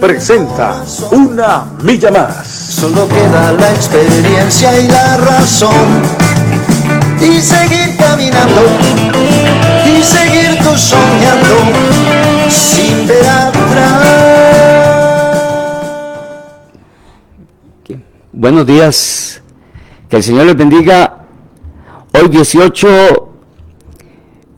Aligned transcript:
presenta 0.00 0.82
Una 1.10 1.64
Milla 1.82 2.10
Más. 2.10 2.46
Solo 2.46 3.08
queda 3.08 3.52
la 3.52 3.70
experiencia 3.72 4.78
y 4.80 4.88
la 4.88 5.16
razón. 5.16 6.02
Y 7.20 7.40
seguir 7.40 7.96
caminando, 7.96 8.62
y 9.86 10.02
seguir 10.02 10.58
tú 10.58 10.76
soñando, 10.76 11.56
sin 12.48 13.06
ver 13.06 13.26
atrás. 13.26 14.44
Buenos 18.32 18.66
días, 18.66 19.42
que 20.08 20.16
el 20.16 20.22
Señor 20.22 20.46
les 20.46 20.56
bendiga. 20.56 21.18
Hoy 22.12 22.28
18 22.28 23.33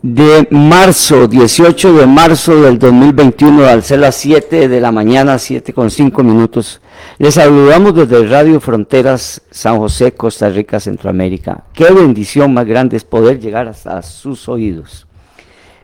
de 0.02 0.46
marzo, 0.50 1.27
18 1.27 1.95
de 1.95 2.06
marzo 2.06 2.60
del 2.62 2.78
2021, 2.78 3.64
al 3.66 3.82
ser 3.82 4.00
las 4.00 4.14
7 4.16 4.69
de 4.69 4.80
la 4.80 4.92
mañana, 4.92 5.38
7 5.38 5.72
con 5.72 5.91
5 5.91 6.22
minutos. 6.22 6.80
Les 7.19 7.34
saludamos 7.34 7.95
desde 7.95 8.27
Radio 8.27 8.60
Fronteras, 8.60 9.42
San 9.50 9.78
José, 9.78 10.12
Costa 10.12 10.48
Rica, 10.48 10.80
Centroamérica. 10.80 11.64
Qué 11.72 11.91
bendición 11.91 12.55
más 12.55 12.66
grande 12.66 12.96
es 12.96 13.05
poder 13.05 13.41
llegar 13.41 13.69
hasta 13.69 14.02
sus 14.02 14.48
oídos. 14.48 15.06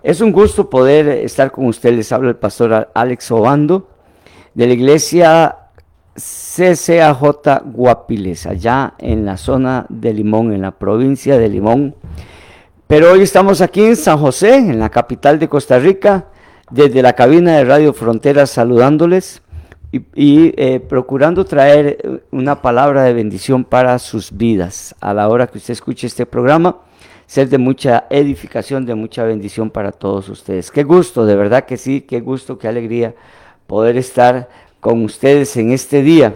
Es 0.03 0.21
un 0.21 0.33
gusto 0.33 0.69
poder 0.69 1.09
estar 1.09 1.51
con 1.53 1.67
ustedes. 1.67 1.97
Les 1.97 2.13
habla 2.13 2.31
el 2.31 2.37
pastor 2.37 2.91
Alex 2.95 3.31
Obando 3.31 3.89
de 4.55 4.67
la 4.67 4.73
iglesia 4.73 5.57
CCAJ 6.15 7.63
Guapiles, 7.65 8.47
allá 8.47 8.95
en 8.99 9.25
la 9.25 9.37
zona 9.37 9.87
de 9.89 10.13
Limón, 10.13 10.53
en 10.53 10.63
la 10.63 10.73
provincia 10.73 11.39
de 11.39 11.49
Limón. 11.49 11.95
Pero 12.93 13.11
hoy 13.11 13.23
estamos 13.23 13.63
aquí 13.63 13.83
en 13.83 13.97
San 13.97 14.19
José, 14.19 14.55
en 14.55 14.79
la 14.79 14.91
capital 14.91 15.39
de 15.39 15.49
Costa 15.49 15.79
Rica, 15.79 16.27
desde 16.71 17.01
la 17.01 17.15
cabina 17.15 17.57
de 17.57 17.65
Radio 17.65 17.95
Fronteras 17.95 18.51
saludándoles 18.51 19.41
y, 20.15 20.53
eh, 20.63 20.79
procurando 20.79 21.47
traer 21.47 22.23
una 22.31 22.61
palabra 22.61 23.05
de 23.05 23.15
bendición 23.15 23.65
para 23.65 23.99
sus 23.99 24.37
vidas. 24.37 24.95
A 25.01 25.15
la 25.15 25.31
hora 25.31 25.47
que 25.47 25.57
usted 25.57 25.73
escuche 25.73 26.07
este 26.07 26.27
programa, 26.27 26.81
ser 27.25 27.49
de 27.49 27.57
mucha 27.57 28.05
edificación, 28.11 28.85
de 28.85 28.95
mucha 28.95 29.25
bendición 29.25 29.71
para 29.71 29.93
todos 29.93 30.29
ustedes. 30.29 30.71
Qué 30.71 30.83
gusto, 30.83 31.25
de 31.25 31.35
verdad 31.35 31.65
que 31.65 31.79
sí, 31.79 32.03
qué 32.03 32.21
gusto, 32.21 32.59
qué 32.59 32.69
alegría 32.69 33.15
poder 33.67 33.97
estar 33.97 34.51
con 34.81 35.03
ustedes 35.03 35.57
en 35.57 35.73
este 35.73 36.03
día. 36.03 36.35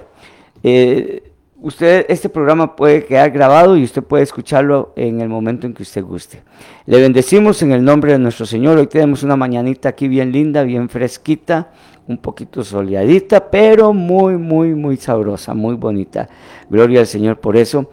Eh, 0.62 1.25
usted, 1.60 2.06
este 2.08 2.28
programa 2.28 2.76
puede 2.76 3.04
quedar 3.04 3.30
grabado 3.30 3.76
y 3.76 3.84
usted 3.84 4.02
puede 4.02 4.22
escucharlo 4.22 4.92
en 4.96 5.20
el 5.20 5.28
momento 5.28 5.66
en 5.66 5.74
que 5.74 5.82
usted 5.82 6.02
guste. 6.02 6.42
Le 6.86 7.00
bendecimos 7.00 7.62
en 7.62 7.72
el 7.72 7.84
nombre 7.84 8.12
de 8.12 8.18
nuestro 8.18 8.46
Señor. 8.46 8.78
Hoy 8.78 8.86
tenemos 8.86 9.22
una 9.22 9.36
mañanita 9.36 9.88
aquí 9.88 10.08
bien 10.08 10.32
linda, 10.32 10.62
bien 10.62 10.88
fresquita, 10.88 11.70
un 12.06 12.18
poquito 12.18 12.62
soleadita, 12.62 13.50
pero 13.50 13.92
muy, 13.92 14.36
muy, 14.36 14.74
muy 14.74 14.96
sabrosa, 14.96 15.54
muy 15.54 15.74
bonita. 15.74 16.28
Gloria 16.70 17.00
al 17.00 17.06
Señor 17.06 17.40
por 17.40 17.56
eso. 17.56 17.90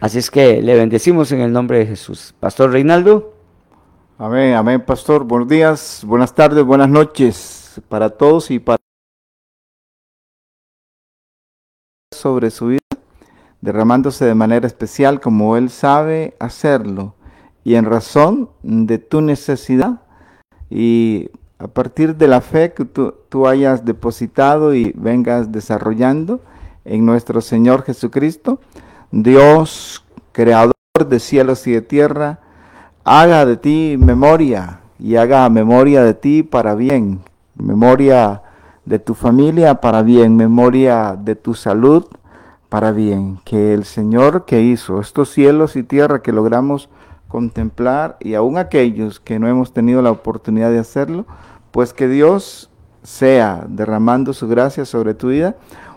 Así 0.00 0.18
es 0.18 0.30
que 0.30 0.60
le 0.62 0.74
bendecimos 0.74 1.32
en 1.32 1.40
el 1.40 1.52
nombre 1.52 1.78
de 1.78 1.86
Jesús. 1.86 2.34
Pastor 2.38 2.70
Reinaldo. 2.70 3.34
Amén, 4.18 4.54
amén, 4.54 4.80
pastor. 4.80 5.24
Buenos 5.24 5.48
días, 5.48 6.02
buenas 6.06 6.34
tardes, 6.34 6.64
buenas 6.64 6.88
noches 6.88 7.80
para 7.88 8.08
todos 8.08 8.50
y 8.50 8.58
para 8.58 8.78
sobre 12.12 12.50
su 12.50 12.68
vida 12.68 12.85
derramándose 13.66 14.24
de 14.24 14.36
manera 14.36 14.68
especial 14.68 15.20
como 15.20 15.56
Él 15.56 15.70
sabe 15.70 16.36
hacerlo. 16.38 17.14
Y 17.64 17.74
en 17.74 17.84
razón 17.84 18.48
de 18.62 18.98
tu 18.98 19.20
necesidad 19.20 20.02
y 20.70 21.30
a 21.58 21.66
partir 21.66 22.14
de 22.14 22.28
la 22.28 22.40
fe 22.40 22.72
que 22.72 22.84
tú, 22.84 23.48
hayas 23.48 23.84
depositado 23.84 24.72
y 24.72 24.92
vengas 24.94 25.50
desarrollando 25.50 26.40
en 26.84 27.04
nuestro 27.04 27.40
Señor 27.40 27.82
Jesucristo, 27.82 28.60
Dios, 29.10 30.04
creador 30.30 30.74
de 31.04 31.18
cielos 31.18 31.66
y 31.66 31.72
de 31.72 31.82
tierra, 31.82 32.38
haga 33.02 33.44
de 33.46 33.56
ti 33.56 33.96
memoria 33.98 34.78
y 35.00 35.16
haga 35.16 35.48
memoria 35.48 36.04
de 36.04 36.14
ti 36.14 36.44
para 36.44 36.76
bien, 36.76 37.20
memoria 37.56 38.42
de 38.84 39.00
tu 39.00 39.14
familia 39.14 39.80
para 39.80 40.02
bien, 40.02 40.36
memoria 40.36 41.18
de 41.20 41.34
tu 41.34 41.54
salud 41.54 42.06
para 42.68 42.92
bien, 42.92 43.38
que 43.44 43.74
el 43.74 43.84
Señor 43.84 44.44
que 44.44 44.62
hizo 44.62 45.00
estos 45.00 45.30
cielos 45.30 45.76
y 45.76 45.82
tierra 45.82 46.22
que 46.22 46.32
logramos 46.32 46.88
contemplar 47.28 48.16
y 48.20 48.34
aún 48.34 48.58
aquellos 48.58 49.20
que 49.20 49.38
no 49.38 49.48
hemos 49.48 49.72
tenido 49.72 50.02
la 50.02 50.10
oportunidad 50.10 50.70
de 50.70 50.78
hacerlo, 50.78 51.26
pues 51.70 51.92
que 51.92 52.08
Dios 52.08 52.70
sea 53.02 53.64
derramando 53.68 54.32
su 54.32 54.48
gracia 54.48 54.84
sobre 54.84 55.14
tu 55.14 55.28
vida. 55.28 55.56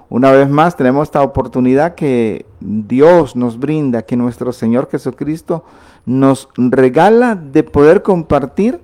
Una 0.09 0.31
vez 0.31 0.50
más 0.50 0.75
tenemos 0.75 1.07
esta 1.07 1.22
oportunidad 1.22 1.96
que 1.96 2.46
Dios 2.59 3.36
nos 3.36 3.59
brinda, 3.59 4.01
que 4.03 4.16
nuestro 4.16 4.51
Señor 4.53 4.90
Jesucristo 4.90 5.63
nos 6.06 6.50
regala 6.56 7.36
de 7.36 7.63
poder 7.63 8.01
compartir 8.01 8.81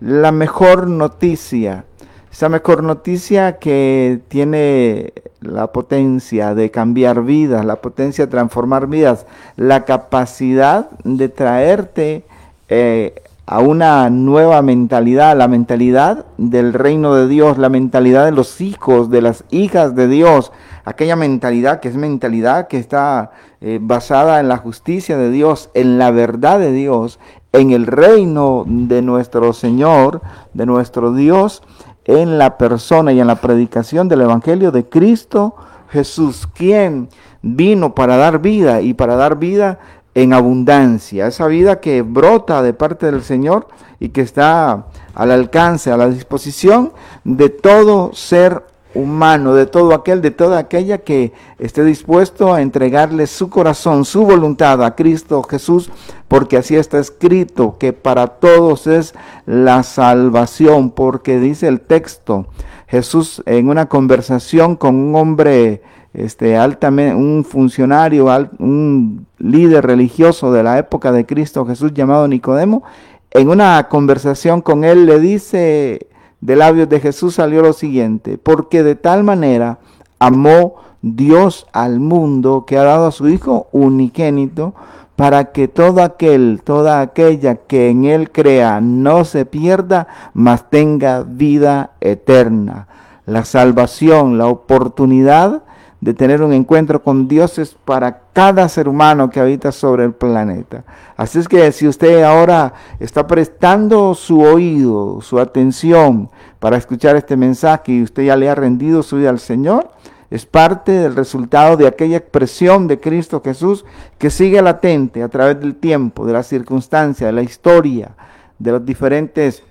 la 0.00 0.32
mejor 0.32 0.88
noticia 0.88 1.84
esa 2.34 2.48
mejor 2.48 2.82
noticia 2.82 3.58
que 3.60 4.20
tiene 4.26 5.12
la 5.40 5.68
potencia 5.68 6.52
de 6.56 6.72
cambiar 6.72 7.22
vidas, 7.22 7.64
la 7.64 7.76
potencia 7.76 8.26
de 8.26 8.30
transformar 8.32 8.88
vidas, 8.88 9.24
la 9.54 9.84
capacidad 9.84 10.90
de 11.04 11.28
traerte 11.28 12.24
eh, 12.68 13.22
a 13.46 13.60
una 13.60 14.10
nueva 14.10 14.62
mentalidad, 14.62 15.36
la 15.36 15.46
mentalidad 15.46 16.26
del 16.36 16.72
reino 16.72 17.14
de 17.14 17.28
Dios, 17.28 17.56
la 17.56 17.68
mentalidad 17.68 18.24
de 18.24 18.32
los 18.32 18.60
hijos, 18.60 19.10
de 19.10 19.22
las 19.22 19.44
hijas 19.52 19.94
de 19.94 20.08
Dios, 20.08 20.50
aquella 20.84 21.14
mentalidad 21.14 21.78
que 21.78 21.86
es 21.86 21.94
mentalidad 21.94 22.66
que 22.66 22.78
está 22.78 23.30
eh, 23.60 23.78
basada 23.80 24.40
en 24.40 24.48
la 24.48 24.56
justicia 24.56 25.16
de 25.16 25.30
Dios, 25.30 25.70
en 25.72 25.98
la 25.98 26.10
verdad 26.10 26.58
de 26.58 26.72
Dios, 26.72 27.20
en 27.52 27.70
el 27.70 27.86
reino 27.86 28.64
de 28.66 29.02
nuestro 29.02 29.52
Señor, 29.52 30.20
de 30.52 30.66
nuestro 30.66 31.12
Dios, 31.12 31.62
en 32.04 32.38
la 32.38 32.58
persona 32.58 33.12
y 33.12 33.20
en 33.20 33.26
la 33.26 33.40
predicación 33.40 34.08
del 34.08 34.22
Evangelio 34.22 34.70
de 34.70 34.88
Cristo 34.88 35.54
Jesús, 35.94 36.48
quien 36.52 37.08
vino 37.40 37.94
para 37.94 38.16
dar 38.16 38.40
vida 38.40 38.80
y 38.80 38.94
para 38.94 39.14
dar 39.14 39.38
vida 39.38 39.78
en 40.14 40.32
abundancia, 40.32 41.26
esa 41.26 41.46
vida 41.46 41.80
que 41.80 42.02
brota 42.02 42.62
de 42.62 42.72
parte 42.72 43.06
del 43.06 43.22
Señor 43.22 43.68
y 44.00 44.08
que 44.10 44.20
está 44.20 44.86
al 45.14 45.30
alcance, 45.30 45.90
a 45.90 45.96
la 45.96 46.08
disposición 46.08 46.92
de 47.24 47.48
todo 47.48 48.12
ser 48.12 48.64
humano, 48.94 49.54
de 49.54 49.66
todo 49.66 49.94
aquel, 49.94 50.22
de 50.22 50.30
toda 50.30 50.58
aquella 50.58 50.98
que 50.98 51.32
esté 51.58 51.84
dispuesto 51.84 52.54
a 52.54 52.62
entregarle 52.62 53.26
su 53.26 53.50
corazón, 53.50 54.04
su 54.04 54.24
voluntad 54.24 54.82
a 54.84 54.94
Cristo 54.94 55.42
Jesús, 55.42 55.90
porque 56.28 56.56
así 56.56 56.76
está 56.76 56.98
escrito, 56.98 57.76
que 57.78 57.92
para 57.92 58.26
todos 58.26 58.86
es 58.86 59.14
la 59.46 59.82
salvación, 59.82 60.90
porque 60.90 61.38
dice 61.38 61.68
el 61.68 61.80
texto, 61.80 62.46
Jesús 62.86 63.42
en 63.46 63.68
una 63.68 63.86
conversación 63.86 64.76
con 64.76 64.94
un 64.94 65.16
hombre 65.16 65.82
este, 66.12 66.56
altamente, 66.56 67.16
un 67.16 67.44
funcionario, 67.44 68.26
un 68.58 69.26
líder 69.38 69.84
religioso 69.84 70.52
de 70.52 70.62
la 70.62 70.78
época 70.78 71.10
de 71.10 71.26
Cristo 71.26 71.66
Jesús 71.66 71.92
llamado 71.92 72.28
Nicodemo, 72.28 72.84
en 73.32 73.48
una 73.48 73.88
conversación 73.88 74.60
con 74.60 74.84
él 74.84 75.06
le 75.06 75.18
dice, 75.18 76.06
de 76.44 76.56
labios 76.56 76.90
de 76.90 77.00
Jesús 77.00 77.36
salió 77.36 77.62
lo 77.62 77.72
siguiente, 77.72 78.36
porque 78.36 78.82
de 78.82 78.96
tal 78.96 79.24
manera 79.24 79.78
amó 80.18 80.74
Dios 81.00 81.66
al 81.72 82.00
mundo 82.00 82.66
que 82.66 82.76
ha 82.76 82.82
dado 82.82 83.06
a 83.06 83.12
su 83.12 83.30
Hijo 83.30 83.66
unigénito, 83.72 84.74
para 85.16 85.52
que 85.52 85.68
todo 85.68 86.02
aquel, 86.02 86.60
toda 86.62 87.00
aquella 87.00 87.54
que 87.54 87.88
en 87.88 88.04
él 88.04 88.30
crea 88.30 88.82
no 88.82 89.24
se 89.24 89.46
pierda, 89.46 90.06
mas 90.34 90.68
tenga 90.68 91.22
vida 91.22 91.92
eterna. 92.02 92.88
La 93.24 93.46
salvación, 93.46 94.36
la 94.36 94.48
oportunidad 94.48 95.62
de 96.04 96.12
tener 96.12 96.42
un 96.42 96.52
encuentro 96.52 97.02
con 97.02 97.28
Dios 97.28 97.58
es 97.58 97.74
para 97.82 98.24
cada 98.34 98.68
ser 98.68 98.90
humano 98.90 99.30
que 99.30 99.40
habita 99.40 99.72
sobre 99.72 100.04
el 100.04 100.12
planeta. 100.12 100.84
Así 101.16 101.38
es 101.38 101.48
que 101.48 101.72
si 101.72 101.88
usted 101.88 102.22
ahora 102.22 102.74
está 103.00 103.26
prestando 103.26 104.14
su 104.14 104.42
oído, 104.42 105.22
su 105.22 105.38
atención 105.38 106.28
para 106.58 106.76
escuchar 106.76 107.16
este 107.16 107.38
mensaje 107.38 107.92
y 107.92 108.02
usted 108.02 108.24
ya 108.24 108.36
le 108.36 108.50
ha 108.50 108.54
rendido 108.54 109.02
su 109.02 109.16
vida 109.16 109.30
al 109.30 109.38
Señor, 109.38 109.92
es 110.28 110.44
parte 110.44 110.92
del 110.92 111.16
resultado 111.16 111.78
de 111.78 111.86
aquella 111.86 112.18
expresión 112.18 112.86
de 112.86 113.00
Cristo 113.00 113.40
Jesús 113.42 113.86
que 114.18 114.28
sigue 114.28 114.60
latente 114.60 115.22
a 115.22 115.30
través 115.30 115.58
del 115.58 115.74
tiempo, 115.74 116.26
de 116.26 116.34
la 116.34 116.42
circunstancia, 116.42 117.28
de 117.28 117.32
la 117.32 117.42
historia, 117.42 118.14
de 118.58 118.72
los 118.72 118.84
diferentes 118.84 119.62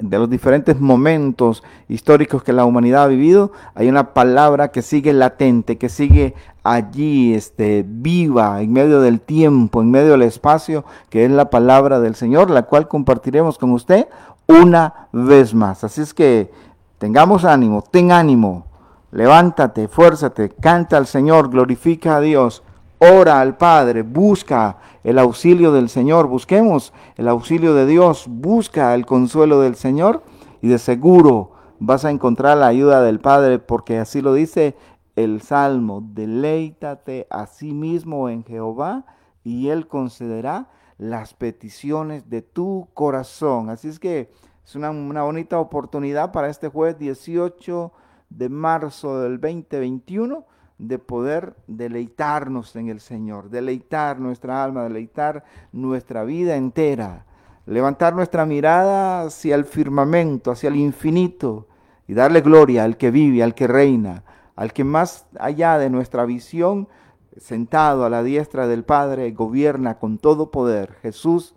de 0.00 0.18
los 0.18 0.30
diferentes 0.30 0.80
momentos 0.80 1.62
históricos 1.88 2.42
que 2.42 2.52
la 2.52 2.64
humanidad 2.64 3.04
ha 3.04 3.08
vivido, 3.08 3.52
hay 3.74 3.88
una 3.88 4.14
palabra 4.14 4.68
que 4.68 4.82
sigue 4.82 5.12
latente, 5.12 5.78
que 5.78 5.88
sigue 5.88 6.34
allí, 6.62 7.34
este, 7.34 7.84
viva, 7.86 8.60
en 8.60 8.72
medio 8.72 9.00
del 9.00 9.20
tiempo, 9.20 9.80
en 9.80 9.90
medio 9.90 10.12
del 10.12 10.22
espacio, 10.22 10.84
que 11.10 11.24
es 11.24 11.30
la 11.30 11.50
palabra 11.50 12.00
del 12.00 12.14
Señor, 12.14 12.50
la 12.50 12.62
cual 12.62 12.88
compartiremos 12.88 13.58
con 13.58 13.72
usted 13.72 14.08
una 14.46 15.08
vez 15.12 15.54
más. 15.54 15.84
Así 15.84 16.00
es 16.00 16.14
que 16.14 16.50
tengamos 16.98 17.44
ánimo, 17.44 17.82
ten 17.82 18.12
ánimo, 18.12 18.66
levántate, 19.10 19.88
fuérzate, 19.88 20.50
canta 20.50 20.96
al 20.96 21.06
Señor, 21.06 21.50
glorifica 21.50 22.16
a 22.16 22.20
Dios, 22.20 22.62
ora 22.98 23.40
al 23.40 23.56
Padre, 23.56 24.02
busca 24.02 24.76
el 25.04 25.18
auxilio 25.18 25.72
del 25.72 25.88
Señor, 25.88 26.26
busquemos 26.26 26.92
el 27.16 27.28
auxilio 27.28 27.74
de 27.74 27.86
Dios, 27.86 28.26
busca 28.28 28.94
el 28.94 29.06
consuelo 29.06 29.60
del 29.60 29.74
Señor 29.74 30.22
y 30.60 30.68
de 30.68 30.78
seguro 30.78 31.52
vas 31.78 32.04
a 32.04 32.10
encontrar 32.10 32.58
la 32.58 32.66
ayuda 32.66 33.02
del 33.02 33.20
Padre 33.20 33.58
porque 33.58 33.98
así 33.98 34.20
lo 34.20 34.34
dice 34.34 34.76
el 35.16 35.40
Salmo, 35.42 36.02
deleítate 36.12 37.26
a 37.30 37.46
sí 37.46 37.72
mismo 37.72 38.28
en 38.28 38.44
Jehová 38.44 39.04
y 39.42 39.68
Él 39.68 39.88
concederá 39.88 40.70
las 40.96 41.34
peticiones 41.34 42.28
de 42.28 42.42
tu 42.42 42.88
corazón. 42.94 43.70
Así 43.70 43.88
es 43.88 43.98
que 43.98 44.30
es 44.64 44.76
una, 44.76 44.90
una 44.90 45.22
bonita 45.22 45.58
oportunidad 45.58 46.32
para 46.32 46.48
este 46.48 46.68
jueves 46.68 46.98
18 46.98 47.92
de 48.30 48.48
marzo 48.48 49.20
del 49.20 49.40
2021 49.40 50.44
de 50.78 50.98
poder 50.98 51.54
deleitarnos 51.66 52.76
en 52.76 52.88
el 52.88 53.00
Señor, 53.00 53.50
deleitar 53.50 54.20
nuestra 54.20 54.62
alma, 54.62 54.84
deleitar 54.84 55.44
nuestra 55.72 56.24
vida 56.24 56.56
entera, 56.56 57.26
levantar 57.66 58.14
nuestra 58.14 58.46
mirada 58.46 59.22
hacia 59.22 59.56
el 59.56 59.64
firmamento, 59.64 60.52
hacia 60.52 60.68
el 60.68 60.76
infinito 60.76 61.66
y 62.06 62.14
darle 62.14 62.40
gloria 62.40 62.84
al 62.84 62.96
que 62.96 63.10
vive, 63.10 63.42
al 63.42 63.54
que 63.54 63.66
reina, 63.66 64.24
al 64.56 64.72
que 64.72 64.84
más 64.84 65.26
allá 65.38 65.78
de 65.78 65.90
nuestra 65.90 66.24
visión, 66.24 66.88
sentado 67.36 68.04
a 68.04 68.10
la 68.10 68.22
diestra 68.22 68.66
del 68.66 68.84
Padre, 68.84 69.32
gobierna 69.32 69.98
con 69.98 70.18
todo 70.18 70.50
poder, 70.50 70.94
Jesús 71.02 71.54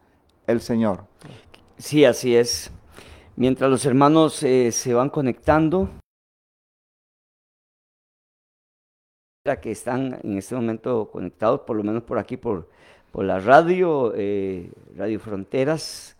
el 0.48 0.62
Señor. 0.62 1.06
Sí, 1.78 2.06
así 2.06 2.36
es. 2.36 2.72
Mientras 3.36 3.72
los 3.72 3.86
hermanos 3.86 4.44
eh, 4.44 4.72
se 4.72 4.94
van 4.94 5.10
conectando, 5.10 5.90
que 9.44 9.72
están 9.72 10.20
en 10.24 10.38
este 10.38 10.54
momento 10.54 11.10
conectados, 11.12 11.62
por 11.62 11.76
lo 11.76 11.84
menos 11.84 12.04
por 12.04 12.20
aquí, 12.20 12.38
por, 12.38 12.70
por 13.12 13.26
la 13.26 13.40
radio, 13.40 14.14
eh, 14.16 14.72
Radio 14.96 15.20
Fronteras, 15.20 16.16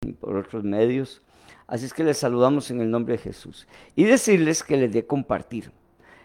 y 0.00 0.12
por 0.12 0.36
otros 0.36 0.64
medios. 0.64 1.20
Así 1.66 1.84
es 1.84 1.92
que 1.92 2.02
les 2.02 2.16
saludamos 2.16 2.70
en 2.70 2.80
el 2.80 2.90
nombre 2.90 3.16
de 3.16 3.22
Jesús. 3.22 3.68
Y 3.94 4.04
decirles 4.04 4.62
que 4.62 4.78
les 4.78 4.92
dé 4.92 5.06
compartir. 5.06 5.70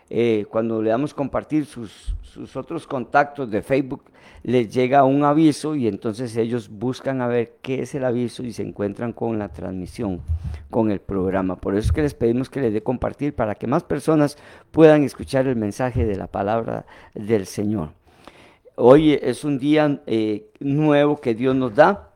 Eh, 0.10 0.46
cuando 0.50 0.82
le 0.82 0.90
damos 0.90 1.14
compartir 1.14 1.66
sus, 1.66 2.16
sus 2.22 2.56
otros 2.56 2.88
contactos 2.88 3.50
de 3.52 3.62
Facebook, 3.62 4.04
les 4.44 4.74
llega 4.74 5.04
un 5.04 5.24
aviso 5.24 5.76
y 5.76 5.88
entonces 5.88 6.38
ellos 6.38 6.70
buscan 6.70 7.22
a 7.22 7.28
ver 7.28 7.56
qué 7.62 7.82
es 7.82 7.96
el 7.96 8.06
aviso 8.06 8.44
y 8.44 8.54
se 8.54 8.64
encuentran 8.64 9.12
con 9.12 9.38
la 9.38 9.50
transmisión, 9.50 10.22
con 10.70 10.92
el 10.92 11.02
programa. 11.02 11.58
Por 11.58 11.76
eso 11.76 11.88
es 11.88 11.92
que 11.92 12.04
les 12.04 12.14
pedimos 12.14 12.50
que 12.50 12.62
les 12.62 12.74
dé 12.74 12.82
compartir 12.82 13.34
para 13.34 13.56
que 13.56 13.68
más 13.68 13.84
personas 13.84 14.38
puedan 14.72 15.04
escuchar 15.04 15.48
el 15.48 15.56
mensaje 15.56 16.06
de 16.06 16.16
la 16.16 16.28
palabra 16.28 16.86
del 17.14 17.46
Señor. 17.46 17.90
Hoy 18.76 19.20
es 19.22 19.44
un 19.44 19.58
día 19.58 20.02
eh, 20.06 20.50
nuevo 20.60 21.20
que 21.20 21.34
Dios 21.34 21.56
nos 21.56 21.76
da 21.76 22.12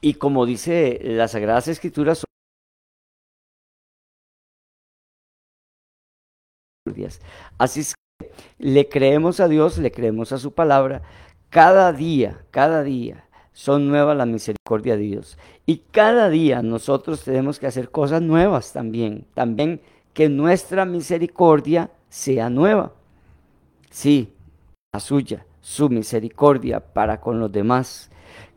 y 0.00 0.14
como 0.14 0.44
dice 0.44 1.00
las 1.02 1.30
Sagradas 1.30 1.68
Escrituras, 1.68 2.24
Así 7.58 7.80
es 7.80 7.94
que 8.18 8.30
le 8.58 8.88
creemos 8.88 9.40
a 9.40 9.48
Dios, 9.48 9.78
le 9.78 9.92
creemos 9.92 10.32
a 10.32 10.38
su 10.38 10.52
palabra. 10.52 11.02
Cada 11.48 11.92
día, 11.92 12.44
cada 12.50 12.82
día 12.82 13.24
son 13.52 13.88
nuevas 13.88 14.16
la 14.16 14.26
misericordia 14.26 14.96
de 14.96 15.02
Dios. 15.02 15.38
Y 15.66 15.78
cada 15.90 16.28
día 16.28 16.62
nosotros 16.62 17.22
tenemos 17.22 17.58
que 17.58 17.66
hacer 17.66 17.90
cosas 17.90 18.22
nuevas 18.22 18.72
también. 18.72 19.26
También 19.34 19.80
que 20.12 20.28
nuestra 20.28 20.84
misericordia 20.84 21.90
sea 22.08 22.50
nueva. 22.50 22.92
Sí, 23.90 24.32
la 24.92 25.00
suya, 25.00 25.46
su 25.60 25.88
misericordia 25.88 26.80
para 26.80 27.20
con 27.20 27.38
los 27.38 27.52
demás. 27.52 28.10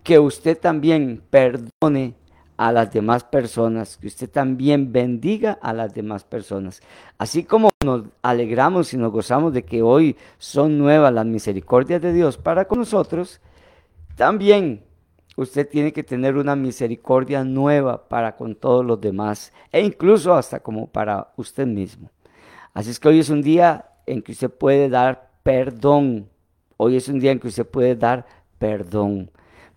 Que 0.03 0.19
usted 0.19 0.57
también 0.57 1.21
perdone 1.29 2.15
a 2.57 2.71
las 2.71 2.91
demás 2.91 3.23
personas, 3.23 3.97
que 3.97 4.07
usted 4.07 4.29
también 4.29 4.91
bendiga 4.91 5.57
a 5.61 5.73
las 5.73 5.93
demás 5.93 6.23
personas. 6.23 6.81
Así 7.17 7.43
como 7.43 7.69
nos 7.83 8.03
alegramos 8.21 8.93
y 8.93 8.97
nos 8.97 9.11
gozamos 9.11 9.53
de 9.53 9.63
que 9.63 9.81
hoy 9.81 10.15
son 10.37 10.77
nuevas 10.77 11.13
las 11.13 11.25
misericordias 11.25 12.01
de 12.01 12.13
Dios 12.13 12.37
para 12.37 12.65
con 12.65 12.79
nosotros, 12.79 13.41
también 14.15 14.83
usted 15.35 15.67
tiene 15.67 15.91
que 15.91 16.03
tener 16.03 16.37
una 16.37 16.55
misericordia 16.55 17.43
nueva 17.43 18.07
para 18.07 18.35
con 18.35 18.55
todos 18.55 18.85
los 18.85 19.01
demás 19.01 19.51
e 19.71 19.81
incluso 19.81 20.33
hasta 20.33 20.59
como 20.59 20.87
para 20.87 21.33
usted 21.35 21.67
mismo. 21.67 22.09
Así 22.73 22.89
es 22.89 22.99
que 22.99 23.09
hoy 23.09 23.19
es 23.19 23.29
un 23.29 23.41
día 23.41 23.85
en 24.05 24.21
que 24.21 24.31
usted 24.31 24.49
puede 24.49 24.89
dar 24.89 25.31
perdón. 25.43 26.29
Hoy 26.77 26.95
es 26.95 27.07
un 27.07 27.19
día 27.19 27.31
en 27.31 27.39
que 27.39 27.47
usted 27.47 27.65
puede 27.65 27.95
dar 27.95 28.25
perdón. 28.59 29.29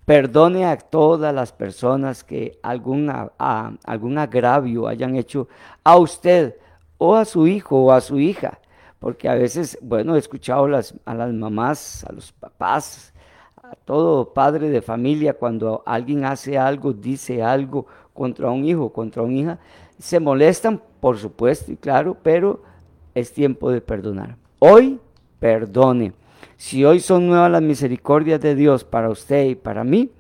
Perdone 0.08 0.64
a 0.64 0.78
todas 0.78 1.34
las 1.34 1.52
personas 1.52 2.24
que 2.24 2.58
algún, 2.62 3.12
algún 3.36 4.16
agravio 4.16 4.88
hayan 4.88 5.16
hecho 5.16 5.48
a 5.84 5.98
usted 5.98 6.56
o 6.96 7.14
a 7.14 7.26
su 7.26 7.46
hijo 7.46 7.84
o 7.84 7.92
a 7.92 8.00
su 8.00 8.18
hija. 8.18 8.58
Porque 9.00 9.28
a 9.28 9.34
veces, 9.34 9.76
bueno, 9.82 10.16
he 10.16 10.18
escuchado 10.18 10.64
a 10.64 11.14
las 11.14 11.32
mamás, 11.34 12.06
a 12.08 12.12
los 12.14 12.32
papás, 12.32 13.12
a 13.62 13.74
todo 13.84 14.32
padre 14.32 14.70
de 14.70 14.80
familia, 14.80 15.34
cuando 15.34 15.82
alguien 15.84 16.24
hace 16.24 16.56
algo, 16.56 16.94
dice 16.94 17.42
algo 17.42 17.84
contra 18.14 18.50
un 18.50 18.64
hijo, 18.64 18.90
contra 18.90 19.22
una 19.22 19.34
hija, 19.34 19.58
se 19.98 20.18
molestan, 20.18 20.80
por 21.00 21.18
supuesto, 21.18 21.70
y 21.70 21.76
claro, 21.76 22.16
pero 22.22 22.62
es 23.14 23.30
tiempo 23.30 23.70
de 23.70 23.82
perdonar. 23.82 24.36
Hoy, 24.58 24.98
perdone. 25.38 26.14
Si 26.58 26.84
hoy 26.84 26.98
son 26.98 27.28
nuevas 27.28 27.52
las 27.52 27.62
misericordias 27.62 28.40
de 28.40 28.56
Dios 28.56 28.82
para 28.82 29.10
usted 29.10 29.46
y 29.46 29.54
para 29.54 29.84
mí, 29.84 30.10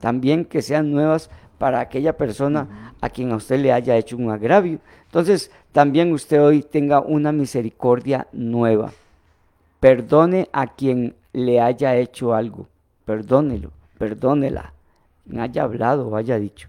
también 0.00 0.46
que 0.46 0.62
sean 0.62 0.90
nuevas 0.90 1.28
para 1.58 1.78
aquella 1.78 2.16
persona 2.16 2.94
a 3.02 3.10
quien 3.10 3.32
a 3.32 3.36
usted 3.36 3.60
le 3.60 3.70
haya 3.70 3.94
hecho 3.96 4.16
un 4.16 4.30
agravio. 4.30 4.78
Entonces, 5.04 5.50
también 5.72 6.10
usted 6.14 6.42
hoy 6.42 6.62
tenga 6.62 7.00
una 7.00 7.32
misericordia 7.32 8.26
nueva. 8.32 8.92
Perdone 9.78 10.48
a 10.52 10.68
quien 10.68 11.16
le 11.34 11.60
haya 11.60 11.94
hecho 11.96 12.34
algo. 12.34 12.66
Perdónelo, 13.04 13.70
perdónela. 13.98 14.72
Haya 15.38 15.64
hablado 15.64 16.08
o 16.08 16.16
haya 16.16 16.38
dicho. 16.38 16.68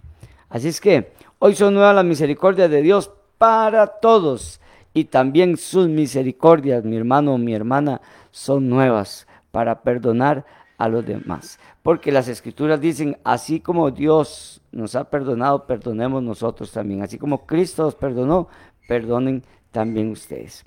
Así 0.49 0.67
es 0.67 0.81
que 0.81 1.13
hoy 1.39 1.55
son 1.55 1.73
nuevas 1.73 1.95
las 1.95 2.05
misericordias 2.05 2.69
de 2.69 2.81
Dios 2.81 3.11
para 3.37 3.87
todos. 3.87 4.59
Y 4.95 5.03
también 5.03 5.57
sus 5.57 5.89
misericordias, 5.89 6.85
mi 6.85 6.95
hermano 6.95 7.33
o 7.33 7.37
mi 7.37 7.53
hermana, 7.53 7.99
son 8.31 8.69
nuevas 8.69 9.27
para 9.51 9.81
perdonar 9.81 10.45
a 10.77 10.87
los 10.87 11.05
demás. 11.05 11.59
Porque 11.83 12.13
las 12.13 12.29
escrituras 12.29 12.79
dicen, 12.79 13.17
así 13.25 13.59
como 13.59 13.91
Dios 13.91 14.61
nos 14.71 14.95
ha 14.95 15.09
perdonado, 15.09 15.67
perdonemos 15.67 16.23
nosotros 16.23 16.71
también. 16.71 17.03
Así 17.03 17.17
como 17.17 17.45
Cristo 17.45 17.83
nos 17.83 17.95
perdonó, 17.95 18.47
perdonen 18.87 19.43
también 19.69 20.11
ustedes. 20.11 20.63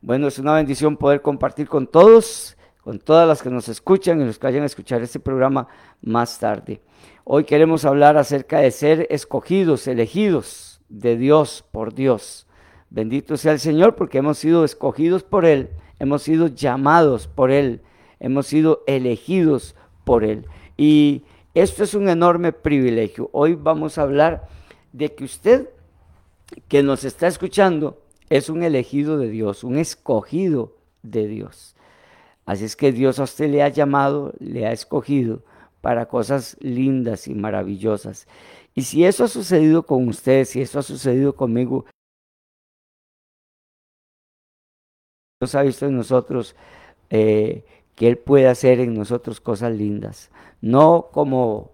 Bueno, 0.00 0.28
es 0.28 0.38
una 0.38 0.54
bendición 0.54 0.96
poder 0.96 1.20
compartir 1.20 1.68
con 1.68 1.86
todos, 1.86 2.56
con 2.80 2.98
todas 2.98 3.28
las 3.28 3.42
que 3.42 3.50
nos 3.50 3.68
escuchan 3.68 4.22
y 4.22 4.24
los 4.24 4.38
que 4.38 4.46
vayan 4.46 4.62
a 4.62 4.66
escuchar 4.66 5.02
este 5.02 5.20
programa 5.20 5.68
más 6.00 6.38
tarde. 6.38 6.80
Hoy 7.24 7.44
queremos 7.44 7.84
hablar 7.84 8.16
acerca 8.16 8.60
de 8.60 8.70
ser 8.70 9.06
escogidos, 9.10 9.86
elegidos 9.86 10.80
de 10.88 11.18
Dios, 11.18 11.62
por 11.70 11.92
Dios. 11.92 12.45
Bendito 12.96 13.36
sea 13.36 13.52
el 13.52 13.60
Señor 13.60 13.94
porque 13.94 14.18
hemos 14.18 14.38
sido 14.38 14.64
escogidos 14.64 15.22
por 15.22 15.46
Él 15.46 15.70
hemos 15.98 16.22
sido 16.22 16.48
llamados 16.48 17.26
por 17.26 17.50
Él, 17.50 17.80
hemos 18.20 18.46
sido 18.46 18.82
elegidos 18.86 19.74
por 20.04 20.24
Él. 20.24 20.46
Y 20.76 21.22
esto 21.54 21.84
es 21.84 21.94
un 21.94 22.08
enorme 22.08 22.52
privilegio. 22.52 23.30
Hoy 23.32 23.54
vamos 23.54 23.98
a 23.98 24.02
hablar 24.02 24.48
de 24.92 25.14
que 25.14 25.24
usted 25.24 25.68
que 26.68 26.82
nos 26.82 27.04
está 27.04 27.26
escuchando 27.26 28.00
es 28.30 28.48
un 28.48 28.62
elegido 28.62 29.18
de 29.18 29.28
Dios, 29.28 29.64
un 29.64 29.78
escogido 29.78 30.74
de 31.02 31.26
Dios. 31.26 31.74
Así 32.44 32.64
es 32.64 32.76
que 32.76 32.92
Dios 32.92 33.18
a 33.18 33.24
usted 33.24 33.50
le 33.50 33.62
ha 33.62 33.68
llamado, 33.68 34.32
le 34.38 34.66
ha 34.66 34.72
escogido 34.72 35.42
para 35.80 36.06
cosas 36.06 36.56
lindas 36.60 37.26
y 37.26 37.34
maravillosas. 37.34 38.28
Y 38.74 38.82
si 38.82 39.04
eso 39.04 39.24
ha 39.24 39.28
sucedido 39.28 39.84
con 39.84 40.06
usted, 40.08 40.44
si 40.44 40.60
eso 40.60 40.78
ha 40.78 40.82
sucedido 40.82 41.34
conmigo, 41.34 41.86
Dios 45.38 45.54
ha 45.54 45.60
visto 45.60 45.84
en 45.84 45.94
nosotros 45.94 46.56
eh, 47.10 47.66
que 47.94 48.08
Él 48.08 48.16
puede 48.16 48.48
hacer 48.48 48.80
en 48.80 48.94
nosotros 48.94 49.38
cosas 49.38 49.70
lindas. 49.70 50.30
No 50.62 51.08
como, 51.12 51.72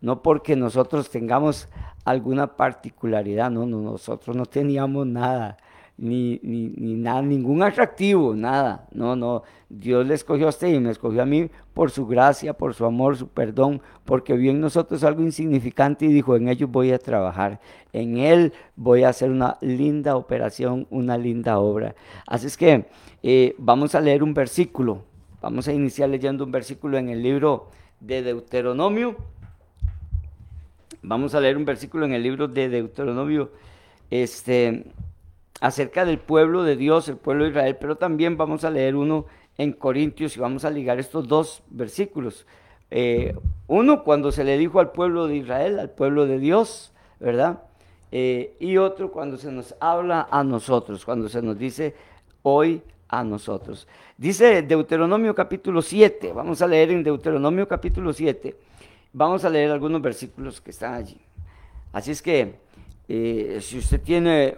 no 0.00 0.22
porque 0.24 0.56
nosotros 0.56 1.08
tengamos 1.08 1.68
alguna 2.04 2.56
particularidad, 2.56 3.48
no, 3.48 3.64
no, 3.64 3.80
nosotros 3.80 4.34
no 4.34 4.44
teníamos 4.44 5.06
nada 5.06 5.56
ni, 5.98 6.38
ni, 6.42 6.68
ni, 6.76 6.94
nada, 6.94 7.22
ningún 7.22 7.62
atractivo, 7.62 8.34
nada. 8.34 8.86
No, 8.92 9.16
no. 9.16 9.42
Dios 9.68 10.06
le 10.06 10.14
escogió 10.14 10.46
a 10.46 10.50
usted 10.50 10.68
y 10.68 10.78
me 10.78 10.90
escogió 10.90 11.22
a 11.22 11.26
mí 11.26 11.48
por 11.74 11.90
su 11.90 12.06
gracia, 12.06 12.52
por 12.52 12.74
su 12.74 12.84
amor, 12.84 13.16
su 13.16 13.28
perdón, 13.28 13.80
porque 14.04 14.34
vio 14.34 14.50
en 14.50 14.60
nosotros 14.60 15.02
algo 15.04 15.22
insignificante 15.22 16.04
y 16.04 16.08
dijo, 16.08 16.36
en 16.36 16.48
ellos 16.48 16.70
voy 16.70 16.92
a 16.92 16.98
trabajar, 16.98 17.60
en 17.92 18.18
Él 18.18 18.52
voy 18.76 19.04
a 19.04 19.08
hacer 19.08 19.30
una 19.30 19.56
linda 19.60 20.16
operación, 20.16 20.86
una 20.90 21.16
linda 21.18 21.58
obra. 21.58 21.94
Así 22.26 22.46
es 22.46 22.56
que 22.56 22.86
eh, 23.22 23.54
vamos 23.58 23.94
a 23.94 24.00
leer 24.00 24.22
un 24.22 24.34
versículo, 24.34 25.02
vamos 25.40 25.66
a 25.66 25.72
iniciar 25.72 26.10
leyendo 26.10 26.44
un 26.44 26.52
versículo 26.52 26.98
en 26.98 27.08
el 27.08 27.22
libro 27.22 27.68
de 28.00 28.22
Deuteronomio. 28.22 29.16
Vamos 31.02 31.34
a 31.34 31.40
leer 31.40 31.56
un 31.56 31.64
versículo 31.64 32.04
en 32.04 32.12
el 32.12 32.22
libro 32.22 32.48
de 32.48 32.68
Deuteronomio, 32.68 33.50
este, 34.10 34.84
acerca 35.60 36.04
del 36.04 36.18
pueblo 36.18 36.62
de 36.62 36.76
Dios, 36.76 37.08
el 37.08 37.16
pueblo 37.16 37.44
de 37.44 37.50
Israel, 37.50 37.76
pero 37.80 37.96
también 37.96 38.36
vamos 38.36 38.64
a 38.64 38.70
leer 38.70 38.96
uno 38.96 39.26
en 39.58 39.72
Corintios 39.72 40.36
y 40.36 40.40
vamos 40.40 40.64
a 40.64 40.70
ligar 40.70 40.98
estos 40.98 41.28
dos 41.28 41.62
versículos. 41.70 42.46
Eh, 42.90 43.34
uno 43.66 44.04
cuando 44.04 44.30
se 44.32 44.44
le 44.44 44.58
dijo 44.58 44.80
al 44.80 44.92
pueblo 44.92 45.26
de 45.26 45.36
Israel, 45.36 45.78
al 45.78 45.90
pueblo 45.90 46.26
de 46.26 46.38
Dios, 46.38 46.92
¿verdad? 47.18 47.62
Eh, 48.12 48.56
y 48.60 48.76
otro 48.76 49.10
cuando 49.10 49.36
se 49.36 49.50
nos 49.50 49.74
habla 49.80 50.28
a 50.30 50.44
nosotros, 50.44 51.04
cuando 51.04 51.28
se 51.28 51.42
nos 51.42 51.58
dice 51.58 51.94
hoy 52.42 52.82
a 53.08 53.24
nosotros. 53.24 53.88
Dice 54.16 54.62
Deuteronomio 54.62 55.34
capítulo 55.34 55.82
7, 55.82 56.32
vamos 56.32 56.62
a 56.62 56.66
leer 56.66 56.90
en 56.90 57.02
Deuteronomio 57.02 57.66
capítulo 57.66 58.12
7, 58.12 58.54
vamos 59.12 59.44
a 59.44 59.50
leer 59.50 59.70
algunos 59.70 60.00
versículos 60.00 60.60
que 60.60 60.70
están 60.70 60.94
allí. 60.94 61.20
Así 61.92 62.12
es 62.12 62.22
que 62.22 62.54
eh, 63.08 63.58
si 63.60 63.78
usted 63.78 64.00
tiene 64.00 64.56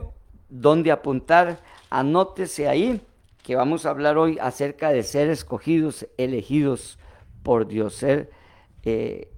dónde 0.49 0.91
apuntar, 0.91 1.61
anótese 1.91 2.69
ahí 2.69 3.01
que 3.43 3.57
vamos 3.57 3.87
a 3.87 3.91
hablar 3.91 4.19
hoy 4.19 4.39
acerca 4.41 4.91
de 4.91 5.03
ser 5.03 5.31
escogidos, 5.31 6.07
elegidos 6.19 6.99
por 7.43 7.67
Dios, 7.67 7.95
ser 7.95 8.31
eh, 8.85 9.31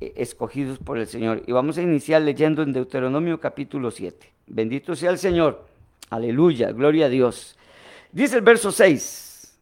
escogidos 0.00 0.78
por 0.78 0.98
el 0.98 1.06
Señor. 1.06 1.42
Y 1.46 1.52
vamos 1.52 1.76
a 1.78 1.82
iniciar 1.82 2.22
leyendo 2.22 2.62
en 2.62 2.72
Deuteronomio 2.72 3.40
capítulo 3.40 3.90
7. 3.90 4.32
Bendito 4.46 4.94
sea 4.94 5.10
el 5.10 5.18
Señor. 5.18 5.66
Aleluya, 6.10 6.70
gloria 6.70 7.06
a 7.06 7.08
Dios. 7.08 7.58
Dice 8.12 8.36
el 8.36 8.42
verso 8.42 8.70
6, 8.70 9.58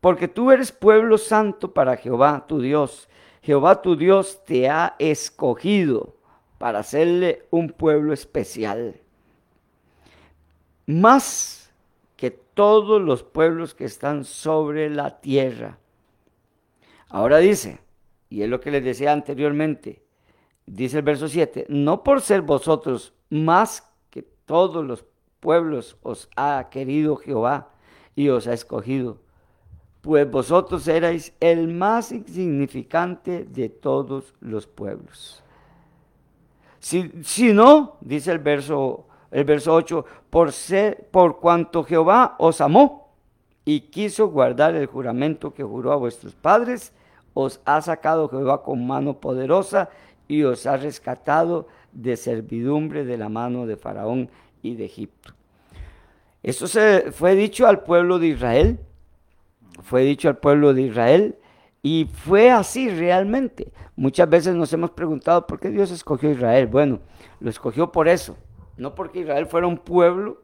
porque 0.00 0.28
tú 0.28 0.50
eres 0.50 0.70
pueblo 0.70 1.18
santo 1.18 1.72
para 1.72 1.96
Jehová 1.96 2.44
tu 2.46 2.60
Dios. 2.60 3.08
Jehová 3.42 3.80
tu 3.80 3.96
Dios 3.96 4.44
te 4.44 4.68
ha 4.68 4.94
escogido 4.98 6.16
para 6.58 6.80
hacerle 6.80 7.46
un 7.50 7.70
pueblo 7.70 8.12
especial 8.12 9.00
más 10.88 11.70
que 12.16 12.30
todos 12.30 13.00
los 13.00 13.22
pueblos 13.22 13.74
que 13.74 13.84
están 13.84 14.24
sobre 14.24 14.88
la 14.88 15.20
tierra. 15.20 15.78
Ahora 17.10 17.38
dice, 17.38 17.78
y 18.30 18.42
es 18.42 18.48
lo 18.48 18.58
que 18.58 18.70
les 18.70 18.82
decía 18.82 19.12
anteriormente, 19.12 20.02
dice 20.66 20.96
el 20.96 21.02
verso 21.02 21.28
7, 21.28 21.66
no 21.68 22.02
por 22.02 22.22
ser 22.22 22.40
vosotros 22.40 23.12
más 23.28 23.86
que 24.10 24.22
todos 24.22 24.82
los 24.84 25.04
pueblos 25.40 25.98
os 26.02 26.30
ha 26.36 26.68
querido 26.70 27.16
Jehová 27.16 27.68
y 28.16 28.30
os 28.30 28.46
ha 28.46 28.54
escogido, 28.54 29.18
pues 30.00 30.28
vosotros 30.30 30.88
erais 30.88 31.34
el 31.38 31.68
más 31.68 32.12
insignificante 32.12 33.44
de 33.44 33.68
todos 33.68 34.34
los 34.40 34.66
pueblos. 34.66 35.42
Si, 36.78 37.12
si 37.22 37.52
no, 37.52 37.98
dice 38.00 38.32
el 38.32 38.38
verso 38.38 39.07
el 39.30 39.44
verso 39.44 39.74
8, 39.74 40.04
por, 40.30 40.52
ser, 40.52 41.08
por 41.10 41.38
cuanto 41.38 41.84
Jehová 41.84 42.36
os 42.38 42.60
amó 42.60 43.14
y 43.64 43.80
quiso 43.80 44.28
guardar 44.28 44.74
el 44.74 44.86
juramento 44.86 45.52
que 45.52 45.62
juró 45.62 45.92
a 45.92 45.96
vuestros 45.96 46.34
padres, 46.34 46.92
os 47.34 47.60
ha 47.64 47.80
sacado 47.82 48.28
Jehová 48.28 48.62
con 48.62 48.86
mano 48.86 49.20
poderosa 49.20 49.90
y 50.26 50.42
os 50.44 50.66
ha 50.66 50.76
rescatado 50.76 51.68
de 51.92 52.16
servidumbre 52.16 53.04
de 53.04 53.16
la 53.16 53.28
mano 53.28 53.66
de 53.66 53.76
Faraón 53.76 54.30
y 54.62 54.74
de 54.74 54.86
Egipto. 54.86 55.32
Esto 56.42 56.66
se 56.66 57.12
fue 57.12 57.34
dicho 57.34 57.66
al 57.66 57.82
pueblo 57.82 58.18
de 58.18 58.28
Israel, 58.28 58.78
fue 59.82 60.02
dicho 60.02 60.28
al 60.28 60.38
pueblo 60.38 60.74
de 60.74 60.82
Israel 60.82 61.36
y 61.82 62.08
fue 62.12 62.50
así 62.50 62.88
realmente. 62.90 63.72
Muchas 63.96 64.28
veces 64.28 64.54
nos 64.54 64.72
hemos 64.72 64.90
preguntado 64.90 65.46
por 65.46 65.58
qué 65.58 65.70
Dios 65.70 65.90
escogió 65.90 66.28
a 66.28 66.32
Israel. 66.32 66.66
Bueno, 66.66 67.00
lo 67.40 67.50
escogió 67.50 67.90
por 67.90 68.08
eso, 68.08 68.36
no 68.78 68.94
porque 68.94 69.20
Israel 69.20 69.46
fuera 69.46 69.66
un 69.66 69.76
pueblo 69.76 70.40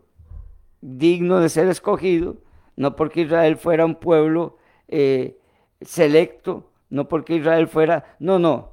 digno 0.81 1.41
de 1.41 1.49
ser 1.49 1.69
escogido, 1.69 2.37
no 2.77 2.97
porque 2.97 3.23
Israel 3.23 3.57
fuera 3.57 3.87
un 3.87 3.95
pueblo 3.95 4.59
eh, 4.89 5.39
selecto, 5.81 6.69
no 6.91 7.09
porque 7.09 7.37
Israel 7.37 7.69
fuera, 7.69 8.17
no, 8.19 8.39
no, 8.41 8.73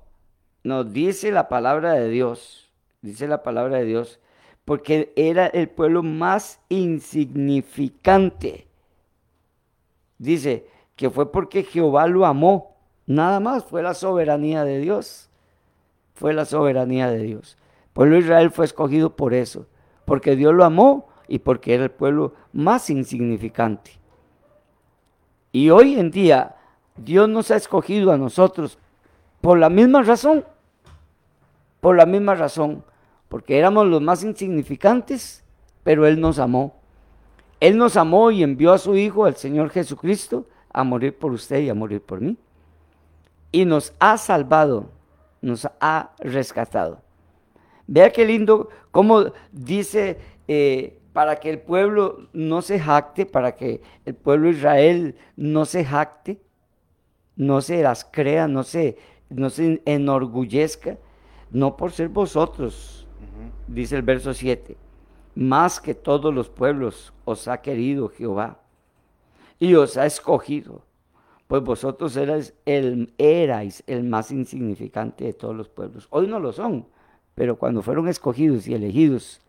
nos 0.64 0.92
dice 0.92 1.32
la 1.32 1.48
palabra 1.48 1.94
de 1.94 2.10
Dios, 2.10 2.72
dice 3.02 3.28
la 3.28 3.44
palabra 3.44 3.78
de 3.78 3.86
Dios, 3.86 4.20
porque 4.66 5.14
era 5.16 5.46
el 5.46 5.70
pueblo 5.70 6.02
más 6.04 6.60
insignificante. 6.70 8.68
Dice 10.18 10.68
que 10.96 11.10
fue 11.10 11.32
porque 11.32 11.64
Jehová 11.64 12.08
lo 12.08 12.26
amó, 12.26 12.78
nada 13.06 13.40
más, 13.40 13.64
fue 13.64 13.84
la 13.84 13.94
soberanía 13.94 14.64
de 14.66 14.80
Dios, 14.80 15.30
fue 16.16 16.34
la 16.34 16.46
soberanía 16.46 17.10
de 17.12 17.20
Dios 17.20 17.58
pueblo 17.94 18.16
de 18.16 18.22
Israel 18.22 18.52
fue 18.52 18.66
escogido 18.66 19.16
por 19.16 19.34
eso, 19.34 19.68
porque 20.06 20.36
Dios 20.36 20.54
lo 20.54 20.64
amó 20.64 21.10
y 21.28 21.40
porque 21.40 21.74
era 21.74 21.86
el 21.86 21.92
pueblo 21.92 22.34
más 22.54 22.90
insignificante. 22.90 23.92
Y 25.52 25.70
hoy 25.70 26.00
en 26.00 26.12
día 26.12 26.56
Dios 26.96 27.28
nos 27.30 27.52
ha 27.52 27.56
escogido 27.56 28.12
a 28.12 28.18
nosotros 28.18 28.78
por 29.42 29.58
la 29.58 29.70
misma 29.70 30.04
razón, 30.04 30.46
por 31.80 31.96
la 31.96 32.06
misma 32.06 32.36
razón, 32.36 32.84
porque 33.28 33.58
éramos 33.58 33.88
los 33.88 34.02
más 34.02 34.24
insignificantes, 34.24 35.44
pero 35.84 36.06
Él 36.06 36.20
nos 36.20 36.38
amó. 36.40 36.76
Él 37.60 37.78
nos 37.78 37.96
amó 37.98 38.32
y 38.32 38.44
envió 38.44 38.74
a 38.74 38.78
su 38.78 38.96
Hijo, 38.96 39.28
el 39.28 39.36
Señor 39.36 39.70
Jesucristo, 39.70 40.48
a 40.74 40.84
morir 40.84 41.18
por 41.18 41.32
usted 41.32 41.60
y 41.60 41.70
a 41.70 41.74
morir 41.74 42.02
por 42.02 42.22
mí. 42.22 42.38
Y 43.52 43.66
nos 43.66 43.94
ha 44.00 44.18
salvado, 44.18 44.90
nos 45.42 45.68
ha 45.80 46.12
rescatado. 46.20 47.02
Vea 47.94 48.10
qué 48.10 48.26
lindo 48.26 48.70
cómo 48.92 49.34
dice 49.52 50.18
eh, 50.48 50.98
para 51.12 51.42
que 51.42 51.50
el 51.50 51.60
pueblo 51.60 52.30
no 52.32 52.62
se 52.62 52.80
jacte, 52.80 53.26
para 53.26 53.58
que 53.58 53.82
el 54.06 54.16
pueblo 54.16 54.50
Israel 54.50 55.18
no 55.36 55.66
se 55.66 55.84
jacte, 55.84 56.40
no 57.36 57.60
se 57.60 57.84
las 57.84 58.06
crea, 58.06 58.48
no 58.48 58.64
se, 58.64 58.98
no 59.28 59.50
se 59.50 59.82
enorgullezca, 59.84 61.00
no 61.52 61.76
por 61.76 61.92
ser 61.92 62.08
vosotros, 62.08 63.06
dice 63.68 63.98
el 63.98 64.04
verso 64.04 64.34
7, 64.34 64.78
más 65.36 65.82
que 65.82 65.94
todos 65.94 66.34
los 66.34 66.48
pueblos 66.48 67.12
os 67.26 67.50
ha 67.50 67.62
querido 67.62 68.08
Jehová 68.08 68.62
y 69.60 69.76
os 69.76 69.98
ha 69.98 70.06
escogido, 70.06 70.86
pues 71.48 71.62
vosotros 71.62 72.16
erais 72.16 72.54
el, 72.64 73.14
erais 73.18 73.84
el 73.86 74.06
más 74.06 74.32
insignificante 74.32 75.26
de 75.26 75.34
todos 75.34 75.54
los 75.54 75.68
pueblos. 75.68 76.08
Hoy 76.10 76.28
no 76.28 76.40
lo 76.40 76.54
son, 76.54 76.88
pero 77.36 77.58
cuando 77.58 77.82
fueron 77.82 78.08
escogidos 78.08 78.68
y 78.68 78.74
elegidos, 78.74 79.42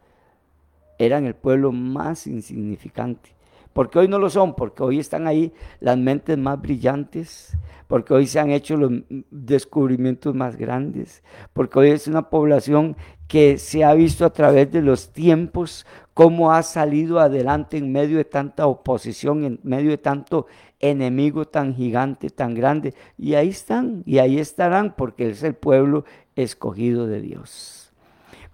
eran 0.98 1.26
el 1.26 1.34
pueblo 1.34 1.72
más 1.72 2.26
insignificante. 2.26 3.30
Porque 3.72 3.98
hoy 3.98 4.08
no 4.08 4.18
lo 4.18 4.28
son, 4.28 4.54
porque 4.54 4.82
hoy 4.82 4.98
están 4.98 5.26
ahí 5.26 5.52
las 5.80 5.96
mentes 5.96 6.36
más 6.36 6.60
brillantes, 6.60 7.56
porque 7.88 8.12
hoy 8.12 8.26
se 8.26 8.38
han 8.38 8.50
hecho 8.50 8.76
los 8.76 8.92
descubrimientos 9.30 10.34
más 10.34 10.56
grandes, 10.56 11.22
porque 11.52 11.78
hoy 11.78 11.90
es 11.90 12.06
una 12.06 12.28
población 12.28 12.96
que 13.28 13.56
se 13.56 13.82
ha 13.82 13.94
visto 13.94 14.26
a 14.26 14.32
través 14.32 14.70
de 14.70 14.82
los 14.82 15.12
tiempos 15.12 15.86
cómo 16.12 16.52
ha 16.52 16.62
salido 16.62 17.18
adelante 17.18 17.78
en 17.78 17.90
medio 17.90 18.18
de 18.18 18.26
tanta 18.26 18.66
oposición, 18.66 19.44
en 19.44 19.60
medio 19.62 19.90
de 19.90 19.98
tanto 19.98 20.46
enemigo 20.82 21.46
tan 21.46 21.74
gigante, 21.74 22.28
tan 22.28 22.54
grande. 22.54 22.92
Y 23.16 23.34
ahí 23.34 23.48
están, 23.48 24.02
y 24.04 24.18
ahí 24.18 24.38
estarán, 24.38 24.94
porque 24.94 25.30
es 25.30 25.42
el 25.42 25.54
pueblo 25.54 26.04
escogido 26.36 27.06
de 27.06 27.22
Dios. 27.22 27.92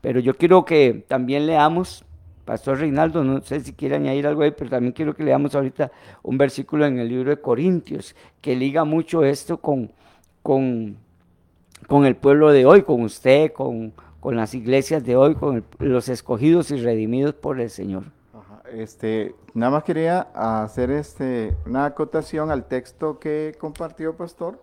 Pero 0.00 0.20
yo 0.20 0.34
quiero 0.34 0.64
que 0.64 1.04
también 1.08 1.46
leamos, 1.46 2.04
Pastor 2.44 2.78
Reinaldo, 2.78 3.24
no 3.24 3.42
sé 3.42 3.60
si 3.60 3.72
quiere 3.72 3.96
añadir 3.96 4.26
algo 4.26 4.42
ahí, 4.42 4.52
pero 4.56 4.70
también 4.70 4.92
quiero 4.92 5.14
que 5.14 5.24
leamos 5.24 5.54
ahorita 5.54 5.90
un 6.22 6.38
versículo 6.38 6.86
en 6.86 6.98
el 6.98 7.08
libro 7.08 7.30
de 7.30 7.40
Corintios, 7.40 8.14
que 8.40 8.54
liga 8.54 8.84
mucho 8.84 9.24
esto 9.24 9.56
con, 9.56 9.90
con, 10.42 10.96
con 11.88 12.06
el 12.06 12.14
pueblo 12.14 12.52
de 12.52 12.64
hoy, 12.64 12.82
con 12.82 13.02
usted, 13.02 13.52
con, 13.52 13.92
con 14.20 14.36
las 14.36 14.54
iglesias 14.54 15.04
de 15.04 15.16
hoy, 15.16 15.34
con 15.34 15.64
los 15.78 16.08
escogidos 16.08 16.70
y 16.70 16.76
redimidos 16.76 17.34
por 17.34 17.60
el 17.60 17.70
Señor. 17.70 18.04
Este, 18.72 19.34
nada 19.54 19.72
más 19.72 19.84
quería 19.84 20.28
hacer 20.34 20.90
este, 20.90 21.56
una 21.66 21.84
acotación 21.86 22.50
al 22.50 22.64
texto 22.66 23.18
que 23.18 23.54
compartió 23.58 24.16
Pastor, 24.16 24.62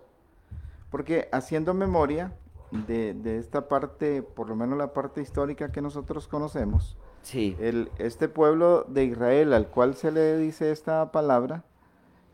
porque 0.90 1.28
haciendo 1.32 1.74
memoria 1.74 2.32
de, 2.70 3.14
de 3.14 3.38
esta 3.38 3.68
parte, 3.68 4.22
por 4.22 4.48
lo 4.48 4.56
menos 4.56 4.78
la 4.78 4.92
parte 4.92 5.20
histórica 5.20 5.70
que 5.72 5.80
nosotros 5.80 6.28
conocemos, 6.28 6.96
Sí. 7.22 7.56
el, 7.60 7.90
este 7.98 8.28
pueblo 8.28 8.84
de 8.88 9.04
Israel 9.04 9.52
al 9.52 9.66
cual 9.66 9.94
se 9.96 10.12
le 10.12 10.36
dice 10.38 10.70
esta 10.70 11.10
palabra, 11.10 11.64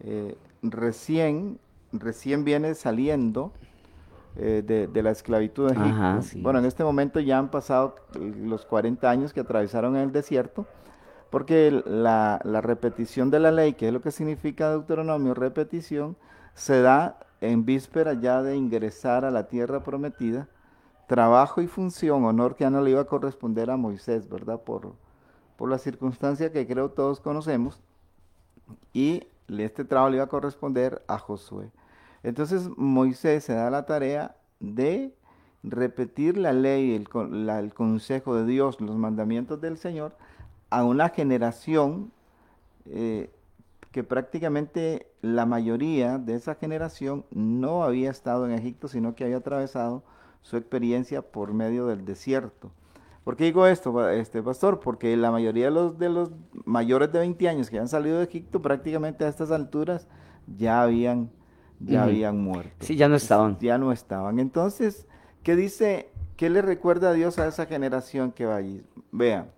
eh, 0.00 0.36
recién, 0.62 1.58
recién 1.92 2.44
viene 2.44 2.74
saliendo 2.74 3.52
eh, 4.36 4.62
de, 4.66 4.88
de 4.88 5.02
la 5.02 5.10
esclavitud 5.10 5.68
de 5.68 5.72
Egipto. 5.74 5.90
Ajá, 5.90 6.22
sí. 6.22 6.40
Bueno, 6.42 6.58
en 6.58 6.66
este 6.66 6.84
momento 6.84 7.20
ya 7.20 7.38
han 7.38 7.50
pasado 7.50 7.94
los 8.14 8.64
40 8.66 9.08
años 9.08 9.32
que 9.32 9.40
atravesaron 9.40 9.96
el 9.96 10.12
desierto, 10.12 10.66
porque 11.32 11.82
la, 11.86 12.42
la 12.44 12.60
repetición 12.60 13.30
de 13.30 13.40
la 13.40 13.50
ley, 13.50 13.72
que 13.72 13.86
es 13.86 13.92
lo 13.94 14.02
que 14.02 14.10
significa 14.10 14.68
Deuteronomio, 14.68 15.32
repetición, 15.32 16.14
se 16.54 16.82
da 16.82 17.20
en 17.40 17.64
víspera 17.64 18.12
ya 18.12 18.42
de 18.42 18.54
ingresar 18.54 19.24
a 19.24 19.30
la 19.30 19.48
tierra 19.48 19.82
prometida, 19.82 20.46
trabajo 21.06 21.62
y 21.62 21.68
función, 21.68 22.26
honor 22.26 22.54
que 22.54 22.64
ya 22.64 22.70
no 22.70 22.82
le 22.82 22.90
iba 22.90 23.00
a 23.00 23.06
corresponder 23.06 23.70
a 23.70 23.78
Moisés, 23.78 24.28
¿verdad? 24.28 24.60
Por, 24.60 24.92
por 25.56 25.70
la 25.70 25.78
circunstancia 25.78 26.52
que 26.52 26.66
creo 26.66 26.90
todos 26.90 27.18
conocemos, 27.18 27.80
y 28.92 29.26
este 29.48 29.86
trabajo 29.86 30.10
le 30.10 30.16
iba 30.16 30.24
a 30.24 30.28
corresponder 30.28 31.00
a 31.08 31.18
Josué. 31.18 31.70
Entonces 32.22 32.68
Moisés 32.76 33.44
se 33.44 33.54
da 33.54 33.70
la 33.70 33.86
tarea 33.86 34.36
de 34.60 35.14
repetir 35.62 36.36
la 36.36 36.52
ley, 36.52 36.94
el, 36.94 37.08
el 37.48 37.72
consejo 37.72 38.36
de 38.36 38.44
Dios, 38.44 38.82
los 38.82 38.96
mandamientos 38.96 39.62
del 39.62 39.78
Señor, 39.78 40.12
a 40.72 40.84
una 40.84 41.10
generación 41.10 42.12
eh, 42.86 43.30
que 43.90 44.02
prácticamente 44.02 45.06
la 45.20 45.44
mayoría 45.44 46.16
de 46.16 46.34
esa 46.34 46.54
generación 46.54 47.26
no 47.30 47.84
había 47.84 48.10
estado 48.10 48.46
en 48.46 48.52
Egipto, 48.52 48.88
sino 48.88 49.14
que 49.14 49.24
había 49.24 49.36
atravesado 49.36 50.02
su 50.40 50.56
experiencia 50.56 51.20
por 51.20 51.52
medio 51.52 51.86
del 51.86 52.06
desierto. 52.06 52.70
¿Por 53.22 53.36
qué 53.36 53.44
digo 53.44 53.66
esto, 53.66 54.08
este 54.08 54.42
pastor? 54.42 54.80
Porque 54.80 55.14
la 55.14 55.30
mayoría 55.30 55.66
de 55.66 55.72
los, 55.72 55.98
de 55.98 56.08
los 56.08 56.30
mayores 56.64 57.12
de 57.12 57.18
20 57.18 57.48
años 57.50 57.68
que 57.68 57.78
han 57.78 57.88
salido 57.88 58.16
de 58.16 58.24
Egipto, 58.24 58.62
prácticamente 58.62 59.26
a 59.26 59.28
estas 59.28 59.50
alturas 59.50 60.08
ya 60.56 60.82
habían, 60.82 61.30
ya 61.80 62.04
habían 62.04 62.40
muerto. 62.40 62.72
Sí, 62.80 62.96
ya 62.96 63.08
no 63.08 63.16
estaban. 63.16 63.58
Ya 63.60 63.76
no 63.76 63.92
estaban. 63.92 64.38
Entonces, 64.38 65.06
¿qué 65.42 65.54
dice? 65.54 66.08
¿Qué 66.36 66.48
le 66.48 66.62
recuerda 66.62 67.10
a 67.10 67.12
Dios 67.12 67.38
a 67.38 67.46
esa 67.46 67.66
generación 67.66 68.32
que 68.32 68.46
va 68.46 68.56
allí? 68.56 68.82
Vean, 69.12 69.50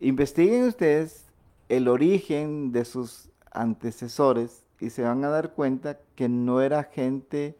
investiguen 0.00 0.64
ustedes 0.64 1.26
el 1.68 1.88
origen 1.88 2.72
de 2.72 2.84
sus 2.84 3.30
antecesores 3.52 4.64
y 4.80 4.90
se 4.90 5.02
van 5.02 5.24
a 5.24 5.28
dar 5.28 5.52
cuenta 5.54 5.98
que 6.14 6.28
no 6.28 6.60
era 6.60 6.84
gente 6.84 7.56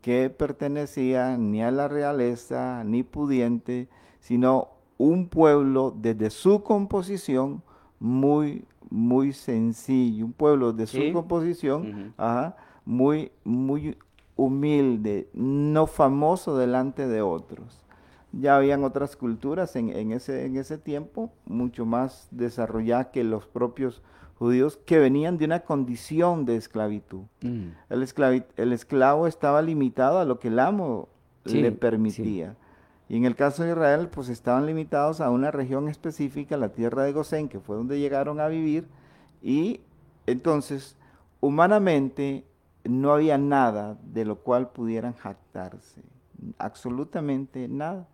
que 0.00 0.30
pertenecía 0.30 1.36
ni 1.36 1.62
a 1.62 1.70
la 1.70 1.88
realeza 1.88 2.82
ni 2.84 3.02
pudiente, 3.02 3.88
sino 4.20 4.68
un 4.98 5.28
pueblo 5.28 5.94
desde 5.96 6.30
su 6.30 6.62
composición 6.62 7.62
muy, 8.00 8.64
muy 8.90 9.32
sencillo, 9.32 10.26
un 10.26 10.32
pueblo 10.32 10.72
de 10.72 10.86
Sí. 10.86 11.08
su 11.08 11.12
composición, 11.12 12.12
ajá, 12.16 12.56
muy, 12.84 13.32
muy 13.44 13.96
humilde, 14.36 15.28
no 15.32 15.86
famoso 15.86 16.56
delante 16.56 17.06
de 17.06 17.22
otros. 17.22 17.83
Ya 18.40 18.56
habían 18.56 18.84
otras 18.84 19.16
culturas 19.16 19.76
en, 19.76 19.90
en 19.90 20.12
ese, 20.12 20.46
en 20.46 20.56
ese 20.56 20.78
tiempo, 20.78 21.32
mucho 21.46 21.86
más 21.86 22.28
desarrolladas 22.30 23.08
que 23.08 23.22
los 23.24 23.46
propios 23.46 24.02
judíos, 24.38 24.76
que 24.84 24.98
venían 24.98 25.38
de 25.38 25.44
una 25.44 25.60
condición 25.60 26.44
de 26.44 26.56
esclavitud. 26.56 27.22
Mm. 27.42 27.68
El, 27.90 28.02
esclavi- 28.02 28.46
el 28.56 28.72
esclavo 28.72 29.26
estaba 29.26 29.62
limitado 29.62 30.18
a 30.18 30.24
lo 30.24 30.38
que 30.38 30.48
el 30.48 30.58
amo 30.58 31.08
Sí, 31.46 31.60
le 31.60 31.70
sí. 31.70 31.76
permitía. 31.76 32.56
Y 33.08 33.16
en 33.18 33.26
el 33.26 33.36
caso 33.36 33.62
de 33.62 33.70
Israel, 33.72 34.08
pues 34.08 34.30
estaban 34.30 34.64
limitados 34.64 35.20
a 35.20 35.30
una 35.30 35.50
región 35.50 35.88
específica, 35.88 36.56
la 36.56 36.70
tierra 36.70 37.04
de 37.04 37.12
Gosén, 37.12 37.48
que 37.50 37.60
fue 37.60 37.76
donde 37.76 38.00
llegaron 38.00 38.40
a 38.40 38.48
vivir. 38.48 38.88
Y 39.42 39.82
entonces, 40.26 40.96
humanamente, 41.40 42.46
no 42.82 43.12
había 43.12 43.36
nada 43.38 43.98
de 44.02 44.24
lo 44.24 44.36
cual 44.36 44.70
pudieran 44.70 45.12
jactarse. 45.12 46.02
Absolutamente 46.58 47.68
nada. 47.68 48.08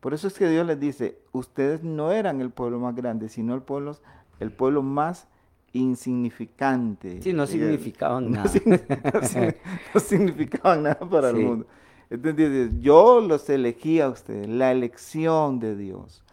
Por 0.00 0.14
eso 0.14 0.26
es 0.28 0.34
que 0.38 0.48
Dios 0.48 0.66
les 0.66 0.80
dice, 0.80 1.18
ustedes 1.32 1.82
no 1.82 2.10
eran 2.12 2.40
el 2.40 2.50
pueblo 2.50 2.78
más 2.78 2.94
grande, 2.96 3.28
sino 3.28 3.54
el 3.54 3.62
pueblo, 3.62 3.96
el 4.38 4.50
pueblo 4.50 4.82
más 4.82 5.28
insignificante. 5.72 7.20
Sí, 7.22 7.32
no 7.32 7.46
significaban 7.46 8.30
nada. 8.32 8.50
no 8.64 9.52
no 9.94 10.00
significaban 10.00 10.82
nada 10.84 10.98
para 11.00 11.30
Sí. 11.30 11.36
el 11.38 11.44
mundo. 11.44 11.66
Entonces, 12.08 12.70
yo 12.80 13.20
los 13.20 13.48
elegí 13.48 14.00
a 14.00 14.08
ustedes, 14.08 14.48
la 14.48 14.72
elección 14.72 15.60
de 15.60 15.76
Dios. 15.76 16.24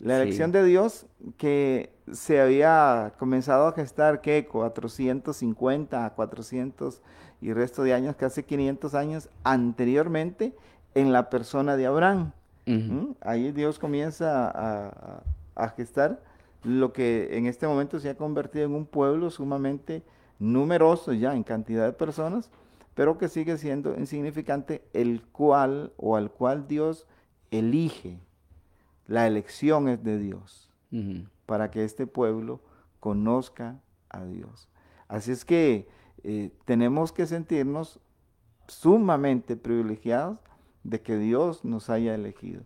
La 0.00 0.16
Sí. 0.16 0.22
elección 0.22 0.50
de 0.50 0.64
Dios 0.64 1.06
que 1.38 1.92
se 2.12 2.40
había 2.40 3.12
comenzado 3.18 3.68
a 3.68 3.72
gestar, 3.72 4.20
¿qué? 4.20 4.46
450 4.46 6.04
a 6.04 6.10
400 6.14 7.00
y 7.40 7.52
resto 7.52 7.82
de 7.84 7.94
años, 7.94 8.16
casi 8.16 8.42
500 8.42 8.94
años 8.94 9.28
anteriormente, 9.44 10.52
en 10.94 11.12
la 11.12 11.30
persona 11.30 11.76
de 11.76 11.86
Abraham. 11.86 12.32
¿Mm? 12.66 13.12
Ahí 13.20 13.52
Dios 13.52 13.78
comienza 13.78 14.48
a, 14.48 14.88
a- 14.88 15.22
a 15.64 15.68
gestar 15.70 16.22
lo 16.62 16.92
que 16.92 17.36
en 17.36 17.46
este 17.46 17.66
momento 17.66 17.98
se 18.00 18.08
ha 18.08 18.16
convertido 18.16 18.64
en 18.64 18.74
un 18.74 18.86
pueblo 18.86 19.30
sumamente 19.30 20.02
numeroso 20.38 21.12
ya 21.12 21.34
en 21.34 21.42
cantidad 21.44 21.84
de 21.84 21.92
personas, 21.92 22.50
pero 22.94 23.18
que 23.18 23.28
sigue 23.28 23.58
siendo 23.58 23.94
insignificante, 23.98 24.82
el 24.92 25.22
cual 25.30 25.92
o 25.96 26.16
al 26.16 26.30
cual 26.30 26.66
Dios 26.66 27.06
elige. 27.50 28.18
La 29.06 29.26
elección 29.26 29.88
es 29.88 30.02
de 30.02 30.18
Dios 30.18 30.70
para 31.46 31.70
que 31.70 31.84
este 31.84 32.06
pueblo 32.06 32.60
conozca 33.00 33.76
a 34.08 34.24
Dios. 34.24 34.68
Así 35.08 35.32
es 35.32 35.44
que 35.44 35.86
eh, 36.22 36.50
tenemos 36.64 37.12
que 37.12 37.26
sentirnos 37.26 38.00
sumamente 38.68 39.56
privilegiados 39.56 40.38
de 40.84 41.00
que 41.00 41.16
Dios 41.16 41.64
nos 41.64 41.90
haya 41.90 42.14
elegido. 42.14 42.62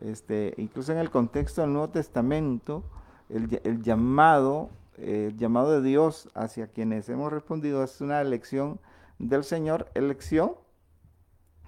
Este, 0.00 0.54
incluso 0.56 0.92
en 0.92 0.98
el 0.98 1.10
contexto 1.10 1.60
del 1.62 1.72
Nuevo 1.72 1.88
Testamento, 1.90 2.84
el, 3.28 3.60
el 3.64 3.82
llamado, 3.82 4.70
eh, 4.98 5.28
el 5.30 5.36
llamado 5.38 5.72
de 5.72 5.82
Dios 5.86 6.28
hacia 6.34 6.68
quienes 6.68 7.08
hemos 7.08 7.32
respondido 7.32 7.82
es 7.82 8.00
una 8.00 8.20
elección 8.20 8.78
del 9.18 9.44
Señor, 9.44 9.88
elección 9.94 10.52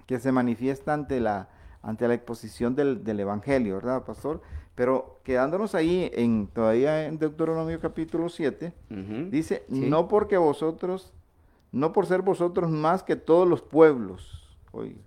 que 0.06 0.18
se 0.18 0.32
manifiesta 0.32 0.94
ante 0.94 1.20
la, 1.20 1.48
ante 1.82 2.06
la 2.08 2.14
exposición 2.14 2.74
del, 2.74 3.04
del 3.04 3.20
Evangelio, 3.20 3.76
¿verdad, 3.76 4.04
pastor? 4.04 4.40
Pero 4.74 5.18
quedándonos 5.24 5.74
ahí 5.74 6.10
en 6.14 6.46
todavía 6.46 7.06
en 7.06 7.18
Deuteronomio 7.18 7.80
capítulo 7.80 8.28
7, 8.28 8.72
Ujú. 8.90 9.30
dice, 9.30 9.64
Sí. 9.72 9.88
no 9.90 10.06
porque 10.08 10.36
vosotros, 10.36 11.12
no 11.72 11.92
por 11.92 12.06
ser 12.06 12.22
vosotros 12.22 12.70
más 12.70 13.02
que 13.02 13.16
todos 13.16 13.48
los 13.48 13.60
pueblos, 13.60 14.56
oiga, 14.72 15.00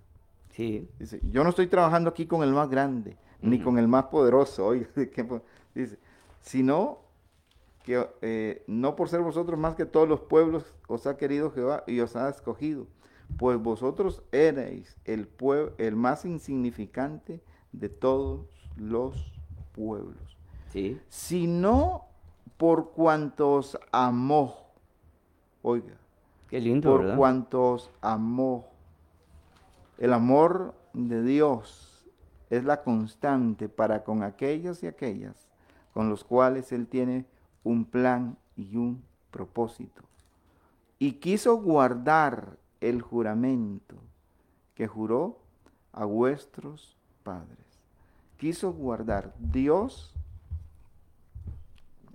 Sí. 0.51 0.87
Dice, 0.99 1.19
yo 1.31 1.43
no 1.43 1.49
estoy 1.49 1.67
trabajando 1.67 2.09
aquí 2.09 2.25
con 2.27 2.43
el 2.43 2.51
más 2.53 2.69
grande, 2.69 3.17
ni 3.41 3.59
con 3.59 3.77
el 3.79 3.87
más 3.87 4.05
poderoso, 4.05 4.71
dice, 5.73 5.99
sino 6.41 6.99
que 7.83 8.07
eh, 8.21 8.63
no 8.67 8.95
por 8.95 9.09
ser 9.09 9.21
vosotros 9.21 9.57
más 9.59 9.75
que 9.75 9.85
todos 9.85 10.07
los 10.07 10.21
pueblos 10.21 10.75
os 10.87 11.07
ha 11.07 11.17
querido 11.17 11.51
Jehová 11.51 11.83
y 11.87 11.99
os 11.99 12.15
ha 12.15 12.29
escogido, 12.29 12.85
pues 13.37 13.57
vosotros 13.59 14.21
erais 14.31 14.97
el, 15.05 15.27
pue- 15.35 15.71
el 15.79 15.95
más 15.95 16.25
insignificante 16.25 17.41
de 17.71 17.89
todos 17.89 18.45
los 18.75 19.31
pueblos, 19.73 20.37
Sí. 20.69 20.99
sino 21.09 22.05
por 22.57 22.91
cuantos 22.91 23.79
amó, 23.91 24.67
oiga, 25.63 25.95
Qué 26.49 26.59
lindo, 26.59 26.91
por 26.91 27.01
¿verdad? 27.01 27.17
cuantos 27.17 27.89
amó. 28.01 28.67
El 30.01 30.13
amor 30.13 30.73
de 30.93 31.21
Dios 31.21 32.07
es 32.49 32.63
la 32.63 32.81
constante 32.81 33.69
para 33.69 34.03
con 34.03 34.23
aquellos 34.23 34.81
y 34.81 34.87
aquellas 34.87 35.47
con 35.93 36.09
los 36.09 36.23
cuales 36.23 36.71
Él 36.71 36.87
tiene 36.87 37.27
un 37.63 37.85
plan 37.85 38.35
y 38.55 38.77
un 38.77 39.03
propósito. 39.29 40.01
Y 40.97 41.19
quiso 41.19 41.55
guardar 41.57 42.57
el 42.79 43.03
juramento 43.03 43.95
que 44.73 44.87
juró 44.87 45.37
a 45.93 46.05
vuestros 46.05 46.97
padres. 47.21 47.59
Quiso 48.37 48.73
guardar. 48.73 49.35
Dios, 49.37 50.15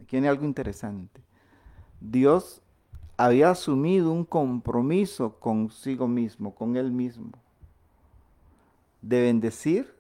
tiene 0.09 0.29
algo 0.29 0.45
interesante. 0.45 1.21
Dios 2.01 2.63
había 3.17 3.51
asumido 3.51 4.11
un 4.11 4.25
compromiso 4.25 5.39
consigo 5.39 6.09
mismo, 6.09 6.53
con 6.53 6.77
él 6.77 6.91
mismo, 6.91 7.31
de 9.07 9.23
bendecir 9.23 9.95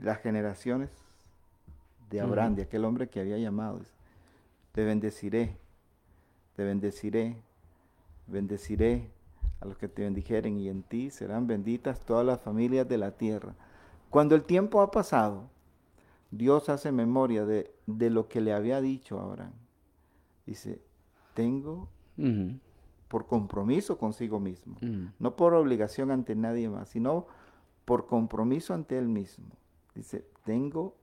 las 0.00 0.18
generaciones 0.22 0.88
de 2.08 2.22
Abraham, 2.22 2.54
de 2.54 2.62
aquel 2.62 2.86
hombre 2.86 3.08
que 3.08 3.20
había 3.20 3.36
llamado. 3.36 3.80
Te 4.72 4.82
bendeciré, 4.82 5.54
te 6.56 6.64
bendeciré, 6.64 7.36
bendeciré 8.26 9.10
a 9.60 9.66
los 9.66 9.76
que 9.76 9.88
te 9.88 10.02
bendijeren 10.02 10.58
y 10.58 10.70
en 10.70 10.82
ti 10.82 11.10
serán 11.10 11.46
benditas 11.46 12.00
todas 12.00 12.24
las 12.24 12.40
familias 12.40 12.88
de 12.88 12.96
la 12.96 13.10
tierra. 13.10 13.54
Cuando 14.08 14.34
el 14.34 14.44
tiempo 14.44 14.80
ha 14.80 14.90
pasado, 14.90 15.50
Dios 16.30 16.70
hace 16.70 16.92
memoria 16.92 17.44
de, 17.44 17.70
lo 17.86 18.26
que 18.26 18.40
le 18.40 18.54
había 18.54 18.80
dicho 18.80 19.20
a 19.20 19.24
Abraham. 19.24 19.52
Dice, 20.46 20.80
tengo 21.34 21.88
por 23.12 23.26
compromiso 23.26 23.98
consigo 23.98 24.40
mismo, 24.40 24.78
no 25.18 25.36
por 25.36 25.52
obligación 25.52 26.10
ante 26.10 26.34
nadie 26.34 26.70
más, 26.70 26.88
sino 26.88 27.26
por 27.84 28.06
compromiso 28.06 28.72
ante 28.72 28.96
él 28.96 29.06
mismo. 29.06 29.50
Dice, 29.94 30.24
tengo 30.44 30.96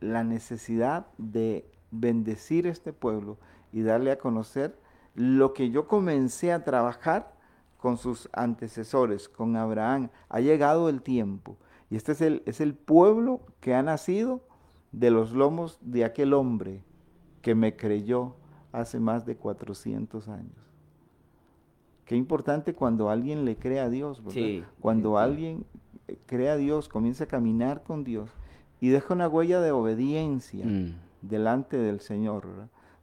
la 0.00 0.24
necesidad 0.24 1.06
de 1.18 1.70
bendecir 1.90 2.66
este 2.66 2.94
pueblo 2.94 3.36
y 3.74 3.82
darle 3.82 4.10
a 4.10 4.16
conocer 4.16 4.74
lo 5.14 5.52
que 5.52 5.68
yo 5.68 5.86
comencé 5.86 6.50
a 6.50 6.64
trabajar 6.64 7.34
con 7.76 7.98
sus 7.98 8.30
antecesores, 8.32 9.28
con 9.28 9.54
Abraham. 9.54 10.08
Ha 10.30 10.40
llegado 10.40 10.88
el 10.88 11.02
tiempo. 11.02 11.58
Y 11.90 11.96
este 11.96 12.12
es 12.12 12.22
el, 12.22 12.42
es 12.46 12.62
el 12.62 12.72
pueblo 12.72 13.42
que 13.60 13.74
ha 13.74 13.82
nacido 13.82 14.40
de 14.92 15.10
los 15.10 15.32
lomos 15.32 15.78
de 15.82 16.06
aquel 16.06 16.32
hombre 16.32 16.82
que 17.42 17.54
me 17.54 17.76
creyó 17.76 18.36
hace 18.72 19.00
más 19.00 19.24
de 19.26 19.36
400 19.36 20.28
años. 20.28 20.68
Qué 22.04 22.16
importante 22.16 22.74
cuando 22.74 23.10
alguien 23.10 23.44
le 23.44 23.56
cree 23.56 23.80
a 23.80 23.90
Dios, 23.90 24.22
cuando 24.80 25.18
alguien 25.18 25.66
cree 26.26 26.48
a 26.48 26.56
Dios, 26.56 26.88
comienza 26.88 27.24
a 27.24 27.26
caminar 27.28 27.82
con 27.82 28.02
Dios 28.02 28.30
y 28.80 28.88
deja 28.88 29.12
una 29.12 29.28
huella 29.28 29.60
de 29.60 29.72
obediencia 29.72 30.64
mm. 30.64 30.94
delante 31.22 31.76
del 31.76 32.00
Señor. 32.00 32.46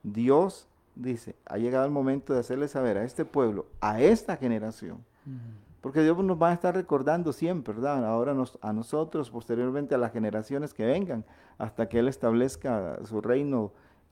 Dios 0.01 0.67
dice, 0.95 1.35
ha 1.45 1.57
llegado 1.57 1.85
el 1.85 1.91
momento 1.91 2.33
de 2.33 2.39
hacerle 2.39 2.67
saber 2.67 2.97
a 2.97 3.03
este 3.03 3.25
pueblo, 3.25 3.67
a 3.81 4.01
esta 4.01 4.37
generación, 4.37 5.03
porque 5.81 6.01
Dios 6.01 6.17
nos 6.23 6.41
va 6.41 6.49
a 6.49 6.53
estar 6.53 6.73
recordando 6.73 7.31
siempre, 7.33 7.73
¿verdad? 7.73 8.05
Ahora 8.05 8.33
nos, 8.33 8.57
a 8.61 8.73
nosotros, 8.73 9.29
posteriormente 9.29 9.93
a 9.93 9.97
las 9.97 10.13
generaciones 10.13 10.73
que 10.73 10.85
vengan, 10.85 11.25
hasta 11.57 11.89
que 11.89 11.99
Él 11.99 12.07
establezca 12.07 12.97
su 13.05 13.21
reino 13.21 13.71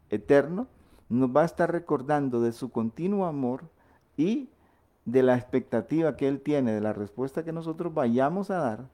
eterno, 0.09 0.67
nos 1.09 1.29
va 1.29 1.41
a 1.41 1.45
estar 1.45 1.71
recordando 1.71 2.41
de 2.41 2.51
su 2.51 2.71
continuo 2.71 3.25
amor 3.25 3.63
y 4.17 4.49
de 5.05 5.23
la 5.23 5.35
expectativa 5.35 6.15
que 6.15 6.27
Él 6.27 6.41
tiene, 6.41 6.71
de 6.73 6.81
la 6.81 6.93
respuesta 6.93 7.43
que 7.43 7.51
nosotros 7.51 7.93
vayamos 7.93 8.49
a 8.51 8.57
dar 8.57 8.89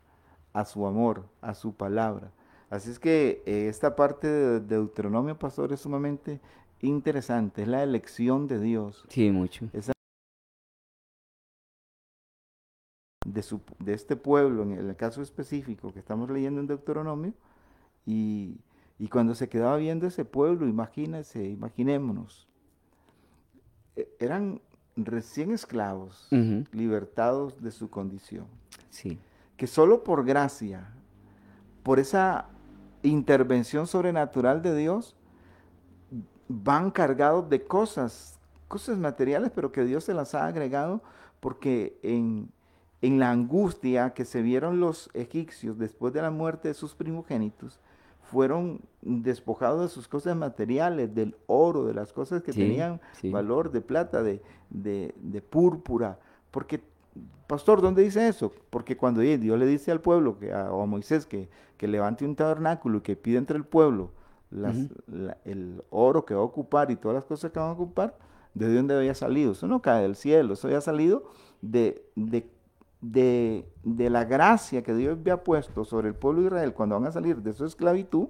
a 0.54 0.65
su 0.65 0.86
amor, 0.88 1.26
a 1.41 1.54
su 1.54 1.74
palabra. 1.74 2.32
Así 2.69 2.91
es 2.91 3.00
que 3.00 3.41
eh, 3.45 3.67
esta 3.67 3.95
parte 3.95 4.28
de 4.28 4.60
Deuteronomio, 4.60 5.38
pastor, 5.38 5.74
es 5.74 5.82
sumamente 5.82 6.39
interesante, 6.82 7.63
es 7.63 7.67
la 7.67 7.84
elección 7.84 8.48
de 8.48 8.60
Dios. 8.60 9.06
Sí, 9.10 9.32
mucho. 9.32 9.69
de, 13.26 13.43
su, 13.43 13.62
de 13.80 13.93
este 13.93 14.15
pueblo, 14.15 14.63
en 14.63 14.72
el 14.72 14.95
caso 14.95 15.22
específico 15.22 15.93
que 15.93 16.00
estamos 16.00 16.30
leyendo 16.30 16.62
en 16.62 16.67
Deuteronomio, 16.67 17.34
y, 18.06 18.58
cuando 19.08 19.34
se 19.34 19.48
quedaba 19.48 19.78
viendo 19.78 20.06
ese 20.08 20.26
pueblo, 20.26 20.68
imagínense, 20.68 21.48
imaginémonos, 21.48 22.48
e, 23.96 24.10
eran 24.20 24.62
recién 24.98 25.52
esclavos, 25.52 26.28
libertados 26.72 27.62
de 27.62 27.72
su 27.72 27.90
condición. 27.90 28.46
Sí. 28.90 29.18
Que 29.56 29.68
solo 29.68 30.04
por 30.04 30.26
gracia, 30.26 30.94
por 31.84 32.00
esa 32.00 32.50
intervención 33.04 33.88
sobrenatural 33.88 34.62
de 34.62 34.76
Dios, 34.76 35.16
van 36.50 36.92
cargados 36.92 37.50
de 37.50 37.64
cosas, 37.64 38.40
cosas 38.68 38.98
materiales, 38.98 39.52
pero 39.54 39.72
que 39.72 39.86
Dios 39.86 40.04
se 40.04 40.14
las 40.14 40.36
ha 40.36 40.46
agregado 40.46 41.02
porque 41.40 41.98
en, 42.04 42.52
en 43.02 43.20
la 43.20 43.32
angustia 43.32 44.14
que 44.14 44.26
se 44.26 44.42
vieron 44.42 44.80
los 44.80 45.10
egipcios 45.14 45.78
después 45.78 46.14
de 46.14 46.22
la 46.22 46.32
muerte 46.32 46.68
de 46.68 46.74
sus 46.74 46.96
primogénitos, 46.96 47.80
fueron 48.32 48.82
despojados 49.02 49.82
de 49.82 49.88
sus 49.89 50.08
cosas 50.08 50.36
materiales, 50.36 51.13
del 51.13 51.36
oro, 51.48 51.86
de 51.86 51.94
las 51.94 52.13
cosas 52.13 52.44
que 52.44 52.54
tenían 52.54 53.00
valor, 53.24 53.72
de 53.72 53.82
plata, 53.82 54.24
de, 54.24 54.42
de, 54.70 55.42
púrpura. 55.42 56.20
Porque, 56.52 56.82
pastor, 57.48 57.82
¿dónde 57.82 58.04
dice 58.04 58.28
eso? 58.28 58.54
Porque 58.70 58.98
cuando 58.98 59.22
Dios 59.22 59.58
le 59.58 59.65
dice 59.65 59.92
al 59.92 60.02
pueblo, 60.02 60.38
que, 60.39 60.54
a, 60.54 60.72
o 60.72 60.82
a 60.82 60.86
Moisés, 60.86 61.26
que, 61.26 61.50
que 61.78 61.88
levante 61.88 62.26
un 62.26 62.36
tabernáculo 62.36 63.00
y 63.00 63.02
que 63.02 63.15
pide 63.15 63.38
entre 63.38 63.58
el 63.58 63.65
pueblo 63.65 64.12
el 65.46 65.84
oro 65.89 66.26
que 66.26 66.34
va 66.34 66.42
a 66.42 66.44
ocupar 66.44 66.89
y 66.92 66.96
todas 66.96 67.15
las 67.15 67.26
cosas 67.26 67.52
que 67.52 67.60
van 67.60 67.70
a 67.70 67.74
ocupar, 67.74 68.18
¿de 68.54 68.74
dónde 68.74 68.96
había 68.96 69.13
salido? 69.13 69.52
Eso 69.52 69.68
no 69.68 69.82
cae 69.82 70.02
del 70.02 70.15
cielo, 70.15 70.54
eso 70.54 70.68
había 70.68 70.82
salido 70.82 71.24
de, 71.62 72.04
de, 72.15 72.50
la 73.02 74.26
gracia 74.26 74.84
que 74.84 74.94
Dios 74.94 75.18
había 75.20 75.44
puesto 75.44 75.86
sobre 75.86 76.10
el 76.10 76.16
pueblo 76.16 76.42
de 76.42 76.48
Israel 76.48 76.74
cuando 76.74 76.96
van 76.96 77.08
a 77.08 77.12
salir 77.12 77.38
de 77.38 77.54
su 77.54 77.66
esclavitud, 77.66 78.28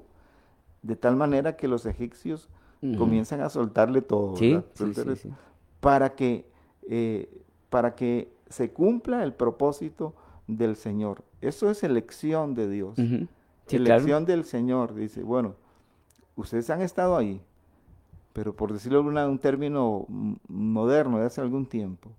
de 0.82 0.96
tal 0.96 1.16
manera 1.16 1.56
que 1.56 1.68
los 1.68 1.86
egipcios 1.86 2.50
comienzan 2.98 3.42
a 3.42 3.50
soltarle 3.50 4.02
todo, 4.02 4.36
para, 5.80 6.16
que, 6.16 6.50
eh, 6.88 7.44
para 7.70 7.96
que 7.96 8.32
se 8.50 8.72
cumpla 8.72 9.24
el 9.24 9.34
propósito 9.34 10.14
del 10.48 10.76
Señor. 10.76 11.24
Eso 11.42 11.70
es 11.70 11.84
elección 11.84 12.56
de 12.56 12.70
Dios. 12.70 12.98
elección 13.70 14.26
del 14.26 14.46
Señor. 14.46 14.96
Dice, 14.96 15.24
bueno, 15.24 15.56
ustedes 16.36 16.70
han 16.70 16.82
estado 16.82 17.18
ahí, 17.18 17.42
pero 18.34 18.56
por 18.56 18.72
decirlo 18.72 19.00
en 19.00 19.30
un 19.30 19.40
término 19.40 20.06
moderno 20.48 21.20
de 21.20 21.26
hace 21.26 21.42
algún 21.42 21.66
tiempo, 21.66 22.10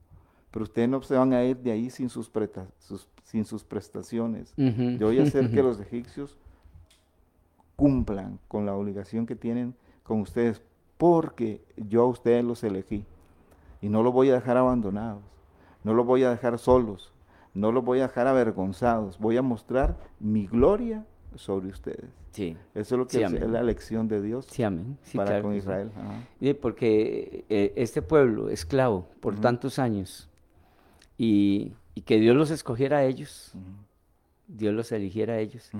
pero 0.50 0.64
ustedes 0.64 0.88
no 0.88 1.00
se 1.02 1.14
van 1.14 1.32
a 1.32 1.44
ir 1.44 1.56
de 1.58 1.70
ahí 1.70 1.90
sin 1.90 2.08
sus, 2.08 2.30
sin 3.24 3.44
sus 3.44 3.64
prestaciones. 3.64 4.52
Yo 4.56 5.06
voy 5.06 5.18
a 5.20 5.22
hacer 5.22 5.50
que 5.52 5.62
los 5.62 5.80
egipcios 5.80 6.36
cumplan 7.76 8.38
con 8.48 8.66
la 8.66 8.74
obligación 8.74 9.26
que 9.26 9.36
tienen 9.36 9.74
con 10.02 10.20
ustedes, 10.20 10.60
porque 10.98 11.64
yo 11.76 12.02
a 12.02 12.06
ustedes 12.06 12.44
los 12.44 12.62
elegí 12.64 13.04
y 13.80 13.88
no 13.88 14.02
los 14.02 14.12
voy 14.12 14.30
a 14.30 14.34
dejar 14.34 14.56
abandonados, 14.56 15.22
no 15.84 15.94
los 15.94 16.04
voy 16.04 16.24
a 16.24 16.30
dejar 16.30 16.58
solos, 16.58 17.12
no 17.54 17.72
los 17.72 17.84
voy 17.84 18.00
a 18.00 18.08
dejar 18.08 18.26
avergonzados, 18.26 19.18
voy 19.18 19.36
a 19.36 19.42
mostrar 19.42 19.96
mi 20.18 20.46
gloria 20.46 21.06
sobre 21.36 21.68
ustedes. 21.68 22.10
Sí. 22.32 22.56
Eso 22.74 22.94
es 22.94 22.98
lo 22.98 23.06
que 23.06 23.22
es 23.22 23.50
la 23.50 23.62
lección 23.62 24.08
de 24.08 24.20
Dios 24.20 24.46
para 25.14 25.42
con 25.42 25.54
Israel. 25.54 25.90
porque 26.60 27.44
eh, 27.48 27.72
este 27.76 28.02
pueblo 28.02 28.50
esclavo 28.50 29.08
por 29.20 29.40
tantos 29.40 29.78
años 29.78 30.29
y, 31.22 31.74
que 32.06 32.18
Dios 32.18 32.34
los 32.34 32.50
escogiera 32.50 32.98
a 32.98 33.04
ellos, 33.04 33.52
Dios 34.48 34.72
los 34.72 34.90
eligiera 34.90 35.34
a 35.34 35.38
ellos. 35.38 35.70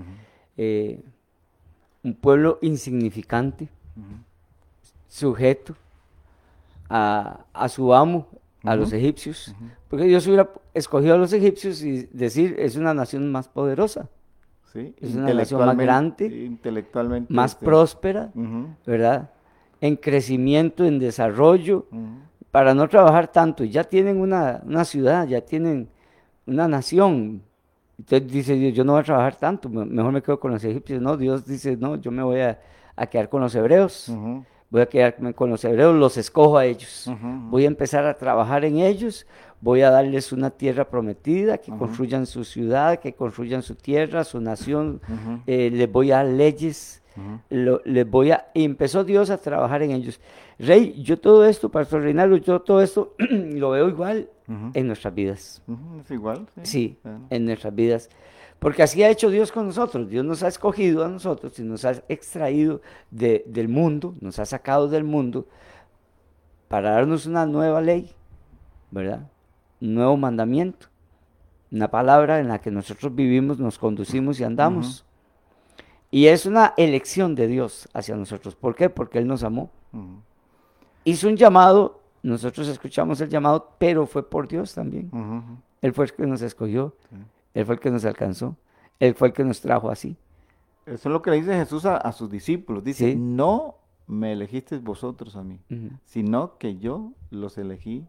Eh, 0.59 1.00
un 2.05 2.14
pueblo 2.14 2.59
insignificante, 2.61 3.70
sujeto 5.09 5.74
a, 6.90 7.46
a, 7.55 7.68
su 7.70 7.94
amo, 7.94 8.29
a 8.64 8.76
los 8.76 8.92
egipcios, 8.92 9.55
porque 9.88 10.05
Dios 10.05 10.26
hubiera 10.26 10.50
escogido 10.74 11.14
a 11.14 11.18
los 11.18 11.33
egipcios 11.33 11.83
y 11.83 12.07
decir, 12.12 12.57
es 12.59 12.76
una 12.76 12.92
nación 12.92 13.33
más 13.33 13.48
poderosa. 13.48 14.11
Es 14.74 15.14
una 15.14 15.33
nación 15.33 15.64
más 15.64 15.76
grande, 15.76 16.26
intelectualmente 16.26 17.33
más 17.33 17.53
este, 17.53 17.64
próspera, 17.64 18.31
¿verdad? 18.87 19.31
En 19.81 19.96
crecimiento, 19.96 20.85
en 20.85 20.98
desarrollo, 20.98 21.87
para 22.51 22.75
no 22.75 22.89
trabajar 22.89 23.29
tanto. 23.29 23.65
Ya 23.65 23.85
tienen 23.85 24.21
una, 24.21 24.85
ciudad, 24.85 25.27
ya 25.27 25.41
tienen 25.41 25.89
una 26.47 26.69
nación. 26.69 27.43
Entonces 27.99 28.33
dice 28.33 28.55
Dios, 28.55 28.75
yo 28.75 28.85
no 28.85 28.93
voy 28.93 29.03
a 29.03 29.05
trabajar 29.05 29.37
tanto, 29.37 29.69
mejor 29.69 30.13
me 30.13 30.23
quedo 30.23 30.41
con 30.41 30.53
los 30.53 30.65
egipcios. 30.65 31.01
No, 31.03 31.17
Dios 31.17 31.45
dice, 31.45 31.77
no, 31.77 31.97
yo 31.97 32.11
me 32.11 32.23
voy 32.23 32.41
a, 32.41 32.59
quedar 33.11 33.29
con 33.29 33.41
los 33.41 33.55
hebreos. 33.55 34.13
Voy 34.71 34.83
a 34.83 34.87
quedarme 34.87 35.35
con 35.35 35.51
los 35.51 35.65
hebreos, 35.65 35.97
los 35.97 36.17
escojo 36.17 36.57
a 36.57 36.65
ellos. 36.65 37.11
Voy 37.51 37.65
a 37.65 37.67
empezar 37.67 38.07
a 38.07 38.15
trabajar 38.15 38.65
en 38.65 38.79
ellos, 38.79 39.27
voy 39.61 39.83
a 39.83 39.91
darles 39.91 40.33
una 40.33 40.51
tierra 40.51 40.89
prometida, 40.89 41.59
que 41.59 41.73
construyan 41.73 42.25
su 42.25 42.45
ciudad, 42.45 43.01
que 43.01 43.13
construyan 43.13 43.63
su 43.63 43.75
tierra, 43.75 44.23
su 44.23 44.41
nación, 44.41 45.01
eh, 45.47 45.71
les 45.73 45.91
voy 45.91 46.13
a 46.13 46.19
dar 46.19 46.27
leyes, 46.27 47.00
les 47.49 48.09
voy 48.09 48.31
a... 48.31 48.49
Y 48.55 48.64
empezó 48.64 49.05
Dios 49.05 49.31
a 49.31 49.38
trabajar 49.38 49.83
en 49.83 49.92
ellos. 49.92 50.20
Rey, 50.59 51.03
yo 51.03 51.18
todo 51.18 51.46
esto, 51.46 51.70
Pastor 51.70 52.03
Reinaldo, 52.03 52.37
yo 52.37 52.61
todo 52.61 52.83
esto 52.83 53.14
lo 53.18 53.70
veo 53.70 53.88
igual 53.88 54.29
en 54.75 54.87
nuestras 54.87 55.14
vidas. 55.14 55.62
¿Es 56.01 56.11
igual? 56.11 56.46
Sí, 56.62 56.99
en 57.31 57.44
nuestras 57.44 57.75
vidas. 57.75 58.11
Porque 58.59 58.83
así 58.83 59.03
ha 59.03 59.09
hecho 59.09 59.31
Dios 59.31 59.53
con 59.53 59.66
nosotros. 59.66 60.09
Dios 60.09 60.25
nos 60.25 60.42
ha 60.42 60.49
escogido 60.49 61.05
a 61.05 61.09
nosotros 61.09 61.59
y 61.59 61.62
nos 61.62 61.85
ha 61.85 61.92
extraído 62.09 62.83
del 63.11 63.68
mundo, 63.68 64.14
nos 64.20 64.38
ha 64.38 64.44
sacado 64.44 64.88
del 64.88 65.05
mundo 65.05 65.46
para 66.68 66.90
darnos 66.90 67.27
una 67.27 67.46
nueva 67.46 67.81
ley, 67.81 68.11
¿verdad? 68.90 69.27
nuevo 69.81 70.16
mandamiento, 70.16 70.87
una 71.73 71.88
palabra 71.90 72.40
en 72.40 72.49
la 72.49 72.61
que 72.61 72.70
nosotros 72.70 73.14
vivimos, 73.14 73.59
nos 73.59 73.79
conducimos 73.79 74.38
y 74.40 74.44
andamos. 74.44 75.05
Y 76.11 76.27
es 76.27 76.44
una 76.46 76.75
elección 76.77 77.35
de 77.35 77.46
Dios 77.46 77.88
hacia 77.94 78.16
nosotros. 78.16 78.57
¿Por 78.57 78.75
qué? 78.75 78.90
Porque 78.90 79.18
Él 79.18 79.27
nos 79.27 79.42
amó. 79.44 79.70
Hizo 81.05 81.29
un 81.29 81.37
llamado, 81.37 82.01
nosotros 82.23 82.68
escuchamos 82.68 83.20
el 83.20 83.29
llamado, 83.29 83.70
pero 83.79 84.07
fue 84.07 84.29
por 84.29 84.49
Dios 84.49 84.75
también. 84.75 85.11
Él 85.83 85.92
fue 85.94 86.07
el 86.07 86.12
que 86.12 86.27
nos 86.27 86.42
escogió, 86.42 86.94
Sí. 87.11 87.16
Él 87.55 87.64
fue 87.66 87.75
el 87.77 87.81
que 87.81 87.90
nos 87.90 88.05
alcanzó, 88.05 88.57
Él 89.01 89.14
fue 89.14 89.29
el 89.29 89.35
que 89.35 89.44
nos 89.44 89.61
trajo 89.61 89.90
así. 89.90 90.16
Eso 90.87 91.09
es 91.09 91.12
lo 91.12 91.20
que 91.23 91.31
le 91.31 91.37
dice 91.38 91.55
Jesús 91.55 91.85
a, 91.85 91.96
a 91.96 92.12
sus 92.12 92.31
discípulos. 92.31 92.85
Dice, 92.85 93.11
Sí. 93.12 93.16
no 93.16 93.77
me 94.07 94.33
elegisteis 94.33 94.83
vosotros 94.83 95.37
a 95.37 95.42
mí, 95.42 95.59
sino 96.05 96.59
que 96.59 96.77
yo 96.79 97.12
los 97.31 97.57
elegí 97.59 98.05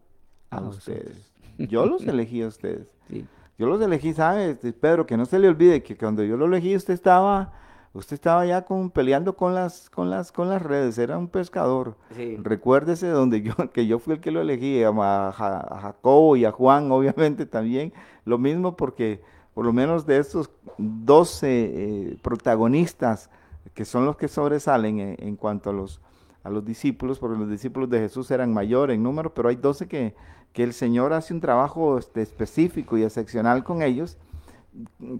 a, 0.50 0.56
A 0.56 0.60
vosotros. 0.60 0.88
ustedes. 0.98 1.32
Yo 1.70 1.86
los 1.86 2.02
elegí 2.06 2.42
a 2.42 2.48
ustedes. 2.48 2.86
Sí. 3.08 3.24
Yo 3.58 3.66
los 3.66 3.80
elegí, 3.80 4.12
¿sabes? 4.12 4.58
Pedro, 4.80 5.06
que 5.06 5.16
no 5.16 5.24
se 5.26 5.38
le 5.38 5.48
olvide 5.48 5.82
que 5.82 5.96
cuando 5.96 6.22
yo 6.24 6.36
lo 6.36 6.46
elegí 6.46 6.74
usted 6.76 6.94
estaba, 6.94 7.52
usted 7.94 8.14
estaba 8.14 8.46
ya 8.46 8.64
con, 8.64 8.90
peleando 8.90 9.36
con 9.36 9.54
las, 9.54 9.90
con 9.90 10.10
las, 10.10 10.32
con 10.32 10.48
las 10.48 10.62
redes, 10.62 10.98
era 10.98 11.18
un 11.18 11.28
pescador. 11.28 11.96
Sí. 12.16 12.36
Recuérdese 12.42 13.08
donde 13.08 13.42
yo, 13.42 13.54
que 13.72 13.86
yo 13.86 13.98
fui 13.98 14.14
el 14.14 14.20
que 14.20 14.30
lo 14.30 14.40
elegí, 14.40 14.82
a, 14.82 14.88
a 14.88 15.80
Jacobo 15.80 16.36
y 16.36 16.44
a 16.44 16.52
Juan, 16.52 16.90
obviamente 16.92 17.46
también. 17.46 17.92
Lo 18.24 18.38
mismo 18.38 18.76
porque 18.76 19.20
por 19.54 19.64
lo 19.66 19.72
menos 19.72 20.06
de 20.06 20.18
estos 20.18 20.50
12 20.78 21.46
eh, 21.50 22.16
protagonistas 22.22 23.28
que 23.74 23.84
son 23.84 24.06
los 24.06 24.16
que 24.16 24.28
sobresalen 24.28 24.98
en, 24.98 25.16
en 25.18 25.36
cuanto 25.36 25.70
a 25.70 25.72
los, 25.72 26.00
a 26.42 26.50
los 26.50 26.64
discípulos, 26.64 27.18
porque 27.18 27.38
los 27.38 27.50
discípulos 27.50 27.88
de 27.90 28.00
Jesús 28.00 28.30
eran 28.30 28.52
mayores 28.52 28.94
en 28.94 29.02
número, 29.02 29.32
pero 29.32 29.48
hay 29.48 29.56
12 29.56 29.88
que, 29.88 30.14
que 30.52 30.62
el 30.62 30.72
Señor 30.72 31.12
hace 31.12 31.32
un 31.34 31.40
trabajo 31.40 31.98
este, 31.98 32.22
específico 32.22 32.98
y 32.98 33.04
excepcional 33.04 33.64
con 33.64 33.82
ellos. 33.82 34.18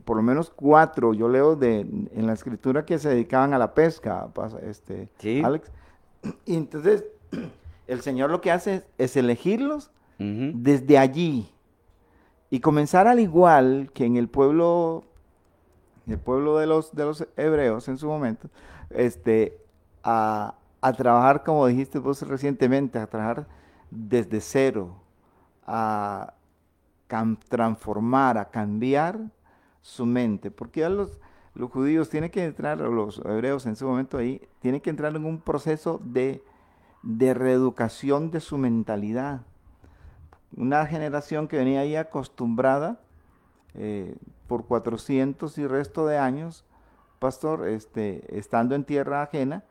Por 0.05 0.17
lo 0.17 0.23
menos 0.23 0.51
cuatro, 0.51 1.12
yo 1.12 1.29
leo 1.29 1.57
de, 1.57 1.81
en 1.81 2.27
la 2.27 2.33
escritura 2.33 2.85
que 2.85 2.99
se 2.99 3.11
dedicaban 3.11 3.53
a 3.53 3.59
la 3.59 3.75
pesca, 3.75 4.29
este, 4.62 5.09
Sí. 5.19 5.43
Alex. 5.45 5.71
Y 6.47 6.57
entonces 6.57 7.05
el 7.87 8.01
Señor 8.01 8.31
lo 8.31 8.41
que 8.41 8.51
hace 8.51 8.75
es, 8.75 8.85
es 8.99 9.17
elegirlos 9.17 9.91
desde 10.19 10.99
allí 10.99 11.51
y 12.49 12.61
comenzar 12.61 13.09
al 13.09 13.19
igual 13.19 13.91
que 13.93 14.05
en 14.05 14.17
el 14.17 14.29
pueblo, 14.29 15.03
el 16.07 16.19
pueblo 16.19 16.59
de 16.59 16.69
los, 16.69 16.95
de 16.95 17.05
los 17.05 17.27
hebreos 17.37 17.88
en 17.88 17.99
su 17.99 18.07
momento, 18.07 18.49
este, 18.91 19.59
a, 20.05 20.55
a 20.81 20.93
trabajar, 20.93 21.43
como 21.43 21.67
dijiste 21.67 21.99
vos 21.99 22.23
recientemente, 22.23 23.01
a 23.01 23.09
trabajar 23.09 23.49
desde 23.91 24.41
cero, 24.41 24.95
a 25.67 26.35
transformar, 27.49 28.38
a 28.38 28.47
cambiar 28.47 29.19
su 29.83 30.07
mente, 30.07 30.51
porque 30.51 30.81
ya 30.81 30.88
los, 30.88 31.18
los 31.55 31.71
judíos 31.71 32.09
tienen 32.09 32.31
que 32.31 32.45
entrar, 32.45 32.81
o 32.83 32.90
los 32.90 33.18
hebreos 33.25 33.66
en 33.66 33.77
su 33.77 33.87
momento 33.87 34.16
ahí, 34.16 34.40
tienen 34.61 34.81
que 34.81 34.90
entrar 34.90 35.14
en 35.14 35.25
un 35.25 35.40
proceso 35.40 36.01
de, 36.03 36.42
de 37.03 37.35
reeducación 37.35 38.31
de 38.31 38.40
su 38.40 38.57
mentalidad. 38.57 39.42
Una 40.57 40.87
generación 40.87 41.49
que 41.49 41.57
venía 41.57 41.81
ahí 41.81 41.97
acostumbrada 41.97 43.01
eh, 43.75 44.16
por 44.47 44.66
400 44.66 45.59
y 45.59 45.66
resto 45.66 46.07
de 46.07 46.18
años, 46.18 46.64
pastor, 47.18 47.68
este, 47.68 48.38
estando 48.38 48.75
en 48.75 48.85
tierra 48.85 49.23
ajena, 49.23 49.64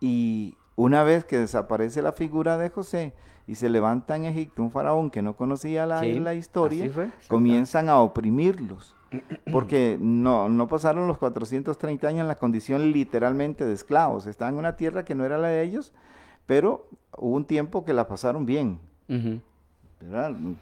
y 0.00 0.56
una 0.76 1.02
vez 1.02 1.24
que 1.24 1.38
desaparece 1.38 2.02
la 2.02 2.12
figura 2.12 2.56
de 2.56 2.70
José 2.70 3.12
y 3.46 3.56
se 3.56 3.68
levanta 3.68 4.16
en 4.16 4.26
Egipto 4.26 4.62
un 4.62 4.70
faraón 4.70 5.10
que 5.10 5.22
no 5.22 5.36
conocía 5.36 5.84
la, 5.84 6.00
Sí, 6.00 6.20
la 6.20 6.34
historia, 6.34 6.88
fue, 6.90 7.10
comienzan 7.28 7.88
a 7.88 7.98
oprimirlos. 7.98 8.94
Porque 9.50 9.96
no, 10.00 10.48
no 10.48 10.68
pasaron 10.68 11.08
los 11.08 11.18
430 11.18 12.06
años 12.08 12.20
en 12.20 12.28
la 12.28 12.36
condición 12.36 12.92
literalmente 12.92 13.64
de 13.64 13.72
esclavos. 13.72 14.26
Estaban 14.26 14.54
en 14.54 14.60
una 14.60 14.76
tierra 14.76 15.04
que 15.04 15.14
no 15.14 15.24
era 15.24 15.36
la 15.38 15.48
de 15.48 15.62
ellos, 15.62 15.92
pero 16.46 16.86
hubo 17.18 17.34
un 17.36 17.44
tiempo 17.44 17.84
que 17.84 17.92
la 17.92 18.06
pasaron 18.06 18.46
bien. 18.46 18.78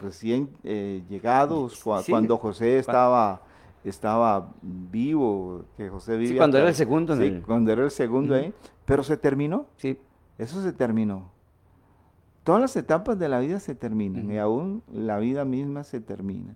Recién 0.00 0.50
eh, 0.64 1.02
llegados, 1.08 1.84
cua- 1.84 2.02
Sí. 2.02 2.10
cuando 2.10 2.36
José 2.38 2.78
estaba, 2.78 3.42
estaba 3.84 4.50
vivo, 4.62 5.64
que 5.76 5.88
José 5.88 6.16
vivía. 6.16 6.38
cuando 6.38 6.58
era 6.58 6.68
el 6.68 6.74
segundo 6.74 7.14
sí, 7.16 7.22
el- 7.24 7.42
cuando 7.42 7.70
era 7.72 7.84
el 7.84 7.90
segundo 7.90 8.34
ahí, 8.34 8.52
pero 8.84 9.02
se 9.04 9.16
terminó. 9.16 9.66
Sí. 9.76 9.96
Eso 10.38 10.60
se 10.62 10.72
terminó. 10.72 11.30
Todas 12.42 12.60
las 12.60 12.74
etapas 12.76 13.18
de 13.18 13.28
la 13.28 13.38
vida 13.40 13.60
se 13.60 13.74
terminan 13.74 14.30
y 14.30 14.38
aún 14.38 14.82
la 14.92 15.18
vida 15.18 15.44
misma 15.44 15.84
se 15.84 16.00
termina. 16.00 16.54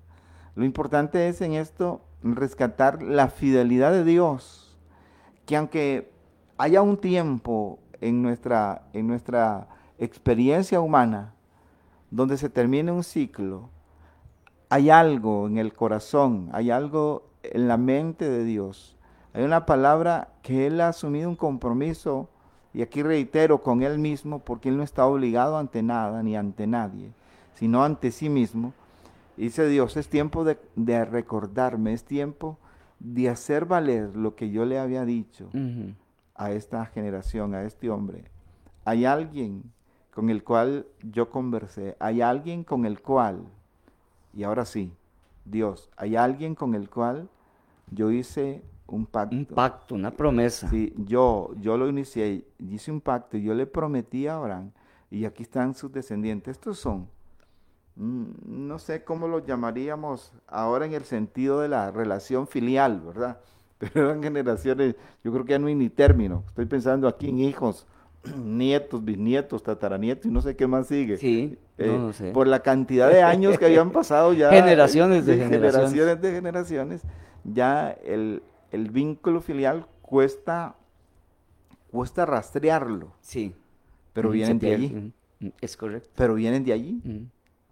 Lo 0.55 0.65
importante 0.65 1.29
es 1.29 1.41
en 1.41 1.55
esto 1.55 2.03
rescatar 2.23 3.03
la 3.03 3.29
fidelidad 3.29 3.93
de 3.93 4.05
Dios, 4.05 4.77
que 5.47 5.57
aunque 5.57 6.12
haya 6.59 6.83
un 6.83 6.99
tiempo 6.99 7.79
en 8.01 8.23
nuestra, 8.23 8.83
en 8.93 9.07
nuestra 9.07 9.69
experiencia 9.99 10.81
humana 10.81 11.35
donde 12.11 12.37
se 12.37 12.51
termine 12.51 12.93
un 12.93 13.03
ciclo, 13.03 13.71
hay 14.69 14.91
algo 14.91 15.47
en 15.47 15.59
el 15.59 15.73
corazón, 15.73 16.51
hay 16.53 16.71
algo 16.71 17.31
en 17.43 17.69
la 17.69 17.77
mente 17.77 18.29
de 18.29 18.45
Dios. 18.45 18.97
Hay 19.35 19.45
una 19.45 19.67
palabra 19.67 20.29
que 20.43 20.67
Él 20.67 20.81
ha 20.81 20.88
asumido 20.88 21.29
un 21.29 21.37
compromiso, 21.37 22.29
y 22.75 22.83
aquí 22.83 23.03
reitero 23.03 23.62
con 23.62 23.83
Él 23.83 23.99
mismo, 23.99 24.38
porque 24.38 24.69
Él 24.69 24.77
no 24.77 24.83
está 24.83 25.07
obligado 25.07 25.59
ante 25.59 25.83
nada 25.83 26.23
ni 26.23 26.37
ante 26.37 26.67
nadie, 26.67 27.12
sino 27.55 27.85
ante 27.85 28.11
sí 28.11 28.29
mismo. 28.29 28.73
Dice 29.43 29.67
Dios, 29.69 29.97
es 29.97 30.09
tiempo 30.09 30.45
de, 30.45 30.57
de 30.77 31.05
recordarme, 31.05 31.93
es 31.93 32.05
tiempo 32.05 32.61
de 33.01 33.29
hacer 33.29 33.65
valer 33.65 34.15
lo 34.15 34.37
que 34.37 34.51
yo 34.51 34.65
le 34.65 34.79
había 34.79 35.05
dicho 35.05 35.51
a 36.37 36.53
esta 36.53 36.87
generación, 36.87 37.53
a 37.53 37.65
este 37.65 37.91
hombre. 37.91 38.23
Hay 38.85 39.05
alguien 39.05 39.65
con 40.15 40.31
el 40.31 40.45
cual 40.45 40.87
yo 41.03 41.29
conversé, 41.29 41.97
hay 41.99 42.21
alguien 42.21 42.63
con 42.63 42.87
el 42.87 43.03
cual, 43.03 43.43
y 44.33 44.45
ahora 44.45 44.65
sí, 44.65 44.93
Dios, 45.45 45.91
hay 45.97 46.15
alguien 46.15 46.55
con 46.55 46.77
el 46.77 46.89
cual 46.89 47.29
yo 47.91 48.13
hice 48.13 48.63
un 48.87 49.07
pacto. 49.07 49.35
Un 49.35 49.47
pacto, 49.47 49.97
una 49.97 50.13
promesa. 50.13 50.69
Sí, 50.69 50.95
yo, 50.97 51.51
yo 51.59 51.77
lo 51.77 51.89
inicié, 51.89 52.47
hice 52.61 52.93
un 52.93 53.01
pacto, 53.01 53.37
y 53.37 53.43
yo 53.43 53.55
le 53.55 53.67
prometí 53.67 54.29
a 54.29 54.37
Abraham, 54.37 54.71
y 55.11 55.25
aquí 55.25 55.43
están 55.43 55.75
sus 55.75 55.91
descendientes. 55.91 56.53
Estos 56.53 56.79
son, 56.79 57.09
no 57.97 58.79
sé 58.79 59.05
cómo 59.05 59.29
los 59.29 59.45
llamaríamos 59.47 60.33
ahora 60.47 60.87
en 60.87 60.95
el 60.95 61.05
sentido 61.05 61.61
de 61.61 61.69
la 61.69 61.91
relación 61.91 62.47
filial, 62.47 63.01
¿verdad? 63.01 63.41
Pero 63.79 64.07
eran 64.11 64.23
generaciones, 64.23 64.95
yo 65.25 65.33
creo 65.33 65.45
que 65.45 65.53
ya 65.53 65.59
no 65.59 65.67
hay 65.67 65.75
ni 65.75 65.91
término. 65.91 66.45
Estoy 66.49 66.67
pensando 66.67 67.09
aquí 67.09 67.29
en 67.29 67.41
hijos, 67.41 67.87
nietos, 68.37 69.05
bisnietos, 69.05 69.63
tataranietos 69.63 70.27
y 70.27 70.31
no 70.31 70.41
sé 70.41 70.57
qué 70.57 70.67
más 70.67 70.87
sigue. 70.87 71.17
Sí, 71.19 71.59
Eh, 71.79 71.87
no, 71.87 72.07
no 72.07 72.13
sé. 72.13 72.31
Por 72.33 72.47
la 72.47 72.61
cantidad 72.61 73.11
de 73.11 73.23
años 73.23 73.59
que 73.59 73.67
habían 73.67 73.91
pasado 73.91 74.33
ya. 74.33 74.51
Generaciones 74.55 75.27
de 75.27 75.37
generaciones. 75.37 75.91
generaciones 75.91 76.21
de 76.23 76.33
generaciones. 76.33 77.03
Ya 77.45 77.91
el, 77.91 78.43
el 78.71 78.91
vínculo 78.91 79.41
filial 79.41 79.87
cuesta, 80.01 80.77
cuesta 81.91 82.25
rastrearlo, 82.25 83.13
Sí. 83.21 83.55
pero 84.13 84.29
Ujú, 84.29 84.35
vienen 84.35 84.59
de 84.59 84.67
pierde. 84.67 84.85
allí. 84.87 85.13
Ujú, 85.41 85.53
Es 85.61 85.77
correcto. 85.77 86.11
Pero 86.15 86.35
vienen 86.35 86.65
de 86.65 86.73
allí. 86.73 87.03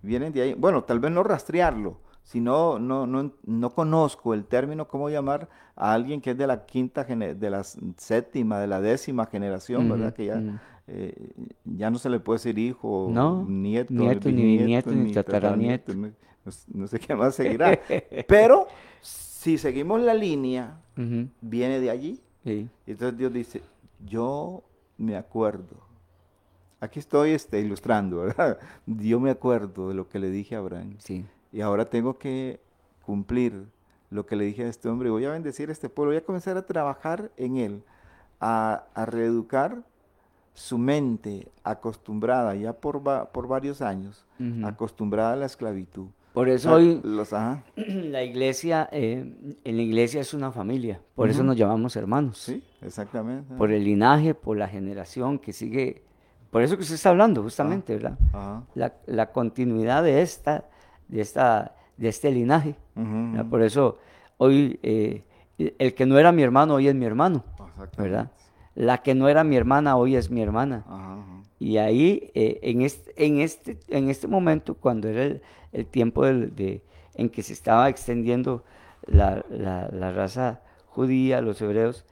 Vienen 0.02 0.32
de 0.32 0.42
allí. 0.42 0.54
Bueno, 0.54 0.84
tal 0.84 1.00
vez 1.00 1.10
no 1.12 1.22
rastrearlo, 1.22 1.98
sino 2.22 2.78
no, 2.78 3.06
no, 3.06 3.32
no 3.44 3.70
conozco 3.70 4.34
el 4.34 4.44
término, 4.44 4.86
cómo 4.88 5.08
llamar 5.10 5.48
a 5.76 5.92
alguien 5.92 6.20
que 6.20 6.30
es 6.32 6.38
de 6.38 6.46
la 6.46 6.64
quinta, 6.66 7.04
de 7.04 7.50
la 7.50 7.62
séptima, 7.96 8.58
de 8.60 8.66
la 8.66 8.80
décima 8.80 9.26
generación, 9.26 9.88
¿verdad? 9.88 10.12
Que 10.14 10.26
ya, 10.26 10.42
eh, 10.86 11.32
ya 11.64 11.90
no 11.90 11.98
se 11.98 12.10
le 12.10 12.20
puede 12.20 12.38
decir 12.38 12.58
hijo, 12.58 13.10
No, 13.12 13.44
nieto, 13.48 13.92
nieto, 13.94 14.28
ni 14.30 14.42
bisnieto, 14.42 14.90
ni 14.92 15.12
tataranieto. 15.12 15.94
no, 15.94 16.10
no 16.44 16.52
sé- 16.52 16.70
no 16.72 16.86
sé 16.86 16.98
qué 16.98 17.14
más 17.14 17.34
seguirá. 17.34 17.78
Pero 18.28 18.66
si 19.00 19.56
seguimos 19.58 20.00
la 20.00 20.14
línea, 20.14 20.78
viene 21.40 21.80
de 21.80 21.90
allí. 21.90 22.20
Sí. 22.44 22.68
Entonces 22.86 23.18
Dios 23.18 23.32
dice, 23.32 23.62
yo 24.04 24.62
me 24.98 25.16
acuerdo. 25.16 25.76
Aquí 26.80 26.98
estoy 26.98 27.30
este, 27.32 27.60
ilustrando, 27.60 28.18
¿verdad? 28.18 28.58
Yo 28.86 29.20
me 29.20 29.30
acuerdo 29.30 29.88
de 29.88 29.94
lo 29.94 30.08
que 30.08 30.18
le 30.18 30.30
dije 30.30 30.54
a 30.56 30.58
Abraham. 30.58 30.94
Sí. 30.98 31.24
Y 31.52 31.60
ahora 31.60 31.84
tengo 31.84 32.16
que 32.18 32.60
cumplir 33.04 33.66
lo 34.10 34.24
que 34.26 34.36
le 34.36 34.44
dije 34.46 34.64
a 34.64 34.68
este 34.68 34.88
hombre. 34.88 35.10
Voy 35.10 35.24
a 35.24 35.30
bendecir 35.30 35.68
a 35.68 35.72
este 35.72 35.88
pueblo. 35.88 36.10
Voy 36.12 36.18
a 36.18 36.24
comenzar 36.24 36.56
a 36.56 36.62
trabajar 36.66 37.30
en 37.36 37.56
él, 37.58 37.82
a, 38.40 38.84
a 38.94 39.04
reeducar 39.06 39.82
su 40.54 40.78
mente 40.78 41.48
acostumbrada 41.64 42.54
ya 42.54 42.72
por, 42.72 43.06
va- 43.06 43.30
por 43.30 43.46
varios 43.46 43.80
años, 43.82 44.24
acostumbrada 44.64 45.34
a 45.34 45.36
la 45.36 45.46
esclavitud. 45.46 46.06
Por 46.32 46.48
eso 46.48 46.70
Ah, 46.70 46.74
hoy 46.74 47.00
los, 47.02 47.32
ajá, 47.32 47.62
la 47.76 48.22
iglesia, 48.22 48.88
eh, 48.92 49.56
en 49.64 49.76
la 49.76 49.82
iglesia 49.82 50.20
es 50.20 50.32
una 50.34 50.52
familia. 50.52 51.00
Por 51.14 51.28
eso 51.30 51.42
nos 51.42 51.56
llamamos 51.56 51.96
hermanos. 51.96 52.38
sí, 52.38 52.62
exactamente. 52.82 53.54
Por 53.56 53.70
el 53.72 53.84
linaje, 53.84 54.34
por 54.34 54.56
la 54.56 54.68
generación 54.68 55.38
que 55.38 55.52
sigue. 55.52 56.02
Por 56.50 56.62
eso 56.62 56.76
que 56.76 56.82
usted 56.82 56.96
está 56.96 57.10
hablando, 57.10 57.42
justamente, 57.42 57.94
¿verdad? 57.94 58.18
Ajá, 58.32 58.64
La, 58.74 58.94
la 59.06 59.30
continuidad 59.32 60.02
de 60.02 60.20
esta, 60.22 60.64
de 61.08 61.20
esta, 61.20 61.74
de 61.96 62.08
este 62.08 62.30
linaje. 62.30 62.74
¿verdad? 62.94 63.46
Por 63.50 63.62
eso 63.62 63.98
hoy 64.38 64.78
eh, 64.82 65.22
el 65.78 65.94
que 65.94 66.06
no 66.06 66.18
era 66.18 66.32
mi 66.32 66.42
hermano 66.42 66.74
hoy 66.74 66.88
es 66.88 66.94
mi 66.94 67.04
hermano. 67.06 67.44
¿verdad? 68.02 68.30
La 68.74 68.98
que 68.98 69.14
no 69.14 69.28
era 69.28 69.44
mi 69.44 69.56
hermana 69.56 69.96
hoy 69.96 70.16
es 70.16 70.30
mi 70.30 70.42
hermana. 70.42 70.84
Ajá, 70.88 71.12
ajá. 71.14 71.42
Y 71.58 71.76
ahí, 71.76 72.30
eh, 72.34 72.58
en, 72.62 72.80
este, 72.82 73.12
en, 73.24 73.40
este, 73.40 73.78
en 73.88 74.08
este 74.08 74.26
momento, 74.26 74.74
cuando 74.74 75.08
era 75.08 75.24
el, 75.24 75.42
el 75.72 75.86
tiempo 75.86 76.24
del- 76.24 76.54
de, 76.56 76.82
en 77.14 77.28
que 77.28 77.42
se 77.42 77.52
estaba 77.52 77.88
extendiendo 77.90 78.64
la, 79.06 79.44
la- 79.50 79.88
la 79.92 80.10
raza 80.12 80.62
judía, 80.86 81.40
los 81.42 81.60
hebreos, 81.60 82.06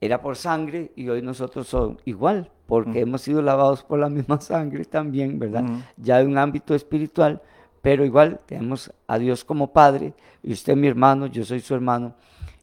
era 0.00 0.20
por 0.22 0.36
sangre 0.36 0.92
y 0.96 1.08
hoy 1.10 1.22
nosotros 1.22 1.68
somos 1.68 1.98
igual, 2.06 2.50
porque 2.70 3.00
hemos 3.00 3.20
sido 3.20 3.42
lavados 3.42 3.82
por 3.82 3.98
la 3.98 4.08
misma 4.08 4.40
sangre 4.40 4.84
también, 4.84 5.38
¿verdad? 5.38 5.64
Ya 5.96 6.18
de 6.18 6.24
un 6.26 6.38
ámbito 6.38 6.74
espiritual, 6.74 7.42
pero 7.82 8.04
igual 8.04 8.40
tenemos 8.46 8.92
a 9.06 9.18
Dios 9.18 9.44
como 9.44 9.72
Padre, 9.72 10.14
y 10.42 10.52
usted 10.52 10.76
mi 10.76 10.86
hermano, 10.86 11.26
yo 11.26 11.44
soy 11.44 11.60
su 11.60 11.74
hermano, 11.74 12.14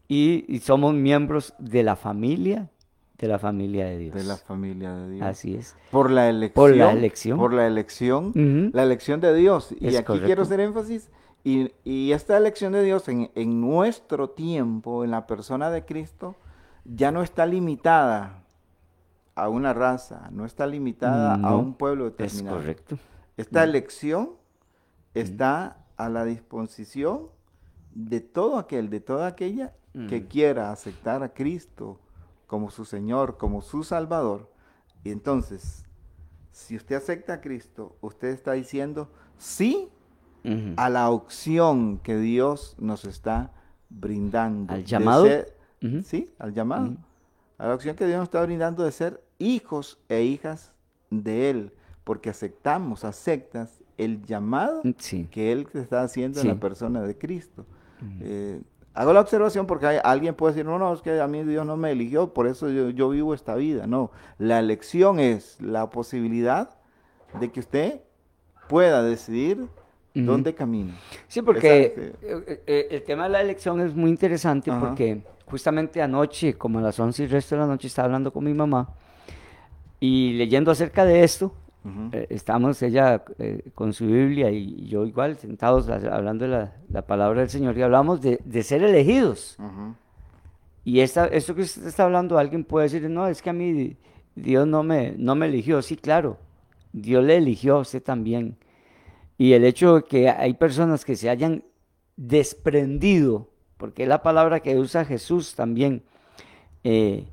y, 0.07 0.45
y 0.47 0.59
somos 0.59 0.93
miembros 0.93 1.53
de 1.59 1.83
la 1.83 1.95
familia, 1.95 2.69
de 3.17 3.27
la 3.27 3.37
familia 3.39 3.85
de 3.87 3.97
Dios. 3.97 4.15
De 4.15 4.23
la 4.23 4.37
familia 4.37 4.93
de 4.93 5.09
Dios. 5.11 5.27
Así 5.27 5.55
es. 5.55 5.75
Por 5.91 6.09
la 6.09 6.29
elección. 6.29 6.53
Por 6.55 6.75
la 6.77 6.91
elección. 6.91 7.37
Por 7.39 7.53
la 7.53 7.67
elección. 7.67 8.71
La 8.73 8.83
elección 8.83 9.19
de 9.19 9.33
Dios. 9.35 9.75
Y 9.79 9.87
Es 9.87 9.95
aquí 9.97 10.05
correcto. 10.05 10.25
quiero 10.27 10.43
hacer 10.43 10.59
énfasis. 10.61 11.09
Y, 11.43 11.71
y 11.83 12.11
esta 12.11 12.37
elección 12.37 12.73
de 12.73 12.83
Dios 12.83 13.07
en, 13.09 13.31
en 13.35 13.59
nuestro 13.59 14.29
tiempo, 14.29 15.03
en 15.03 15.11
la 15.11 15.25
persona 15.27 15.69
de 15.71 15.83
Cristo, 15.83 16.35
ya 16.85 17.11
no 17.11 17.21
está 17.23 17.45
limitada 17.45 18.43
a 19.37 19.49
una 19.49 19.73
raza, 19.73 20.29
no 20.31 20.45
está 20.45 20.65
limitada 20.67 21.35
a 21.35 21.55
un 21.55 21.73
pueblo 21.75 22.07
Es 22.07 22.17
determinado. 22.17 22.57
correcto. 22.57 22.97
Esta 23.37 23.63
elección 23.63 24.31
está 25.13 25.77
a 25.95 26.09
la 26.09 26.25
disposición 26.25 27.27
de 27.93 28.19
todo 28.21 28.57
aquel, 28.57 28.89
de 28.89 28.99
toda 28.99 29.27
aquella 29.27 29.73
que 30.09 30.21
Mm. 30.21 30.27
quiera 30.27 30.71
aceptar 30.71 31.23
a 31.23 31.29
Cristo 31.33 31.99
como 32.45 32.69
su 32.69 32.85
Señor, 32.85 33.37
como 33.37 33.61
su 33.61 33.83
Salvador. 33.83 34.51
Y 35.03 35.11
entonces, 35.11 35.85
si 36.51 36.75
usted 36.75 36.95
acepta 36.97 37.33
a 37.33 37.41
Cristo, 37.41 37.95
usted 38.01 38.27
está 38.29 38.53
diciendo 38.53 39.09
sí 39.37 39.89
a 40.77 40.89
la 40.89 41.09
opción 41.09 41.97
que 41.97 42.17
Dios 42.17 42.75
nos 42.79 43.03
está 43.05 43.51
brindando. 43.89 44.73
¿Al 44.73 44.85
llamado? 44.85 45.25
ser-. 45.25 45.57
Sí, 46.05 46.33
al 46.39 46.53
llamado. 46.53 46.95
A 47.57 47.67
la 47.67 47.75
opción 47.75 47.95
que 47.95 48.05
Dios 48.05 48.17
nos 48.17 48.27
está 48.27 48.43
brindando 48.43 48.83
de 48.83 48.91
ser 48.91 49.21
hijos 49.39 49.99
e 50.09 50.23
hijas 50.23 50.71
de 51.09 51.49
Él, 51.49 51.73
porque 52.03 52.29
aceptamos, 52.29 53.03
aceptas 53.03 53.81
el 53.97 54.23
llamado 54.25 54.81
Sí. 54.97 55.27
que 55.31 55.51
Él 55.51 55.67
te 55.67 55.79
está 55.79 56.01
haciendo 56.01 56.39
Sí. 56.41 56.47
en 56.47 56.53
la 56.55 56.59
persona 56.59 57.01
de 57.01 57.17
Cristo. 57.17 57.65
Eh, 58.21 58.61
hago 58.93 59.11
la 59.13 59.21
observación 59.21 59.65
porque 59.65 59.87
hay- 59.87 59.99
alguien 60.03 60.35
puede 60.35 60.53
decir, 60.53 60.65
no, 60.65 60.77
no, 60.77 60.93
es 60.93 61.01
que 61.01 61.19
a 61.19 61.27
mí 61.27 61.43
Dios 61.43 61.65
no 61.65 61.77
me 61.77 61.91
eligió, 61.91 62.33
por 62.33 62.47
eso 62.47 62.69
yo, 62.69 62.89
yo 62.91 63.09
vivo 63.09 63.33
esta 63.33 63.55
vida. 63.55 63.87
No, 63.87 64.11
la 64.37 64.59
elección 64.59 65.19
es 65.19 65.59
la 65.61 65.89
posibilidad 65.89 66.69
de 67.39 67.51
que 67.51 67.59
usted 67.59 68.01
pueda 68.69 69.01
decidir 69.03 69.67
dónde 70.13 70.53
camina. 70.55 70.93
Sí, 71.27 71.41
porque 71.43 72.13
eh, 72.21 72.63
eh, 72.67 72.87
el 72.91 73.03
tema 73.03 73.23
de 73.23 73.29
la 73.29 73.41
elección 73.41 73.79
es 73.81 73.93
muy 73.95 74.09
interesante 74.09 74.71
Ajá. 74.71 74.79
porque 74.79 75.21
justamente 75.45 76.01
anoche, 76.01 76.55
como 76.55 76.79
a 76.79 76.81
las 76.81 76.99
11 76.99 77.21
y 77.23 77.25
el 77.25 77.31
resto 77.31 77.55
de 77.55 77.61
la 77.61 77.67
noche, 77.67 77.87
estaba 77.87 78.07
hablando 78.07 78.33
con 78.33 78.43
mi 78.43 78.53
mamá 78.53 78.89
y 79.99 80.33
leyendo 80.33 80.71
acerca 80.71 81.05
de 81.05 81.23
esto, 81.23 81.53
Ujú. 81.83 82.09
eh, 82.11 82.27
estábamos 82.29 82.81
ella 82.81 83.23
eh, 83.39 83.63
con 83.73 83.93
su 83.93 84.05
Biblia 84.07 84.51
y 84.51 84.87
yo 84.87 85.05
igual 85.05 85.37
sentados 85.37 85.89
hablando 85.89 86.45
de 86.45 86.51
la, 86.51 86.75
la 86.89 87.01
palabra 87.03 87.41
del 87.41 87.49
Señor 87.49 87.77
y 87.77 87.81
hablamos 87.81 88.21
de, 88.21 88.39
de 88.43 88.63
ser 88.63 88.83
elegidos. 88.83 89.57
Y 90.83 90.99
esta, 91.01 91.25
esto 91.27 91.53
que 91.55 91.63
usted 91.63 91.85
está 91.87 92.05
hablando, 92.05 92.37
alguien 92.37 92.63
puede 92.63 92.85
decir, 92.85 93.09
no, 93.09 93.27
es 93.27 93.41
que 93.41 93.49
a 93.49 93.53
mí 93.53 93.97
Dios 94.35 94.65
no 94.67 94.83
me, 94.83 95.13
no 95.17 95.35
me 95.35 95.47
eligió. 95.47 95.81
Sí, 95.81 95.97
claro, 95.97 96.37
Dios 96.93 97.23
le 97.23 97.37
eligió 97.37 97.75
a 97.75 97.79
usted 97.79 98.01
también. 98.01 98.55
Y 99.37 99.53
el 99.53 99.65
hecho 99.65 99.95
de 99.95 100.03
que 100.03 100.29
hay 100.29 100.53
personas 100.53 101.03
que 101.05 101.15
se 101.15 101.29
hayan 101.29 101.63
desprendido, 102.15 103.49
porque 103.77 104.03
es 104.03 104.09
la 104.09 104.23
palabra 104.23 104.61
que 104.61 104.77
usa 104.77 105.05
Jesús 105.05 105.55
también, 105.55 106.03
eh, 106.83 107.25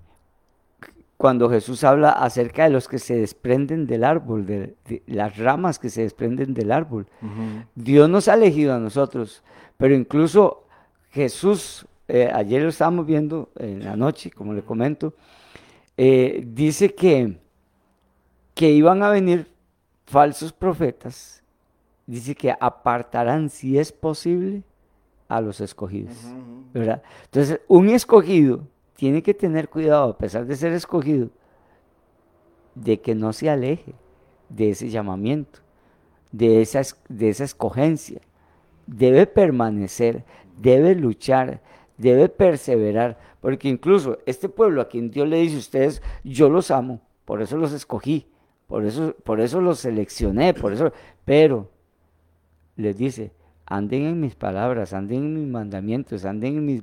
cuando 1.16 1.48
Jesús 1.48 1.84
habla 1.84 2.10
acerca 2.10 2.64
de 2.64 2.70
los 2.70 2.88
que 2.88 2.98
se 2.98 3.16
desprenden 3.16 3.86
del 3.86 4.04
árbol, 4.04 4.46
de, 4.46 4.74
de 4.86 5.02
las 5.06 5.36
ramas 5.38 5.78
que 5.78 5.88
se 5.90 6.02
desprenden 6.02 6.54
del 6.54 6.72
árbol. 6.72 7.06
Ujú. 7.22 7.64
Dios 7.74 8.08
nos 8.10 8.28
ha 8.28 8.34
elegido 8.34 8.74
a 8.74 8.78
nosotros, 8.78 9.42
pero 9.76 9.94
incluso 9.94 10.64
Jesús, 11.10 11.86
eh, 12.08 12.30
ayer 12.32 12.62
lo 12.62 12.68
estábamos 12.68 13.06
viendo 13.06 13.50
en 13.56 13.84
la 13.84 13.96
noche, 13.96 14.30
como 14.30 14.52
le 14.52 14.62
comento, 14.62 15.14
eh, 15.96 16.42
dice 16.44 16.94
que, 16.94 17.38
que 18.52 18.70
iban 18.70 19.02
a 19.02 19.10
venir 19.10 19.46
falsos 20.06 20.52
profetas, 20.52 21.42
dice 22.06 22.34
que 22.34 22.54
apartarán, 22.58 23.48
si 23.48 23.78
es 23.78 23.92
posible, 23.92 24.62
a 25.28 25.40
los 25.40 25.60
escogidos, 25.60 26.16
Ujú. 26.24 26.64
¿verdad? 26.74 27.02
Entonces, 27.24 27.60
un 27.68 27.88
escogido 27.88 28.66
tiene 29.04 29.22
que 29.22 29.34
tener 29.34 29.68
cuidado, 29.68 30.12
a 30.12 30.16
pesar 30.16 30.46
de 30.46 30.56
ser 30.56 30.72
escogido, 30.72 31.28
de 32.74 33.02
que 33.02 33.14
no 33.14 33.34
se 33.34 33.50
aleje 33.50 33.92
de 34.48 34.70
ese 34.70 34.88
llamamiento, 34.88 35.58
de 36.32 36.62
esa, 36.62 36.80
es- 36.80 36.98
de 37.10 37.28
esa 37.28 37.44
escogencia. 37.44 38.22
Debe 38.86 39.26
permanecer, 39.26 40.24
debe 40.56 40.94
luchar, 40.94 41.60
debe 41.98 42.30
perseverar, 42.30 43.18
porque 43.42 43.68
incluso 43.68 44.20
este 44.24 44.48
pueblo 44.48 44.80
a 44.80 44.88
quien 44.88 45.10
Dios 45.10 45.28
le 45.28 45.36
dice 45.36 45.56
a 45.56 45.58
ustedes, 45.58 46.02
yo 46.24 46.48
los 46.48 46.70
amo, 46.70 47.02
por 47.26 47.42
eso 47.42 47.58
los 47.58 47.74
escogí, 47.74 48.26
por 48.68 48.86
eso, 48.86 49.14
por 49.22 49.38
eso 49.42 49.60
los 49.60 49.80
seleccioné, 49.80 50.54
por 50.54 50.72
eso, 50.72 50.94
pero 51.26 51.68
les 52.76 52.96
dice, 52.96 53.32
anden 53.66 54.02
en 54.04 54.20
mis 54.20 54.34
palabras, 54.34 54.92
anden 54.92 55.24
en 55.24 55.34
mis 55.34 55.48
mandamientos, 55.48 56.24
anden 56.24 56.58
en 56.58 56.64
mis... 56.64 56.82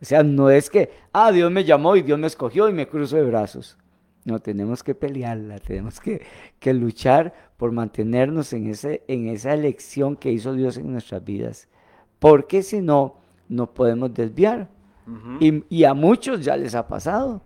O 0.00 0.04
sea, 0.04 0.22
no 0.22 0.50
es 0.50 0.70
que, 0.70 0.90
ah, 1.12 1.32
Dios 1.32 1.50
me 1.50 1.64
llamó 1.64 1.96
y 1.96 2.02
Dios 2.02 2.18
me 2.18 2.26
escogió 2.26 2.68
y 2.68 2.72
me 2.72 2.88
cruzo 2.88 3.16
de 3.16 3.24
brazos. 3.24 3.76
No, 4.24 4.40
tenemos 4.40 4.82
que 4.82 4.94
pelearla, 4.94 5.58
tenemos 5.58 6.00
que, 6.00 6.22
que 6.58 6.74
luchar 6.74 7.32
por 7.56 7.72
mantenernos 7.72 8.52
en, 8.52 8.68
ese, 8.68 9.02
en 9.08 9.28
esa 9.28 9.54
elección 9.54 10.16
que 10.16 10.30
hizo 10.30 10.52
Dios 10.52 10.76
en 10.76 10.92
nuestras 10.92 11.24
vidas. 11.24 11.68
Porque 12.18 12.62
si 12.62 12.80
no, 12.80 13.16
nos 13.48 13.70
podemos 13.70 14.12
desviar. 14.12 14.68
Y, 15.40 15.64
y 15.74 15.84
a 15.84 15.94
muchos 15.94 16.44
ya 16.44 16.54
les 16.56 16.74
ha 16.74 16.86
pasado. 16.86 17.40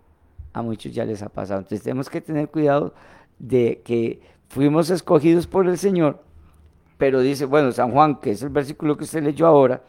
A 0.53 0.63
muchos 0.63 0.93
ya 0.93 1.05
les 1.05 1.23
ha 1.23 1.29
pasado. 1.29 1.61
Entonces 1.61 1.85
tenemos 1.85 2.11
que 2.11 2.21
tener 2.21 2.49
cuidado 2.49 2.93
de 3.39 3.83
que 3.85 4.21
fuimos 4.49 4.91
escogidos 4.91 5.47
por 5.47 5.69
el 5.69 5.79
Señor. 5.79 6.25
Pero 7.03 7.19
dice, 7.19 7.47
bueno, 7.47 7.73
San 7.73 7.91
Juan, 7.91 8.21
que 8.21 8.31
es 8.31 8.43
el 8.45 8.51
versículo 8.51 8.97
que 8.97 9.03
usted 9.03 9.25
leyó 9.25 9.49
ahora, 9.49 9.83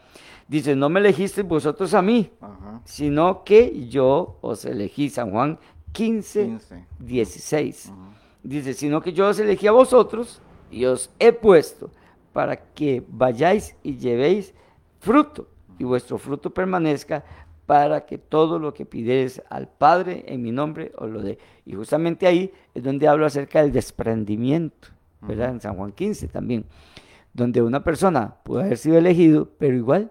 dice, 0.48 0.74
no 0.74 0.88
me 0.88 0.98
elegisteis 0.98 1.46
vosotros 1.46 1.94
a 1.94 2.02
mí, 2.02 2.28
Ajá. 2.40 2.80
sino 2.84 3.44
que 3.44 3.86
yo 3.86 4.38
os 4.40 4.64
elegí. 4.64 5.08
San 5.10 5.30
Juan 5.30 5.56
15, 5.92 6.44
15. 6.44 6.86
16. 6.98 7.86
Ujú. 7.92 7.98
Dice, 8.42 8.74
sino 8.74 9.00
que 9.00 9.12
yo 9.12 9.28
os 9.28 9.38
elegí 9.38 9.68
a 9.68 9.70
vosotros 9.70 10.42
y 10.72 10.86
os 10.86 11.08
he 11.20 11.32
puesto 11.32 11.88
para 12.32 12.56
que 12.56 13.04
vayáis 13.06 13.76
y 13.84 13.96
llevéis 13.96 14.52
fruto 14.98 15.46
y 15.78 15.84
vuestro 15.84 16.18
fruto 16.18 16.50
permanezca 16.52 17.24
para 17.64 18.06
que 18.06 18.18
todo 18.18 18.58
lo 18.58 18.74
que 18.74 18.86
pidierais 18.86 19.40
al 19.50 19.68
Padre 19.68 20.24
en 20.26 20.42
mi 20.42 20.50
nombre 20.50 20.90
os 20.98 21.08
lo 21.08 21.22
dé. 21.22 21.38
Y 21.64 21.74
justamente 21.74 22.26
ahí 22.26 22.52
es 22.74 22.82
donde 22.82 23.06
hablo 23.06 23.24
acerca 23.24 23.62
del 23.62 23.70
desprendimiento, 23.70 24.88
¿verdad? 25.20 25.50
En 25.50 25.60
San 25.60 25.76
Juan 25.76 25.92
15 25.92 26.26
también, 26.26 26.64
donde 27.34 27.60
una 27.62 27.84
persona 27.84 28.36
puede 28.44 28.64
haber 28.64 28.78
sido 28.78 28.96
elegido, 28.96 29.50
pero 29.58 29.76
igual, 29.76 30.10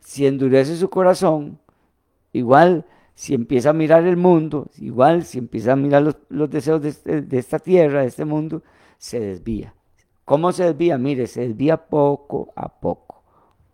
si 0.00 0.26
endurece 0.26 0.76
su 0.76 0.90
corazón, 0.90 1.58
igual 2.32 2.84
si 3.14 3.34
empieza 3.34 3.70
a 3.70 3.72
mirar 3.74 4.04
el 4.06 4.16
mundo, 4.16 4.68
igual 4.78 5.24
si 5.24 5.38
empieza 5.38 5.72
a 5.72 5.76
mirar 5.76 6.02
los, 6.02 6.16
los 6.28 6.50
deseos 6.50 6.82
de, 6.82 6.88
este- 6.90 7.22
de 7.22 7.38
esta 7.38 7.58
tierra, 7.58 8.02
de 8.02 8.08
este 8.08 8.24
mundo, 8.24 8.62
se 8.98 9.20
desvía. 9.20 9.74
¿Cómo 10.24 10.52
se 10.52 10.64
desvía? 10.64 10.98
Mire, 10.98 11.26
se 11.26 11.48
desvía 11.48 11.76
poco 11.76 12.52
a 12.54 12.68
poco, 12.68 13.22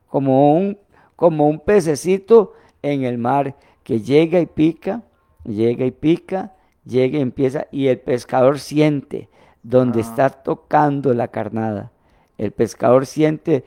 como 0.08 0.54
un, 0.54 0.78
como 1.16 1.48
un 1.48 1.60
pececito 1.60 2.54
en 2.82 3.04
el 3.04 3.18
mar 3.18 3.56
que 3.82 4.00
llega 4.00 4.40
y 4.40 4.46
pica, 4.46 5.02
llega 5.44 5.84
y 5.84 5.90
pica, 5.90 6.54
llega 6.84 7.18
y 7.18 7.22
empieza, 7.22 7.66
y 7.70 7.88
el 7.88 7.98
pescador 8.00 8.58
siente 8.58 9.28
donde 9.62 10.00
Ah. 10.00 10.02
está 10.02 10.30
tocando 10.30 11.12
la 11.14 11.28
carnada. 11.28 11.90
El 12.36 12.52
pescador 12.52 13.06
siente 13.06 13.64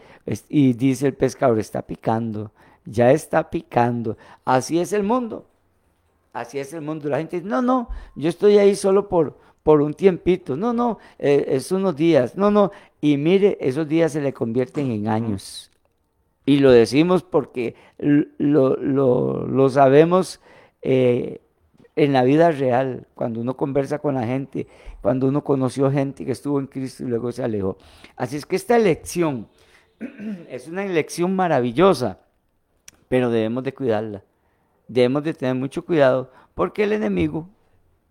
y 0.49 0.73
dice 0.73 1.07
el 1.07 1.13
pescador, 1.13 1.59
está 1.59 1.81
picando, 1.81 2.51
ya 2.85 3.11
está 3.11 3.49
picando. 3.49 4.17
Así 4.45 4.79
es 4.79 4.93
el 4.93 5.03
mundo. 5.03 5.45
Así 6.33 6.59
es 6.59 6.73
el 6.73 6.81
mundo. 6.81 7.09
La 7.09 7.17
gente 7.17 7.37
dice, 7.37 7.49
no, 7.49 7.61
no, 7.61 7.89
yo 8.15 8.29
estoy 8.29 8.57
ahí 8.57 8.75
solo 8.75 9.09
por, 9.09 9.37
por 9.63 9.81
un 9.81 9.93
tiempito. 9.93 10.55
No, 10.55 10.71
no, 10.71 10.99
eh, 11.19 11.45
es 11.49 11.71
unos 11.73 11.95
días. 11.97 12.37
No, 12.37 12.49
no. 12.49 12.71
Y 13.01 13.17
mire, 13.17 13.57
esos 13.59 13.87
días 13.87 14.13
se 14.13 14.21
le 14.21 14.31
convierten 14.31 14.89
en 14.91 15.09
años. 15.09 15.69
Y 16.45 16.59
lo 16.59 16.71
decimos 16.71 17.23
porque 17.23 17.75
lo, 17.97 18.75
lo, 18.77 19.45
lo 19.45 19.69
sabemos 19.69 20.39
eh, 20.81 21.41
en 21.95 22.13
la 22.13 22.23
vida 22.23 22.51
real, 22.51 23.07
cuando 23.15 23.41
uno 23.41 23.55
conversa 23.57 23.99
con 23.99 24.15
la 24.15 24.25
gente, 24.25 24.67
cuando 25.01 25.27
uno 25.27 25.43
conoció 25.43 25.91
gente 25.91 26.25
que 26.25 26.31
estuvo 26.31 26.59
en 26.59 26.67
Cristo 26.67 27.03
y 27.03 27.07
luego 27.07 27.31
se 27.31 27.43
alejó. 27.43 27.77
Así 28.15 28.37
es 28.37 28.45
que 28.45 28.55
esta 28.55 28.75
elección 28.75 29.47
es 30.49 30.67
una 30.67 30.85
elección 30.85 31.35
maravillosa, 31.35 32.19
pero 33.07 33.29
debemos 33.29 33.63
de 33.63 33.73
cuidarla. 33.73 34.23
Debemos 34.87 35.23
de 35.23 35.33
tener 35.33 35.55
mucho 35.55 35.85
cuidado 35.85 36.31
porque 36.53 36.83
el 36.83 36.93
enemigo, 36.93 37.49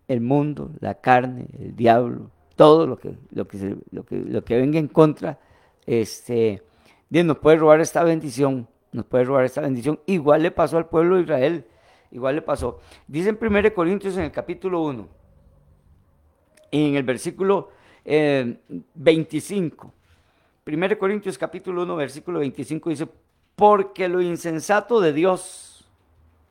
el 0.07 0.21
mundo, 0.21 0.71
la 0.79 0.95
carne, 0.95 1.47
el 1.59 1.75
diablo, 1.75 2.29
todo 2.55 2.85
lo 2.85 2.97
que, 2.97 3.15
lo 3.31 3.47
que, 3.47 3.77
lo 3.91 4.43
que, 4.43 4.57
venga 4.57 4.77
en 4.77 4.87
contra, 4.87 5.39
este, 5.85 6.61
nos 7.09 7.37
puede 7.39 7.57
robar 7.57 7.81
esta 7.81 8.03
bendición, 8.03 8.67
nos 8.91 9.05
puede 9.05 9.23
robar 9.23 9.45
esta 9.45 9.61
bendición. 9.61 9.99
Igual 10.05 10.43
le 10.43 10.51
pasó 10.51 10.77
al 10.77 10.87
pueblo 10.87 11.15
de 11.15 11.23
Israel 11.23 11.65
igual 12.11 12.35
le 12.35 12.41
pasó. 12.41 12.79
Dice 13.07 13.29
en 13.29 13.37
1 13.39 13.73
Corintios 13.73 14.17
en 14.17 14.23
el 14.23 14.31
capítulo 14.31 14.81
1, 14.83 15.07
en 16.71 16.95
el 16.95 17.03
versículo 17.03 17.69
25. 18.03 19.93
Eh, 20.65 20.73
1 20.73 20.99
Corintios 20.99 21.37
capítulo 21.37 21.83
1, 21.83 21.95
versículo 21.95 22.39
25 22.39 22.89
dice, 22.89 23.07
porque 23.55 24.07
lo 24.07 24.21
insensato 24.21 25.01
de 25.01 25.13
Dios 25.13 25.87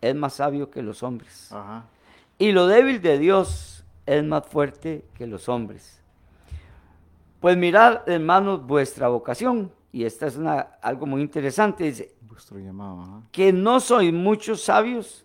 es 0.01 0.15
más 0.15 0.35
sabio 0.35 0.71
que 0.71 0.83
los 0.83 1.03
hombres. 1.03 1.55
Y 2.39 2.53
lo 2.53 2.67
débil 2.67 3.01
de 3.03 3.19
Dios 3.19 3.85
es 4.07 4.25
más 4.25 4.47
fuerte 4.47 5.05
que 5.15 5.27
los 5.27 5.49
hombres. 5.49 6.01
Pues 7.41 7.57
mirad, 7.57 8.09
hermanos, 8.09 8.67
vuestra 8.67 9.09
vocación. 9.09 9.73
Y 9.93 10.05
esta 10.05 10.27
es 10.27 10.37
una, 10.37 10.61
algo 10.83 11.07
muy 11.07 11.23
interesante. 11.23 11.85
Dice, 11.85 12.15
que 13.33 13.53
no 13.53 13.81
sois 13.81 14.13
muchos 14.13 14.63
sabios 14.63 15.25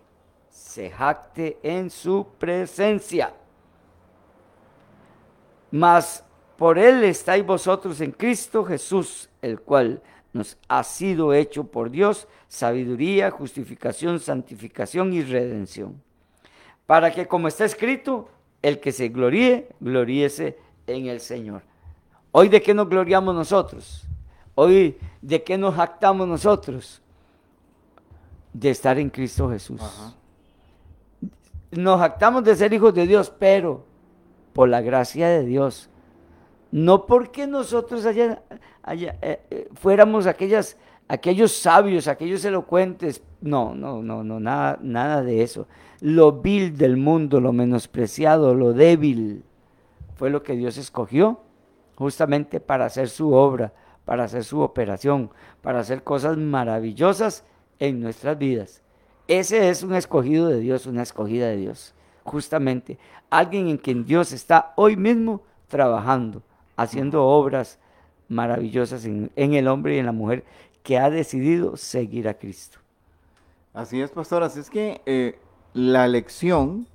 se 0.71 0.89
jacte 0.89 1.59
en 1.63 1.89
su 1.89 2.25
presencia. 2.39 3.33
Mas 5.69 6.23
por 6.57 6.79
él 6.79 7.03
estáis 7.03 7.45
vosotros 7.45 7.99
en 7.99 8.11
Cristo 8.11 8.63
Jesús, 8.63 9.29
el 9.41 9.59
cual 9.59 10.01
nos 10.31 10.57
ha 10.69 10.83
sido 10.85 11.33
hecho 11.33 11.65
por 11.65 11.91
Dios 11.91 12.25
sabiduría, 12.47 13.31
justificación, 13.31 14.21
santificación 14.21 15.11
y 15.11 15.21
redención. 15.23 16.01
Para 16.85 17.11
que 17.11 17.27
como 17.27 17.49
está 17.49 17.65
escrito, 17.65 18.29
el 18.61 18.79
que 18.79 18.93
se 18.93 19.09
gloríe, 19.09 19.67
gloríese 19.81 20.57
en 20.87 21.07
el 21.07 21.19
Señor. 21.19 21.63
Hoy 22.31 22.47
de 22.47 22.61
qué 22.61 22.73
nos 22.73 22.87
gloriamos 22.87 23.35
nosotros? 23.35 24.03
Hoy 24.55 24.97
de 25.21 25.43
qué 25.43 25.57
nos 25.57 25.75
jactamos 25.75 26.29
nosotros? 26.29 27.01
De 28.53 28.69
estar 28.69 28.97
en 28.97 29.09
Cristo 29.09 29.49
Jesús 29.49 29.81
nos 31.71 31.99
jactamos 31.99 32.43
de 32.43 32.55
ser 32.55 32.73
hijos 32.73 32.93
de 32.93 33.07
Dios, 33.07 33.33
pero 33.37 33.85
por 34.53 34.69
la 34.69 34.81
gracia 34.81 35.27
de 35.29 35.45
Dios. 35.45 35.89
No 36.71 37.05
porque 37.05 37.47
nosotros 37.47 38.05
allá, 38.05 38.43
eh, 38.87 39.41
eh, 39.49 39.69
fuéramos 39.73 40.25
aquellas, 40.27 40.77
aquellos 41.07 41.53
sabios, 41.53 42.07
aquellos 42.07 42.43
elocuentes. 42.45 43.23
No, 43.41 43.75
no, 43.75 44.01
no, 44.01 44.23
no, 44.23 44.39
nada, 44.39 44.79
nada 44.81 45.21
de 45.23 45.43
eso. 45.43 45.67
Lo 45.99 46.31
vil 46.33 46.77
del 46.77 46.97
mundo, 46.97 47.39
lo 47.39 47.51
menospreciado, 47.51 48.53
lo 48.53 48.73
débil, 48.73 49.43
fue 50.15 50.29
lo 50.29 50.43
que 50.43 50.55
Dios 50.55 50.77
escogió 50.77 51.41
justamente 51.95 52.59
para 52.59 52.85
hacer 52.85 53.09
su 53.09 53.33
obra, 53.33 53.73
para 54.05 54.23
hacer 54.23 54.43
su 54.43 54.59
operación, 54.61 55.29
para 55.61 55.79
hacer 55.79 56.03
cosas 56.03 56.37
maravillosas 56.37 57.43
en 57.79 57.99
nuestras 57.99 58.37
vidas. 58.37 58.80
Ese 59.31 59.69
es 59.69 59.81
un 59.81 59.95
escogido 59.95 60.49
de 60.49 60.59
Dios, 60.59 60.85
una 60.87 61.03
escogida 61.03 61.47
de 61.47 61.55
Dios. 61.55 61.93
Justamente, 62.25 62.99
alguien 63.29 63.69
en 63.69 63.77
quien 63.77 64.03
Dios 64.03 64.33
está 64.33 64.73
hoy 64.75 64.97
mismo 64.97 65.41
trabajando, 65.69 66.43
haciendo 66.75 67.23
obras 67.23 67.79
maravillosas 68.27 69.05
en, 69.05 69.31
el 69.37 69.69
hombre 69.69 69.95
y 69.95 69.99
en 69.99 70.05
la 70.05 70.11
mujer 70.11 70.43
que 70.83 70.97
ha 70.97 71.09
decidido 71.09 71.77
seguir 71.77 72.27
a 72.27 72.33
Cristo. 72.33 72.79
Así 73.73 74.01
es, 74.01 74.11
pastor. 74.11 74.43
Así 74.43 74.59
es 74.59 74.69
que 74.69 74.99
eh, 75.05 75.39
la 75.73 76.03
elección 76.03 76.85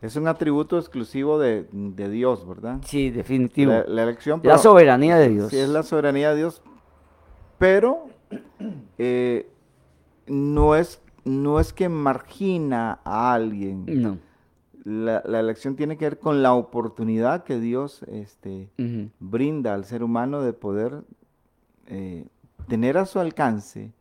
es 0.00 0.14
un 0.14 0.28
atributo 0.28 0.78
exclusivo 0.78 1.40
de, 1.40 1.66
Dios, 1.72 2.46
¿verdad? 2.46 2.78
Sí, 2.84 3.10
definitivo. 3.10 3.72
La, 3.88 4.04
elección. 4.04 4.40
la 4.44 4.58
soberanía 4.58 5.16
de 5.16 5.28
Dios. 5.28 5.50
Sí, 5.50 5.58
es 5.58 5.70
la 5.70 5.82
soberanía 5.82 6.30
de 6.30 6.36
Dios. 6.36 6.62
Pero 7.58 8.06
eh, 8.96 9.50
no 10.28 10.76
es 10.76 11.00
no 11.24 11.60
es 11.60 11.72
que 11.72 11.88
margina 11.88 13.00
a 13.04 13.32
alguien. 13.32 13.84
No. 13.86 14.18
La, 14.84 15.22
elección 15.40 15.76
tiene 15.76 15.96
que 15.96 16.04
ver 16.04 16.18
con 16.18 16.42
la 16.42 16.52
oportunidad 16.52 17.44
que 17.44 17.58
Dios 17.58 18.02
este, 18.02 18.68
brinda 19.18 19.72
al 19.72 19.86
ser 19.86 20.02
humano 20.02 20.42
de 20.42 20.52
poder 20.52 21.04
eh, 21.86 22.26
tener 22.68 22.98
a 22.98 23.06
su 23.06 23.18
alcance 23.18 23.92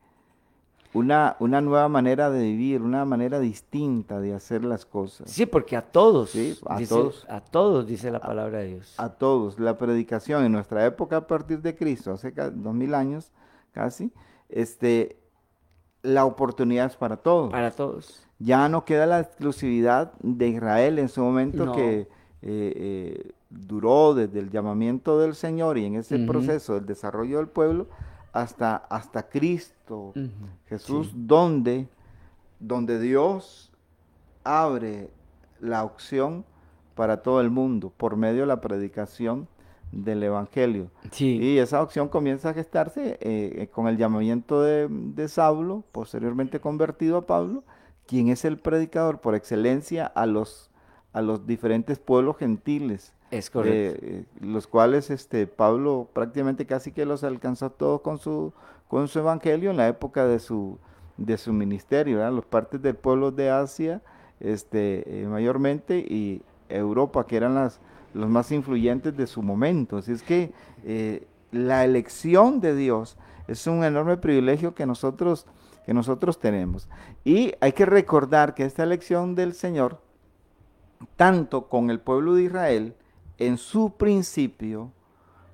una, 0.93 1.38
una 1.39 1.61
nueva 1.61 1.88
manera 1.89 2.30
de 2.30 2.43
vivir, 2.43 2.82
una 2.82 3.05
manera 3.05 3.39
distinta 3.39 4.19
de 4.19 4.34
hacer 4.34 4.63
las 4.63 4.86
cosas. 4.86 5.30
Sí, 5.30 5.45
porque 5.45 5.76
a 5.76 5.82
todos, 5.82 6.32
sí, 6.32 6.57
a 6.65 6.78
dice, 6.78 6.93
todos, 6.93 7.26
a 7.30 7.39
todos 7.41 7.88
dice 7.88 8.11
la 8.11 8.19
palabra 8.19 8.59
de 8.59 8.67
Dios. 8.67 8.93
A, 8.97 9.09
todos. 9.09 9.59
La 9.59 9.78
predicación 9.78 10.45
en 10.45 10.51
nuestra 10.51 10.86
época 10.86 11.17
a 11.17 11.28
partir 11.28 11.61
de 11.61 11.76
Cristo, 11.76 12.11
hace 12.11 12.32
dos 12.32 12.74
mil 12.76 12.93
años 12.93 13.32
casi, 13.71 14.11
este, 14.49 15.17
la 16.04 16.26
oportunidad 16.26 16.86
es 16.88 16.95
para 16.95 17.18
todos. 17.18 17.51
Para 17.51 17.72
todos. 17.72 18.28
Ya 18.38 18.70
no 18.70 18.86
queda 18.86 19.06
la 19.06 19.22
exclusividad 19.22 20.14
de 20.22 20.49
Israel. 20.49 20.99
En 20.99 21.10
su 21.10 21.22
momento 21.22 21.72
que 21.72 22.01
eh, 22.01 22.08
eh, 22.41 23.32
duró 23.49 24.14
desde 24.14 24.39
el 24.39 24.51
llamamiento 24.51 25.18
del 25.20 25.34
Señor 25.34 25.78
y 25.78 25.86
en 25.86 25.95
ese 25.95 26.20
proceso 26.20 26.76
del 26.76 26.86
desarrollo 26.86 27.38
del 27.38 27.47
pueblo 27.47 27.88
hasta, 28.34 28.76
hasta 28.76 29.30
Cristo, 29.30 30.14
Jesús, 30.68 31.12
donde, 31.14 31.88
donde 32.60 32.99
Dios 32.99 33.72
abre 34.43 35.10
la 35.62 35.86
opción 35.86 36.43
para 36.95 37.22
todo 37.22 37.39
el 37.39 37.49
mundo 37.49 37.93
por 37.95 38.18
medio 38.18 38.41
de 38.41 38.47
la 38.47 38.60
predicación 38.60 39.47
del 39.94 40.24
Evangelio. 40.24 40.89
Y 41.20 41.58
esa 41.58 41.82
opción 41.82 42.10
comienza 42.10 42.50
a 42.50 42.54
gestarse 42.54 43.18
eh, 43.22 43.54
eh, 43.62 43.68
con 43.72 43.88
el 43.88 43.98
llamamiento 43.98 44.62
de, 44.62 45.28
Saulo, 45.28 45.84
posteriormente 45.91 46.60
convertido 46.60 47.18
a 47.18 47.26
Pablo, 47.28 47.64
quien 48.08 48.30
es 48.30 48.44
el 48.44 48.58
predicador 48.58 49.22
por 49.22 49.36
excelencia 49.36 50.06
a 50.06 50.26
los, 50.26 50.72
a 51.14 51.22
los 51.22 51.46
diferentes 51.46 52.00
pueblos 52.00 52.38
gentiles. 52.38 53.14
Es 53.32 53.50
correcto. 53.50 54.06
Eh, 54.06 54.26
los 54.41 54.68
cuales 54.68 55.10
este, 55.10 55.48
Pablo 55.48 56.10
prácticamente 56.14 56.66
casi 56.66 56.91
que 56.91 57.06
los 57.06 57.24
alcanzó 57.24 57.70
todos 57.72 58.02
con 58.02 58.18
su, 58.18 58.54
con 58.88 59.08
su 59.08 59.20
evangelio 59.20 59.72
en 59.72 59.78
la 59.78 59.88
época 59.88 60.26
de 60.26 60.39
su, 60.39 60.78
de 61.18 61.38
su 61.38 61.54
ministerio, 61.54 62.30
los 62.32 62.46
partes 62.46 62.82
del 62.82 62.96
pueblo 62.96 63.32
de 63.32 63.50
Asia, 63.50 64.02
este, 64.39 65.26
mayormente, 65.30 66.00
y 66.00 66.41
Europa, 66.70 67.26
que 67.26 67.38
eran 67.38 67.56
las, 67.56 67.80
los 68.14 68.30
más 68.30 68.51
influyentes 68.51 69.16
de 69.16 69.28
su 69.28 69.41
momento. 69.41 69.97
Así 69.97 70.11
es 70.11 70.24
que 70.24 70.51
eh, 70.84 71.28
la 71.51 71.86
elección 71.86 72.59
de 72.61 72.76
Dios 72.76 73.18
es 73.47 73.68
un 73.68 73.84
enorme 73.84 74.18
privilegio 74.18 74.74
que 74.74 74.86
nosotros, 74.86 75.45
que 75.86 75.93
nosotros 75.93 76.39
tenemos. 76.39 76.88
Y 77.24 77.53
hay 77.59 77.74
que 77.74 77.86
recordar 77.86 78.55
que 78.55 78.66
esta 78.66 78.84
elección 78.84 79.36
del 79.36 79.53
Señor, 79.53 80.01
tanto 81.16 81.68
con 81.68 81.89
el 81.89 81.99
pueblo 81.99 82.36
de 82.36 82.43
Israel, 82.43 82.95
en 83.38 83.57
su 83.57 83.97
principio, 83.97 84.91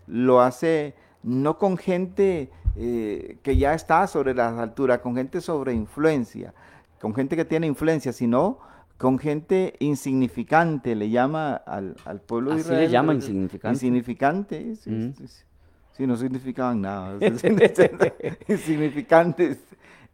lo 0.08 0.42
hace 0.42 0.96
no 1.24 1.58
con 1.58 1.78
gente 1.78 2.52
eh, 2.76 3.38
que 3.44 3.58
ya 3.58 3.74
está 3.74 4.08
sobre 4.08 4.34
las 4.34 4.58
alturas, 4.58 5.00
con 5.00 5.16
gente 5.16 5.42
sobre 5.42 5.74
influencia, 5.74 6.54
con 7.02 7.14
gente 7.14 7.36
que 7.36 7.46
tiene 7.46 7.68
influencia, 7.68 8.14
sino 8.14 8.60
con 9.00 9.18
gente 9.18 9.76
insignificante, 9.80 10.94
le 10.94 11.10
llama 11.10 11.54
al, 11.56 11.96
pueblo 12.28 12.54
de 12.54 12.60
Israel. 12.60 12.82
le 12.82 12.90
llama 12.90 13.14
insignificante. 13.14 13.74
Insignificante, 13.74 14.76
sí, 14.76 16.06
no 16.06 16.18
significaban 16.18 16.82
nada. 16.82 17.18
insignificantes. 18.48 19.58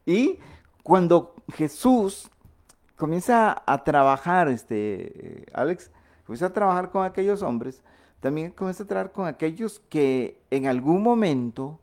Y 0.06 0.38
cuando 0.84 1.34
Jesús 1.56 2.30
comienza 2.96 3.64
a 3.66 3.84
trabajar, 3.84 4.50
este, 4.50 5.40
eh, 5.40 5.46
Alex, 5.52 5.90
comienza 6.24 6.46
a 6.46 6.54
trabajar 6.54 6.92
con 6.92 7.04
aquellos 7.06 7.42
hombres, 7.42 7.82
también 8.20 8.52
comienza 8.52 8.84
a 8.84 8.88
trabajar 8.88 9.12
con 9.12 9.26
aquellos 9.26 9.82
que 9.90 10.40
en 10.52 10.68
algún 10.68 11.02
momento 11.02 11.80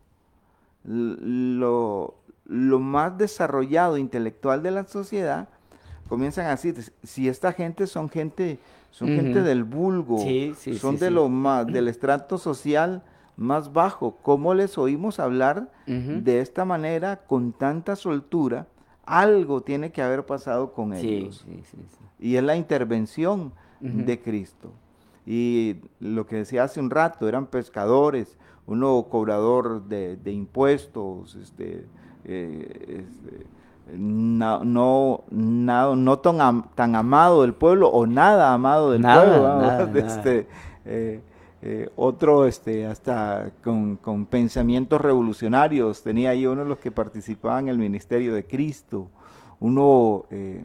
lo, 0.84 2.14
lo 2.44 2.78
más 2.78 3.18
desarrollado 3.18 3.98
intelectual 3.98 4.62
de 4.62 4.70
la 4.70 4.84
sociedad 4.84 5.48
comienzan 6.08 6.46
a 6.46 6.50
decir, 6.50 6.74
si 7.02 7.28
esta 7.28 7.52
gente 7.52 7.86
son 7.86 8.08
gente, 8.08 8.58
son 8.90 9.08
gente 9.08 9.42
del 9.42 9.64
vulgo, 9.64 10.18
son 10.78 10.98
de 10.98 11.10
lo 11.10 11.28
más, 11.28 11.66
del 11.66 11.88
estrato 11.88 12.38
social 12.38 13.02
más 13.36 13.72
bajo, 13.72 14.18
¿cómo 14.22 14.54
les 14.54 14.76
oímos 14.78 15.18
hablar 15.18 15.70
de 15.86 16.40
esta 16.40 16.64
manera 16.64 17.24
con 17.26 17.52
tanta 17.52 17.96
soltura? 17.96 18.66
Algo 19.04 19.62
tiene 19.62 19.90
que 19.90 20.02
haber 20.02 20.24
pasado 20.26 20.72
con 20.72 20.92
ellos. 20.92 21.46
Y 22.18 22.36
es 22.36 22.42
la 22.42 22.56
intervención 22.56 23.52
de 23.80 24.20
Cristo. 24.20 24.72
Y 25.24 25.76
lo 26.00 26.26
que 26.26 26.36
decía 26.36 26.64
hace 26.64 26.80
un 26.80 26.90
rato, 26.90 27.28
eran 27.28 27.46
pescadores, 27.46 28.36
uno 28.66 29.06
cobrador 29.08 29.84
de, 29.84 30.18
impuestos, 30.26 31.36
este, 31.36 31.86
eh, 32.24 33.06
este 33.08 33.46
no, 33.98 34.64
no, 34.64 35.24
no, 35.30 36.18
tan, 36.18 36.70
tan, 36.74 36.96
amado 36.96 37.42
del 37.42 37.54
pueblo 37.54 37.88
o 37.88 38.06
nada 38.06 38.52
amado 38.54 38.92
del 38.92 39.02
pueblo. 39.02 39.94
este, 40.06 40.46
eh, 40.84 41.20
eh, 41.60 41.88
otro 41.96 42.46
este, 42.46 42.86
hasta 42.86 43.50
con, 43.62 44.26
pensamientos 44.30 45.00
revolucionarios. 45.00 46.02
Tenía 46.02 46.30
ahí 46.30 46.46
uno 46.46 46.62
de 46.62 46.68
los 46.68 46.78
que 46.78 46.90
participaban 46.90 47.64
en 47.64 47.70
el 47.70 47.78
ministerio 47.78 48.34
de 48.34 48.44
Cristo. 48.44 49.08
Uno 49.60 50.24
eh, 50.30 50.64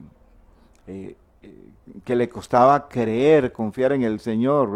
que 2.04 2.16
le 2.16 2.30
costaba 2.30 2.88
creer, 2.88 3.52
confiar 3.52 3.92
en 3.92 4.04
el 4.04 4.20
Señor, 4.20 4.70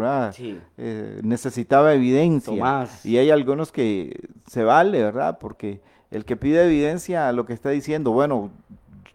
necesitaba 1.22 1.94
evidencia. 1.94 2.86
Y 3.02 3.16
hay 3.16 3.30
algunos 3.30 3.72
que 3.72 4.28
se 4.46 4.62
vale, 4.62 5.02
¿verdad? 5.02 5.38
Porque 5.38 5.80
el 6.12 6.26
que 6.26 6.36
pide 6.36 6.64
evidencia 6.64 7.28
a 7.28 7.32
lo 7.32 7.46
que 7.46 7.54
está 7.54 7.70
diciendo, 7.70 8.12
bueno, 8.12 8.50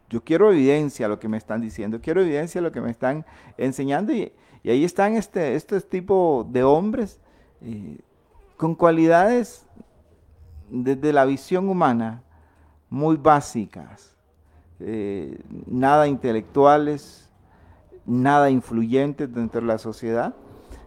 yo 0.09 0.23
quiero 0.23 0.51
evidencia 0.51 1.05
a 1.05 1.09
lo 1.09 1.19
que 1.19 1.29
me 1.29 1.37
están 1.37 1.61
diciendo, 1.61 1.99
quiero 2.01 2.21
evidencia 2.21 2.59
a 2.59 2.63
lo 2.63 2.71
que 2.71 2.81
me 2.81 2.89
están 2.89 3.25
enseñando. 3.57 4.11
Y, 4.13 4.33
ahí 4.65 4.83
están 4.83 5.15
este, 5.15 5.55
este 5.55 5.79
tipo 5.79 6.45
de 6.51 6.63
hombres 6.63 7.19
eh, 7.61 7.99
con 8.57 8.75
cualidades 8.75 9.65
desde 10.69 11.13
la 11.13 11.23
visión 11.23 11.69
humana 11.69 12.23
muy 12.89 13.15
básicas, 13.15 14.13
eh, 14.79 15.39
nada 15.67 16.07
intelectuales, 16.07 17.29
nada 18.05 18.49
influyentes 18.49 19.33
dentro 19.33 19.61
de 19.61 19.67
la 19.67 19.77
sociedad. 19.77 20.33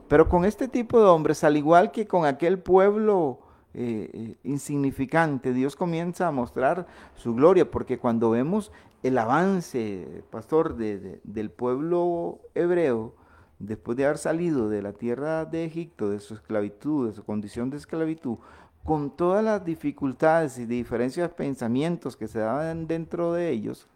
Pero 0.08 0.28
con 0.28 0.44
este 0.44 0.66
tipo 0.66 0.98
de 0.98 1.06
hombres, 1.06 1.44
al 1.44 1.56
igual 1.56 1.92
que 1.92 2.06
con 2.06 2.26
aquel 2.26 2.58
pueblo 2.58 3.38
eh, 3.72 4.10
eh, 4.12 4.36
insignificante, 4.44 5.52
Dios 5.52 5.76
comienza 5.76 6.26
a 6.26 6.32
mostrar 6.32 6.86
su 7.14 7.34
gloria, 7.34 7.70
porque 7.70 7.98
cuando 7.98 8.30
vemos 8.30 8.72
el 9.02 9.16
avance, 9.16 10.24
pastor, 10.30 10.76
del 10.76 11.50
pueblo 11.50 12.40
hebreo, 12.54 13.14
después 13.60 13.96
de 13.96 14.06
haber 14.06 14.18
salido 14.18 14.68
de 14.68 14.82
la 14.82 14.92
tierra 14.92 15.44
de 15.44 15.64
Egipto, 15.64 16.10
de 16.10 16.18
su 16.18 16.34
esclavitud, 16.34 17.08
de 17.08 17.14
su 17.14 17.24
condición 17.24 17.70
de 17.70 17.76
esclavitud, 17.76 18.38
con 18.84 19.10
todas 19.10 19.44
las 19.44 19.64
dificultades 19.64 20.58
y 20.58 20.64
diferencias 20.64 21.28
de 21.28 21.34
pensamientos 21.34 22.16
que 22.16 22.26
se 22.26 22.40
daban 22.40 22.86
dentro 22.86 23.34
de 23.34 23.50
ellos, 23.50 23.86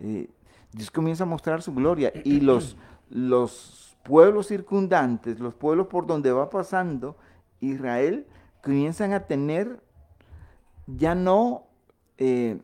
eh, 0.00 0.28
Dios 0.72 0.90
comienza 0.90 1.24
a 1.24 1.26
mostrar 1.26 1.62
su 1.62 1.72
gloria. 1.72 2.12
Y 2.24 2.40
los, 2.40 2.76
los 3.10 3.96
pueblos 4.02 4.48
circundantes, 4.48 5.38
los 5.38 5.54
pueblos 5.54 5.86
por 5.86 6.06
donde 6.06 6.32
va 6.32 6.50
pasando 6.50 7.16
Israel, 7.60 8.26
comienzan 8.64 9.12
a 9.12 9.20
tener 9.20 9.80
ya 10.86 11.14
no 11.14 11.64
eh, 12.16 12.58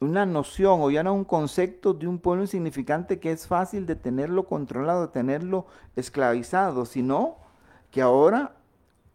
una 0.00 0.26
noción 0.26 0.80
o 0.80 0.90
ya 0.90 1.02
no 1.02 1.14
un 1.14 1.24
concepto 1.24 1.92
de 1.92 2.08
un 2.08 2.18
pueblo 2.18 2.42
insignificante 2.42 3.20
que 3.20 3.30
es 3.30 3.46
fácil 3.46 3.86
de 3.86 3.94
tenerlo 3.94 4.46
controlado, 4.46 5.02
de 5.02 5.12
tenerlo 5.12 5.66
esclavizado, 5.96 6.86
sino 6.86 7.36
que 7.90 8.00
ahora 8.00 8.56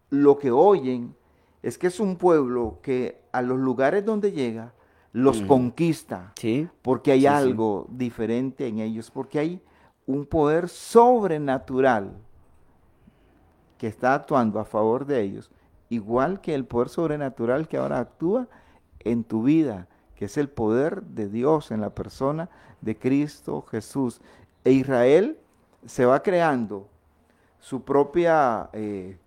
lo 0.10 0.38
que 0.38 0.52
oyen 0.52 1.16
es 1.64 1.78
que 1.78 1.88
es 1.88 2.00
un 2.00 2.16
pueblo 2.16 2.80
que 2.82 3.22
a 3.32 3.42
los 3.42 3.60
lugares 3.60 4.06
donde 4.06 4.32
llega 4.32 4.74
los 5.12 5.42
conquista, 5.42 6.34
porque 6.84 7.12
hay 7.12 7.26
algo 7.26 7.88
diferente 7.90 8.68
en 8.68 8.78
ellos, 8.78 9.10
porque 9.10 9.40
hay 9.40 9.64
un 10.06 10.28
poder 10.28 10.70
sobrenatural 10.70 12.16
que 13.80 13.88
está 13.88 14.14
actuando 14.14 14.60
a 14.60 14.66
favor 14.66 15.06
de 15.08 15.22
ellos 15.22 15.52
igual 15.90 16.42
que 16.42 16.56
el 16.56 16.66
poder 16.66 16.90
sobrenatural 16.90 17.68
que 17.68 17.78
ahora 17.78 18.00
actúa 18.00 18.48
en 19.00 19.24
tu 19.24 19.44
vida, 19.44 19.88
que 20.16 20.26
es 20.26 20.38
el 20.38 20.50
poder 20.50 21.04
de 21.04 21.28
Dios 21.28 21.72
en 21.72 21.82
la 21.82 21.90
persona 21.90 22.50
de 22.82 22.98
Cristo 22.98 23.62
Jesús. 23.64 24.22
E 24.64 24.72
Israel 24.72 25.38
se 25.86 26.06
va 26.06 26.22
creando 26.22 26.88
su 27.60 27.84
propia... 27.84 28.70
Eh, 28.74 29.18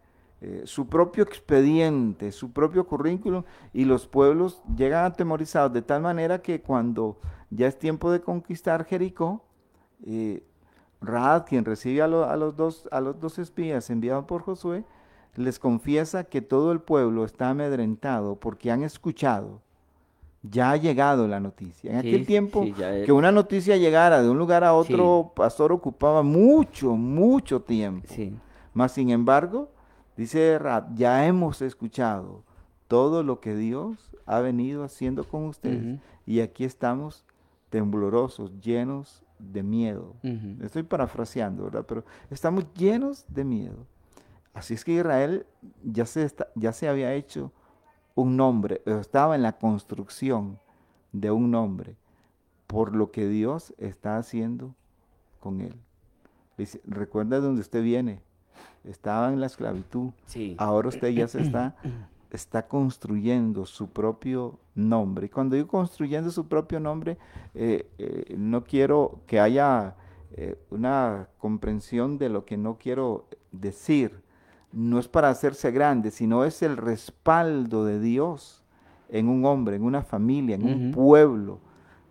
eh, 0.45 0.63
su 0.65 0.89
propio 0.89 1.23
expediente, 1.23 2.33
su 2.33 2.51
propio 2.51 2.85
currículum, 2.85 3.45
y 3.73 3.85
los 3.85 4.09
pueblos 4.09 4.61
llegan 4.77 5.05
atemorizados 5.05 5.73
de 5.73 5.83
tal 5.83 6.03
manera 6.03 6.43
que 6.43 6.61
cuando 6.61 7.17
ya 7.49 7.69
es 7.69 7.79
tiempo 7.79 8.11
de 8.11 8.21
conquistar 8.21 8.85
Jericó, 8.85 9.45
eh, 10.05 10.43
quien 11.47 11.65
recibe 11.65 12.03
a, 12.03 12.09
los 12.09 12.57
dos, 12.57 12.89
a 12.91 13.01
los 13.01 13.21
dos 13.21 13.39
espías 13.39 13.89
enviados 13.89 14.25
por 14.25 14.43
Josué, 14.43 14.85
les 15.37 15.59
confiesa 15.59 16.25
que 16.25 16.43
todo 16.43 16.73
el 16.73 16.81
pueblo 16.81 17.25
está 17.25 17.51
amedrentado 17.51 18.37
porque 18.37 18.71
han 18.71 18.83
escuchado, 18.83 19.61
ya 20.43 20.73
ha 20.73 20.77
llegado 20.77 21.29
la 21.29 21.41
noticia. 21.41 21.93
En 21.93 21.99
aquel 21.99 22.27
tiempo 22.27 22.65
que 23.05 23.13
una 23.13 23.33
noticia 23.33 23.77
llegara 23.77 24.23
de 24.23 24.29
un 24.29 24.39
lugar 24.39 24.65
a 24.65 24.75
otro, 24.75 25.33
pastor 25.35 25.73
ocupaba 25.73 26.23
mucho, 26.23 26.97
mucho 26.97 27.63
tiempo. 27.63 28.09
Mas 28.75 28.93
sin 28.93 29.11
embargo, 29.11 29.71
dice 30.17 30.59
Rab, 30.59 30.95
ya 30.95 31.27
hemos 31.27 31.63
escuchado 31.63 32.43
todo 32.89 33.23
lo 33.23 33.41
que 33.41 33.55
Dios 33.55 34.11
ha 34.27 34.41
venido 34.41 34.85
haciendo 34.85 35.25
con 35.25 35.45
ustedes 35.45 35.99
y 36.27 36.41
aquí 36.41 36.65
estamos 36.65 37.25
temblorosos, 37.71 38.53
llenos 38.61 39.23
de 39.39 39.63
miedo. 39.63 40.15
Estoy 40.63 40.83
parafraseando, 40.83 41.65
¿verdad? 41.65 41.85
Pero 41.89 42.05
estamos 42.31 42.67
llenos 42.75 43.25
de 43.29 43.45
miedo. 43.45 43.87
Así 44.55 44.75
es 44.75 44.85
que 44.85 44.93
Israel 44.93 45.47
ya 45.83 46.07
se, 46.07 46.31
ya 46.55 46.73
se 46.73 46.89
había 46.89 47.15
hecho 47.15 47.53
un 48.15 48.37
nombre, 48.37 48.83
estaba 48.85 49.35
en 49.35 49.43
la 49.43 49.53
construcción 49.53 50.59
de 51.13 51.31
un 51.31 51.51
nombre 51.51 51.97
por 52.67 52.95
lo 52.95 53.11
que 53.11 53.29
Dios 53.29 53.75
está 53.79 54.17
haciendo 54.17 54.75
con 55.41 55.61
él. 55.61 55.75
Dice, 56.57 56.81
recuerda 56.85 57.37
de 57.37 57.47
dónde 57.47 57.61
usted 57.61 57.83
viene. 57.83 58.21
Estaba 58.85 59.33
en 59.33 59.41
la 59.41 59.47
esclavitud. 59.47 60.11
Ahora 60.59 60.89
usted 60.89 61.09
ya 61.09 61.29
se 61.29 61.43
está, 61.43 61.77
está 62.31 62.67
construyendo 62.67 63.67
su 63.67 63.89
propio 63.89 64.59
nombre. 64.75 65.27
Y 65.27 65.29
cuando 65.29 65.57
digo 65.57 65.69
construyendo 65.69 66.31
su 66.31 66.49
propio 66.49 66.81
nombre, 66.81 67.19
eh, 67.55 67.91
eh, 67.99 68.35
no 68.37 68.65
quiero 68.65 69.21
que 69.27 69.41
haya 69.41 69.97
eh, 70.33 70.59
una 70.71 71.29
comprensión 71.39 72.19
de 72.19 72.29
lo 72.29 72.45
que 72.45 72.57
no 72.57 72.79
quiero 72.79 73.29
decir 73.51 74.23
no 74.73 74.99
es 74.99 75.09
para 75.09 75.29
hacerse 75.29 75.71
grande, 75.71 76.11
sino 76.11 76.45
es 76.45 76.63
el 76.63 76.77
respaldo 76.77 77.85
de 77.85 78.01
Dios 78.01 78.63
en 79.09 79.29
un 79.29 79.45
hombre, 79.45 79.77
en 79.77 79.85
una 79.85 80.03
familia, 80.03 80.57
en 80.57 80.65
un 80.65 80.93
pueblo. 80.93 81.59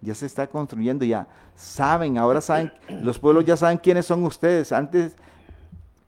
Ya 0.02 0.16
se 0.16 0.26
está 0.26 0.48
construyendo, 0.48 1.06
ya 1.06 1.28
saben, 1.56 2.18
ahora 2.18 2.42
saben, 2.42 2.72
los 3.02 3.20
pueblos 3.20 3.46
ya 3.46 3.58
saben 3.58 3.78
quiénes 3.78 4.06
son 4.06 4.24
ustedes. 4.24 4.72
Antes 4.72 5.16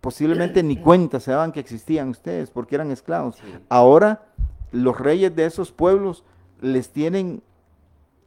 posiblemente 0.01 0.61
ni 0.63 0.75
cuenta 0.75 1.19
se 1.19 1.31
daban 1.31 1.51
que 1.51 1.59
existían 1.59 2.09
ustedes 2.09 2.49
porque 2.49 2.75
eran 2.75 2.91
esclavos. 2.91 3.37
Ahora 3.69 4.25
los 4.71 4.99
reyes 4.99 5.35
de 5.35 5.45
esos 5.45 5.71
pueblos 5.71 6.23
les 6.61 6.89
tienen, 6.89 7.41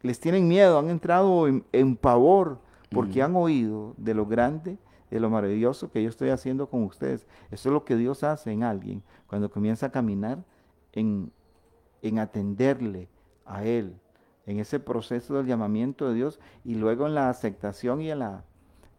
les 0.02 0.18
tienen 0.18 0.48
miedo, 0.48 0.78
han 0.78 0.88
entrado 0.90 1.46
en, 1.46 1.96
pavor 1.96 2.58
porque 2.90 3.22
han 3.22 3.36
oído 3.36 3.94
de 3.98 4.14
lo 4.14 4.26
grande 4.26 4.78
de 5.10 5.20
lo 5.20 5.30
maravilloso 5.30 5.90
que 5.90 6.02
yo 6.02 6.08
estoy 6.08 6.30
haciendo 6.30 6.68
con 6.68 6.82
ustedes. 6.82 7.26
Eso 7.50 7.68
es 7.68 7.72
lo 7.72 7.84
que 7.84 7.96
Dios 7.96 8.24
hace 8.24 8.52
en 8.52 8.62
alguien 8.62 9.02
cuando 9.26 9.50
comienza 9.50 9.86
a 9.86 9.92
caminar 9.92 10.38
en, 10.92 11.32
atenderle 12.18 13.08
a 13.44 13.64
Él, 13.64 13.94
en 14.46 14.58
ese 14.58 14.80
proceso 14.80 15.34
del 15.34 15.46
llamamiento 15.46 16.08
de 16.08 16.14
Dios 16.14 16.40
y 16.64 16.74
luego 16.76 17.06
en 17.06 17.14
la 17.14 17.28
aceptación 17.28 18.00
y 18.00 18.10
en 18.10 18.20
la, 18.20 18.44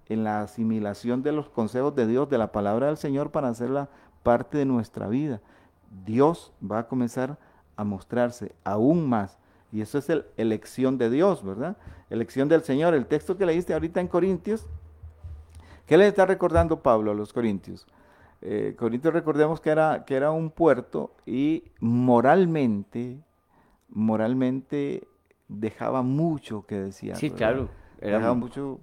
en 0.08 0.24
la 0.24 0.42
asimilación 0.42 1.24
de 1.24 1.32
los 1.32 1.50
consejos 1.50 1.96
de 1.96 2.06
Dios, 2.06 2.30
de 2.30 2.38
la 2.38 2.52
palabra 2.52 2.88
del 2.88 2.98
Señor 2.98 3.32
para 3.32 3.50
hacerla 3.50 3.90
parte 4.24 4.58
de 4.58 4.66
nuestra 4.66 5.08
vida. 5.08 5.42
Dios 6.06 6.54
va 6.62 6.80
a 6.80 6.88
comenzar 6.88 7.38
a 7.78 7.84
mostrarse 7.84 8.54
aún 8.64 9.08
más 9.08 9.38
Y 9.72 9.82
eso 9.82 9.98
es 9.98 10.10
el, 10.10 10.26
elección 10.36 10.98
de 10.98 11.10
Dios, 11.10 11.44
¿verdad? 11.44 11.78
Elección 12.10 12.50
del 12.50 12.64
Señor. 12.64 12.94
El 12.94 13.06
texto 13.06 13.38
que 13.38 13.46
leíste 13.46 13.74
ahorita 13.74 14.02
en 14.02 14.08
Corintios, 14.08 14.66
¿qué 15.88 15.98
le 15.98 16.08
está 16.08 16.28
recordando 16.28 16.84
Pablo 16.84 17.12
a 17.12 17.16
los 17.16 17.34
Corintios? 17.34 17.88
Eh, 18.42 18.76
Corintios 18.78 19.14
recordemos 19.14 19.60
que 19.60 19.72
era, 19.72 20.06
que 20.06 20.16
era 20.16 20.30
un 20.30 20.52
puerto 20.52 21.16
y 21.26 21.64
moralmente, 21.80 23.20
moralmente 23.90 25.08
dejaba 25.48 26.04
mucho 26.04 26.66
que 26.68 26.76
decía. 26.76 27.16
Sí, 27.16 27.32
claro. 27.32 27.70
Era, 28.00 28.34
mucho, 28.34 28.80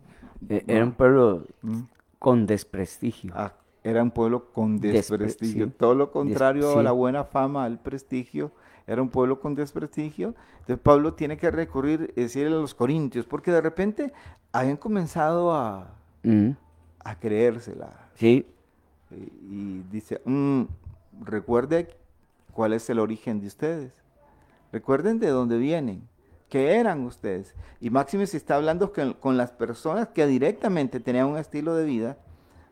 eh, 0.48 0.64
era 0.66 0.84
un 0.84 0.92
pueblo 0.92 1.46
mm. 1.62 1.80
con 2.18 2.46
desprestigio. 2.46 3.32
Ah, 3.36 3.52
era 3.84 4.02
un 4.02 4.10
pueblo 4.10 4.50
con 4.50 4.80
desprestigio. 4.80 5.70
Todo 5.70 5.94
lo 5.94 6.10
contrario 6.10 6.78
a 6.78 6.82
la 6.82 6.92
buena 6.92 7.24
fama, 7.24 7.64
al 7.64 7.78
prestigio. 7.78 8.50
Era 8.86 9.00
un 9.00 9.08
pueblo 9.08 9.40
con 9.40 9.54
desprestigio. 9.54 10.34
Entonces 10.60 10.78
Pablo 10.82 11.14
tiene 11.14 11.36
que 11.36 11.50
recurrir, 11.50 12.12
decirle 12.14 12.56
a 12.56 12.58
los 12.58 12.74
corintios, 12.74 13.26
porque 13.26 13.52
de 13.52 13.60
repente 13.60 14.12
habían 14.52 14.78
comenzado 14.78 15.54
a, 15.54 15.94
mm. 16.22 16.50
A 17.04 17.18
creérsela. 17.18 18.08
Sí. 18.14 18.46
Y, 19.10 19.82
dice, 19.90 20.20
mm, 20.24 20.64
recuerde 21.22 21.96
cuál 22.52 22.72
es 22.72 22.88
el 22.90 22.98
origen 22.98 23.40
de 23.40 23.46
ustedes. 23.46 23.92
Recuerden 24.72 25.20
de 25.20 25.28
dónde 25.28 25.58
vienen 25.58 26.08
que 26.48 26.76
eran 26.76 27.04
ustedes. 27.04 27.54
Y 27.80 27.90
Máximo 27.90 28.26
se 28.26 28.36
está 28.36 28.56
hablando 28.56 28.92
con 29.20 29.36
las 29.36 29.52
personas 29.52 30.08
que 30.08 30.26
directamente 30.26 31.00
tenían 31.00 31.26
un 31.26 31.38
estilo 31.38 31.74
de 31.74 31.84
vida 31.84 32.16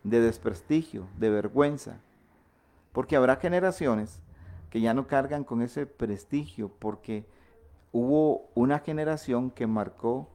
de 0.05 0.21
desprestigio, 0.21 1.07
de 1.19 1.31
vergüenza. 1.31 2.01
Porque 2.93 3.17
habrá 3.17 3.37
generaciones 3.37 4.21
que 4.71 4.81
ya 4.81 4.95
no 4.95 5.07
cargan 5.07 5.45
con 5.45 5.63
ese 5.63 5.87
prestigio, 5.87 6.71
porque 6.79 7.25
hubo 7.93 8.49
una 8.55 8.79
generación 8.79 9.51
que 9.51 9.67
marcó 9.67 10.29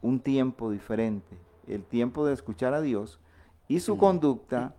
un 0.00 0.20
tiempo 0.20 0.70
diferente, 0.70 1.38
el 1.66 1.84
tiempo 1.84 2.26
de 2.26 2.34
escuchar 2.34 2.74
a 2.74 2.80
Dios, 2.80 3.18
y 3.72 3.80
su 3.80 3.96
conducta 3.96 4.74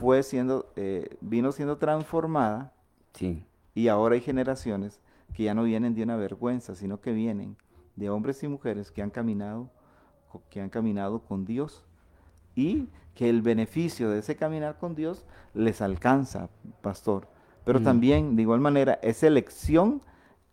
fue 0.00 0.22
siendo, 0.22 0.72
eh, 0.74 1.18
vino 1.20 1.52
siendo 1.52 1.76
transformada. 1.76 2.72
Sí. 3.12 3.44
Y 3.74 3.88
ahora 3.88 4.14
hay 4.14 4.22
generaciones 4.22 4.98
que 5.34 5.42
ya 5.42 5.52
no 5.52 5.62
vienen 5.64 5.94
de 5.94 6.02
una 6.02 6.16
vergüenza, 6.16 6.74
sino 6.74 7.02
que 7.02 7.12
vienen 7.12 7.58
de 7.96 8.08
hombres 8.08 8.42
y 8.42 8.48
mujeres 8.48 8.90
que 8.90 9.02
han 9.02 9.10
caminado, 9.10 9.68
que 10.48 10.62
han 10.62 10.70
caminado 10.70 11.20
con 11.20 11.44
Dios 11.44 11.84
y 12.54 12.88
que 13.14 13.28
el 13.28 13.42
beneficio 13.42 14.08
de 14.08 14.20
ese 14.20 14.36
caminar 14.36 14.78
con 14.78 14.94
Dios 14.94 15.26
les 15.52 15.82
alcanza, 15.82 16.48
pastor. 16.80 17.28
Pero 17.66 17.82
también, 17.82 18.36
de 18.36 18.42
igual 18.42 18.60
manera, 18.60 18.98
es 19.02 19.22
elección, 19.22 20.00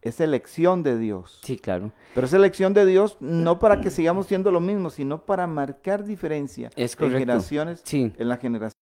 es 0.08 0.20
elección 0.20 0.84
de 0.84 0.98
Dios. 0.98 1.40
Sí, 1.44 1.58
claro. 1.58 1.92
Pero 2.14 2.28
es 2.28 2.34
elección 2.34 2.74
de 2.74 2.86
Dios 2.86 3.18
no 3.20 3.60
para 3.60 3.82
que 3.82 3.90
sigamos 3.92 4.28
siendo 4.28 4.52
lo 4.52 4.60
mismo, 4.60 4.90
sino 4.90 5.26
para 5.26 5.48
marcar 5.48 6.04
diferencia 6.04 6.70
es 6.76 6.98
en 7.00 7.12
generaciones, 7.12 7.82
sí. 7.84 8.12
en 8.18 8.30
la 8.30 8.38
generación. 8.38 8.74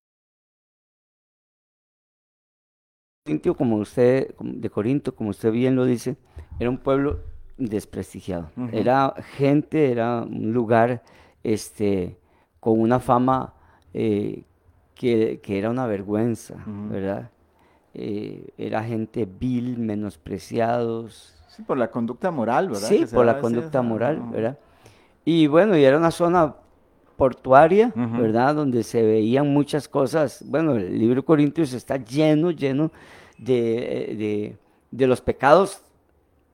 como 3.58 3.78
usted, 3.78 4.36
de 4.40 4.70
Corinto, 4.70 5.16
como 5.16 5.32
usted 5.32 5.52
bien 5.52 5.76
lo 5.76 5.86
dice, 5.86 6.16
era 6.60 6.70
un 6.70 6.78
pueblo 6.78 7.22
desprestigiado. 7.58 8.52
Era 8.72 9.16
gente, 9.36 9.92
era 9.92 10.22
un 10.22 10.54
lugar 10.54 11.02
este, 11.44 12.18
con 12.60 12.80
una 12.80 13.00
fama 13.00 13.54
eh, 13.94 14.44
que, 14.94 15.40
era 15.48 15.70
una 15.70 15.88
vergüenza, 15.88 16.64
¿verdad? 16.66 17.32
Eh, 17.98 18.50
era 18.58 18.84
gente 18.84 19.26
vil, 19.26 19.78
menospreciados. 19.78 21.34
Sí, 21.48 21.64
por 21.64 21.78
la 21.78 21.90
conducta 21.90 22.30
moral, 22.30 22.68
¿verdad? 22.68 22.90
Sí, 22.90 23.06
por 23.06 23.26
la 23.26 23.40
conducta 23.40 23.82
moral, 23.82 24.22
¿verdad? 24.32 24.60
Y 25.24 25.48
bueno, 25.48 25.78
y 25.78 25.86
era 25.86 25.96
una 25.98 26.12
zona 26.12 26.56
portuaria, 27.16 27.94
¿verdad? 27.96 28.56
Donde 28.56 28.84
se 28.84 29.02
veían 29.02 29.48
muchas 29.48 29.88
cosas. 29.88 30.44
Bueno, 30.46 30.76
el 30.76 31.00
libro 31.00 31.22
de 31.22 31.26
Corintios 31.26 31.72
está 31.72 31.96
lleno, 31.96 32.52
lleno 32.52 32.92
de, 33.38 34.58
de, 34.92 35.08
los 35.08 35.22
pecados 35.22 35.82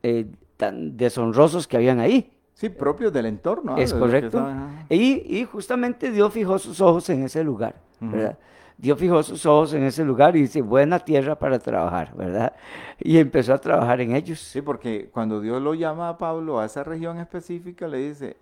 eh, 0.03 0.27
tan 0.57 0.95
deshonrosos 0.95 1.67
que 1.67 1.77
habían 1.77 1.99
ahí. 1.99 2.31
Sí, 2.53 2.69
propios 2.69 3.11
del 3.11 3.25
entorno. 3.25 3.77
Es 3.77 3.95
correcto. 3.95 4.47
y, 4.89 5.39
y, 5.39 5.43
justamente 5.45 6.11
Dios 6.11 6.31
fijó 6.31 6.59
sus 6.59 6.79
ojos 6.81 7.09
en 7.09 7.23
ese 7.23 7.43
lugar, 7.43 7.73
¿verdad? 7.99 8.37
Dios 8.81 8.97
fijó 8.97 9.21
sus 9.21 9.45
ojos 9.45 9.75
en 9.75 9.83
ese 9.83 10.03
lugar 10.03 10.35
y 10.35 10.41
dice, 10.41 10.59
buena 10.63 10.97
tierra 10.97 11.37
para 11.37 11.59
trabajar, 11.59 12.15
¿verdad? 12.15 12.55
Y 12.99 13.19
empezó 13.19 13.53
a 13.53 13.59
trabajar 13.59 14.01
en 14.01 14.15
ellos. 14.15 14.39
Sí, 14.39 14.63
porque 14.63 15.07
cuando 15.13 15.39
Dios 15.39 15.61
lo 15.61 15.75
llama 15.75 16.09
a 16.09 16.17
Pablo 16.17 16.59
a 16.59 16.65
esa 16.65 16.83
región 16.83 17.19
específica, 17.19 17.87
le 17.87 18.09
dice, 18.09 18.37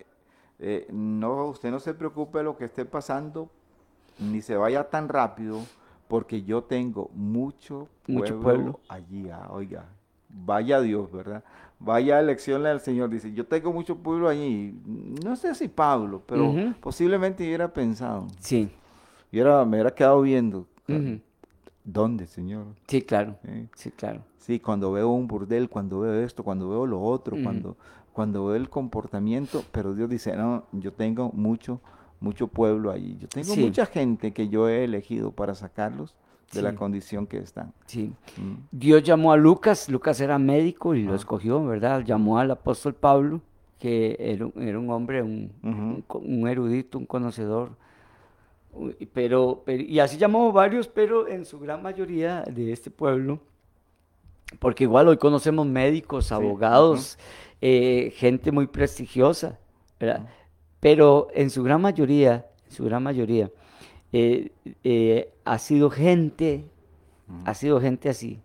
eh, 0.58 0.86
no, 0.90 1.44
usted 1.44 1.70
no 1.70 1.78
se 1.78 1.92
preocupe 1.92 2.38
de 2.38 2.44
lo 2.44 2.56
que 2.56 2.64
esté 2.64 2.86
pasando, 2.86 3.50
ni 4.18 4.40
se 4.40 4.56
vaya 4.56 4.84
tan 4.84 5.10
rápido, 5.10 5.60
porque 6.08 6.42
yo 6.42 6.64
tengo 6.64 7.10
mucho 7.12 7.88
pueblo, 8.06 8.20
mucho 8.22 8.40
pueblo. 8.40 8.80
allí. 8.88 9.28
Ah, 9.28 9.46
oiga, 9.50 9.84
vaya 10.30 10.80
Dios, 10.80 11.12
¿verdad? 11.12 11.44
Vaya 11.78 12.18
elección 12.18 12.62
del 12.62 12.80
Señor. 12.80 13.10
Dice, 13.10 13.30
yo 13.34 13.44
tengo 13.46 13.74
mucho 13.74 13.96
pueblo 13.98 14.26
allí. 14.26 14.74
No 15.22 15.36
sé 15.36 15.54
si 15.54 15.68
Pablo, 15.68 16.22
pero 16.24 16.54
posiblemente 16.80 17.44
hubiera 17.44 17.68
pensado. 17.68 18.26
Sí. 18.38 18.70
Y 19.32 19.40
me 19.40 19.64
hubiera 19.64 19.94
quedado 19.94 20.22
viendo. 20.22 20.66
¿Dónde, 21.84 22.26
Señor? 22.26 22.66
Sí, 22.86 23.02
claro. 23.02 23.36
Sí, 23.74 23.90
claro. 23.90 24.22
Sí, 24.38 24.58
cuando 24.58 24.92
veo 24.92 25.10
un 25.10 25.26
burdel, 25.26 25.68
cuando 25.68 26.00
veo 26.00 26.24
esto, 26.24 26.42
cuando 26.42 26.68
veo 26.68 26.86
lo 26.86 27.00
otro, 27.00 27.36
cuando 27.42 27.76
cuando 28.12 28.46
veo 28.46 28.56
el 28.56 28.68
comportamiento, 28.68 29.64
pero 29.72 29.94
Dios 29.94 30.10
dice, 30.10 30.36
no, 30.36 30.64
yo 30.72 30.92
tengo 30.92 31.30
mucho, 31.32 31.80
mucho 32.20 32.48
pueblo 32.48 32.90
allí, 32.90 33.16
yo 33.20 33.28
tengo 33.28 33.56
mucha 33.56 33.86
gente 33.86 34.32
que 34.32 34.48
yo 34.48 34.68
he 34.68 34.84
elegido 34.84 35.30
para 35.30 35.54
sacarlos 35.54 36.14
de 36.52 36.62
la 36.62 36.74
condición 36.74 37.26
que 37.26 37.38
están. 37.38 37.72
Sí. 37.86 38.12
Mm. 38.36 38.54
Dios 38.72 39.04
llamó 39.04 39.32
a 39.32 39.36
Lucas, 39.36 39.88
Lucas 39.88 40.20
era 40.20 40.38
médico 40.38 40.96
y 40.96 41.04
lo 41.04 41.14
escogió, 41.14 41.64
¿verdad? 41.64 42.04
Llamó 42.04 42.38
al 42.38 42.50
apóstol 42.50 42.92
Pablo, 42.92 43.40
que 43.78 44.16
era, 44.18 44.50
era 44.56 44.78
un 44.78 44.90
hombre, 44.90 45.22
un, 45.22 45.52
un, 45.62 46.48
erudito, 46.48 46.98
un 46.98 47.06
conocedor. 47.06 47.70
Pero, 49.12 49.64
y 49.66 49.98
así 49.98 50.16
llamó 50.16 50.52
varios, 50.52 50.88
pero 50.88 51.26
en 51.28 51.44
su 51.44 51.58
gran 51.58 51.82
mayoría 51.82 52.42
de 52.42 52.72
este 52.72 52.90
pueblo, 52.90 53.40
porque 54.58 54.84
igual 54.84 55.08
hoy 55.08 55.16
conocemos 55.16 55.66
médicos, 55.66 56.32
abogados, 56.32 57.18
eh, 57.60 58.12
gente 58.16 58.52
muy 58.52 58.66
prestigiosa, 58.66 59.58
¿verdad? 59.98 60.28
Pero 60.80 61.28
en 61.34 61.50
su 61.50 61.62
gran 61.62 61.80
mayoría, 61.80 62.46
en 62.66 62.72
su 62.72 62.84
gran 62.84 63.02
mayoría, 63.02 63.50
eh, 64.12 64.50
eh, 64.82 65.32
ha 65.44 65.58
sido 65.58 65.90
gente, 65.90 66.64
ha 67.44 67.54
sido 67.54 67.80
gente 67.80 68.08
así, 68.08 68.40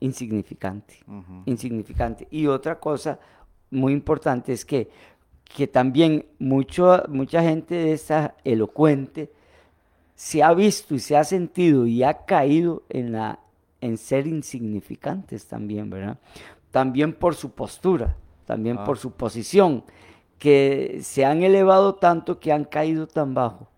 insignificante, 0.00 1.04
insignificante. 1.44 2.26
Y 2.30 2.46
otra 2.46 2.80
cosa 2.80 3.20
muy 3.70 3.92
importante 3.92 4.52
es 4.52 4.64
que, 4.64 4.88
que 5.54 5.66
también 5.66 6.26
mucho, 6.38 7.02
mucha 7.08 7.42
gente 7.42 7.74
de 7.74 7.92
esa 7.92 8.34
elocuente 8.44 9.30
se 10.14 10.42
ha 10.42 10.52
visto 10.54 10.94
y 10.94 10.98
se 10.98 11.16
ha 11.16 11.24
sentido 11.24 11.86
y 11.86 12.02
ha 12.02 12.24
caído 12.24 12.82
en, 12.88 13.12
la, 13.12 13.40
en 13.80 13.98
ser 13.98 14.26
insignificantes 14.26 15.46
también, 15.46 15.90
¿verdad? 15.90 16.18
También 16.70 17.12
por 17.12 17.34
su 17.34 17.50
postura 17.50 18.16
también 18.52 18.76
por 18.84 18.96
ah. 18.96 19.00
su 19.00 19.12
posición, 19.12 19.84
que 20.38 20.98
se 21.02 21.24
han 21.24 21.42
elevado 21.42 21.94
tanto 21.94 22.40
que 22.40 22.52
han 22.52 22.64
caído 22.64 23.06
tan 23.06 23.32
bajo, 23.32 23.68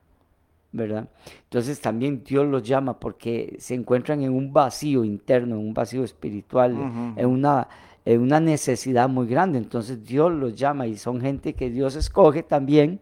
¿verdad? 0.73 1.09
Entonces 1.45 1.81
también 1.81 2.25
Dios 2.25 2.47
los 2.47 2.63
llama 2.63 2.99
porque 2.99 3.57
se 3.59 3.75
encuentran 3.75 4.23
en 4.23 4.33
un 4.33 4.53
vacío 4.53 5.05
interno, 5.05 5.57
en 5.57 5.61
un 5.61 5.75
vacío 5.75 6.03
espiritual, 6.03 6.73
en, 7.17 7.27
una, 7.27 7.69
una 8.07 8.41
necesidad 8.41 9.09
muy 9.09 9.27
grande. 9.27 9.59
Entonces 9.59 10.05
Dios 10.05 10.33
los 10.33 10.55
llama 10.55 10.87
y 10.87 10.97
son 10.97 11.21
gente 11.21 11.55
que 11.55 11.71
Dios 11.71 11.97
escoge 11.97 12.43
también, 12.43 13.01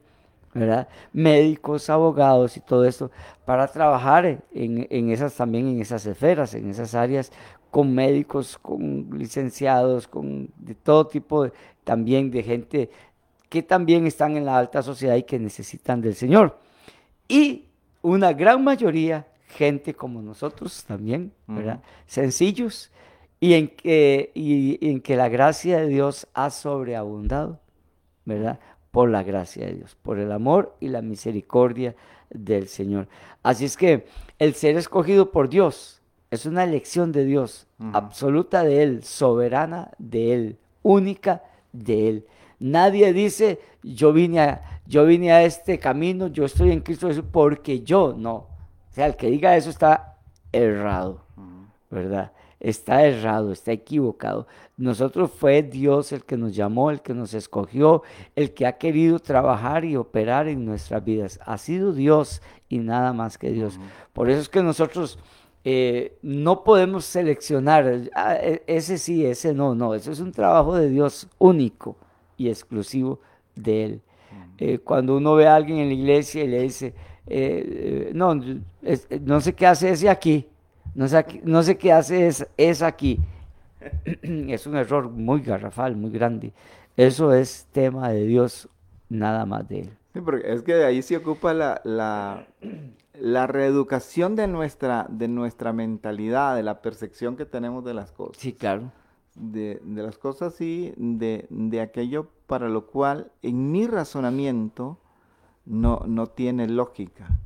¿verdad? 0.54 0.88
Médicos, 1.12 1.90
abogados 1.90 2.56
y 2.56 2.60
todo 2.60 2.84
esto, 2.84 3.10
para 3.44 3.66
trabajar 3.66 4.26
en, 4.26 4.86
en, 4.90 5.10
esas 5.10 5.34
también, 5.34 5.68
en 5.68 5.80
esas 5.80 6.06
esferas, 6.06 6.54
en 6.54 6.70
esas 6.70 6.94
áreas 6.94 7.32
con 7.70 7.94
médicos, 7.94 8.58
con 8.58 9.08
licenciados, 9.16 10.06
con 10.06 10.50
de 10.56 10.74
todo 10.74 11.06
tipo 11.06 11.50
también 11.84 12.30
de 12.30 12.42
gente 12.42 12.90
que 13.48 13.62
también 13.62 14.06
están 14.06 14.36
en 14.36 14.44
la 14.44 14.56
alta 14.56 14.82
sociedad 14.82 15.16
y 15.16 15.24
que 15.24 15.38
necesitan 15.38 16.00
del 16.00 16.14
Señor. 16.14 16.58
Y 17.28 17.66
una 18.02 18.32
gran 18.32 18.62
mayoría, 18.62 19.26
gente 19.48 19.94
como 19.94 20.22
nosotros 20.22 20.84
también, 20.84 21.32
¿verdad? 21.46 21.80
Sencillos 22.06 22.90
y 23.42 23.54
en, 23.54 23.66
que, 23.66 24.30
y 24.34 24.78
en 24.88 25.00
que 25.00 25.16
la 25.16 25.28
gracia 25.28 25.80
de 25.80 25.88
Dios 25.88 26.28
ha 26.32 26.48
sobreabundado, 26.50 27.58
¿verdad? 28.24 28.60
Por 28.92 29.10
la 29.10 29.24
gracia 29.24 29.66
de 29.66 29.74
Dios, 29.74 29.96
por 30.00 30.20
el 30.20 30.30
amor 30.30 30.76
y 30.78 30.86
la 30.86 31.02
misericordia 31.02 31.96
del 32.30 32.68
Señor. 32.68 33.08
Así 33.42 33.64
es 33.64 33.76
que 33.76 34.06
el 34.38 34.54
ser 34.54 34.76
escogido 34.76 35.32
por 35.32 35.48
Dios, 35.48 36.00
es 36.30 36.46
una 36.46 36.62
elección 36.62 37.10
de 37.10 37.24
Dios, 37.24 37.66
absoluta 37.92 38.62
de 38.62 38.84
Él, 38.84 39.02
soberana 39.02 39.90
de 39.98 40.34
Él, 40.34 40.58
única 40.84 41.42
de 41.72 42.08
Él. 42.08 42.26
Nadie 42.60 43.12
dice, 43.12 43.58
yo 43.82 44.12
vine 44.12 44.38
a, 44.38 44.80
yo 44.86 45.04
vine 45.04 45.32
a 45.32 45.42
este 45.42 45.80
camino, 45.80 46.28
yo 46.28 46.44
estoy 46.44 46.70
en 46.70 46.80
Cristo 46.80 47.08
Jesús 47.08 47.24
porque 47.32 47.80
yo, 47.80 48.14
no. 48.16 48.34
O 48.34 48.92
sea, 48.92 49.06
el 49.06 49.16
que 49.16 49.32
diga 49.32 49.56
eso 49.56 49.68
está 49.68 50.16
errado, 50.52 51.24
¿verdad? 51.90 52.30
Está 52.62 53.04
errado, 53.04 53.50
está 53.50 53.72
equivocado. 53.72 54.46
Nosotros 54.76 55.32
fue 55.32 55.64
Dios 55.64 56.12
el 56.12 56.24
que 56.24 56.36
nos 56.36 56.54
llamó, 56.54 56.92
el 56.92 57.02
que 57.02 57.12
nos 57.12 57.34
escogió, 57.34 58.04
el 58.36 58.54
que 58.54 58.66
ha 58.66 58.78
querido 58.78 59.18
trabajar 59.18 59.84
y 59.84 59.96
operar 59.96 60.46
en 60.46 60.64
nuestras 60.64 61.04
vidas. 61.04 61.40
Ha 61.44 61.58
sido 61.58 61.92
Dios 61.92 62.40
y 62.68 62.78
nada 62.78 63.12
más 63.12 63.36
que 63.36 63.50
Dios. 63.50 63.80
Por 64.12 64.30
eso 64.30 64.40
es 64.40 64.48
que 64.48 64.62
nosotros 64.62 65.18
eh, 65.64 66.16
no 66.22 66.62
podemos 66.62 67.04
seleccionar, 67.04 68.08
ah, 68.14 68.36
e, 68.36 68.62
ese 68.68 68.96
sí, 68.96 69.26
ese 69.26 69.52
no, 69.54 69.74
no. 69.74 69.96
Eso 69.96 70.12
es 70.12 70.20
un 70.20 70.30
trabajo 70.30 70.76
de 70.76 70.88
Dios 70.88 71.28
único 71.38 71.96
y 72.36 72.48
exclusivo 72.48 73.18
de 73.56 73.84
Él. 73.84 74.02
Eh, 74.58 74.78
cuando 74.78 75.16
uno 75.16 75.34
ve 75.34 75.48
a 75.48 75.56
alguien 75.56 75.78
en 75.78 75.88
la 75.88 75.94
iglesia 75.94 76.44
y 76.44 76.46
le 76.46 76.62
dice, 76.62 76.94
eh, 77.26 78.12
no, 78.14 78.36
no 78.36 79.40
sé 79.40 79.52
qué 79.52 79.66
hace 79.66 79.90
ese 79.90 80.08
aquí, 80.08 80.46
no 80.94 81.08
sé, 81.08 81.24
no 81.44 81.62
sé 81.62 81.76
qué 81.78 81.92
hace 81.92 82.26
es, 82.26 82.46
es 82.56 82.82
aquí. 82.82 83.20
es 84.22 84.66
un 84.66 84.76
error 84.76 85.10
muy 85.10 85.40
garrafal, 85.40 85.96
muy 85.96 86.10
grande. 86.10 86.52
Eso 86.96 87.32
es 87.32 87.66
tema 87.72 88.10
de 88.10 88.26
Dios, 88.26 88.68
nada 89.08 89.46
más 89.46 89.68
de 89.68 89.80
Él. 89.80 89.90
Sí, 90.12 90.20
porque 90.20 90.52
es 90.52 90.62
que 90.62 90.74
de 90.74 90.84
ahí 90.84 91.00
se 91.02 91.16
ocupa 91.16 91.54
la, 91.54 91.80
la, 91.84 92.46
la, 93.18 93.46
reeducación 93.46 94.36
de 94.36 94.46
nuestra, 94.46 95.06
de 95.08 95.26
nuestra 95.26 95.72
mentalidad, 95.72 96.54
de 96.54 96.62
la 96.62 96.82
percepción 96.82 97.36
que 97.36 97.46
tenemos 97.46 97.82
de 97.84 97.94
las 97.94 98.12
cosas. 98.12 98.36
Sí, 98.36 98.52
claro. 98.52 98.92
De, 99.34 99.80
de 99.82 100.02
las 100.02 100.18
cosas 100.18 100.60
y 100.60 100.92
de, 100.98 101.46
de 101.48 101.80
aquello 101.80 102.28
para 102.46 102.68
lo 102.68 102.86
cual 102.86 103.32
en 103.40 103.72
mi 103.72 103.86
razonamiento 103.86 104.98
no, 105.64 106.02
no 106.06 106.26
tiene 106.26 106.68
lógica, 106.68 107.38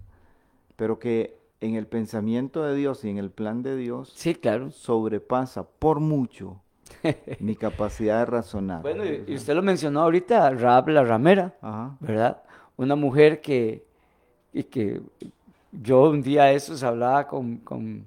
pero 0.74 0.98
que 0.98 1.35
en 1.60 1.74
el 1.74 1.86
pensamiento 1.86 2.62
de 2.62 2.74
Dios 2.74 3.04
y 3.04 3.10
en 3.10 3.18
el 3.18 3.30
plan 3.30 3.62
de 3.62 3.76
Dios 3.76 4.12
sí, 4.14 4.34
claro. 4.34 4.70
sobrepasa 4.70 5.64
por 5.66 6.00
mucho 6.00 6.60
mi 7.40 7.56
capacidad 7.56 8.20
de 8.20 8.26
razonar. 8.26 8.82
Bueno, 8.82 9.04
y 9.04 9.34
usted 9.34 9.54
lo 9.54 9.62
mencionó 9.62 10.02
ahorita, 10.02 10.50
Raab 10.50 10.88
la 10.88 11.04
ramera, 11.04 11.54
¿verdad? 12.00 12.42
Una 12.76 12.94
mujer 12.94 13.40
que, 13.40 13.84
y 14.52 14.64
que 14.64 15.00
yo 15.72 16.10
un 16.10 16.22
día 16.22 16.44
de 16.44 16.54
esos 16.54 16.82
hablaba 16.82 17.26
con, 17.26 17.58
con, 17.58 18.06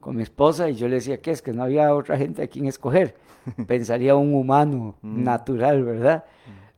con 0.00 0.16
mi 0.16 0.22
esposa 0.22 0.70
y 0.70 0.74
yo 0.74 0.88
le 0.88 0.96
decía 0.96 1.20
que 1.20 1.32
es 1.32 1.42
que 1.42 1.52
no 1.52 1.64
había 1.64 1.94
otra 1.94 2.16
gente 2.16 2.42
a 2.42 2.46
quien 2.46 2.66
escoger. 2.66 3.16
pensaría 3.66 4.14
un 4.16 4.34
humano 4.34 4.96
mm. 5.02 5.22
natural, 5.22 5.84
¿verdad? 5.84 6.24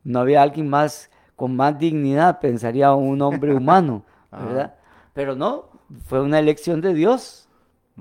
No 0.03 0.19
había 0.19 0.41
alguien 0.41 0.67
más 0.69 1.09
con 1.35 1.55
más 1.55 1.77
dignidad, 1.77 2.39
pensaría 2.39 2.93
un 2.93 3.21
hombre 3.21 3.53
humano, 3.53 4.03
¿verdad? 4.31 4.75
Pero 5.13 5.35
no, 5.35 5.68
fue 6.05 6.21
una 6.21 6.39
elección 6.39 6.81
de 6.81 6.93
Dios, 6.93 7.47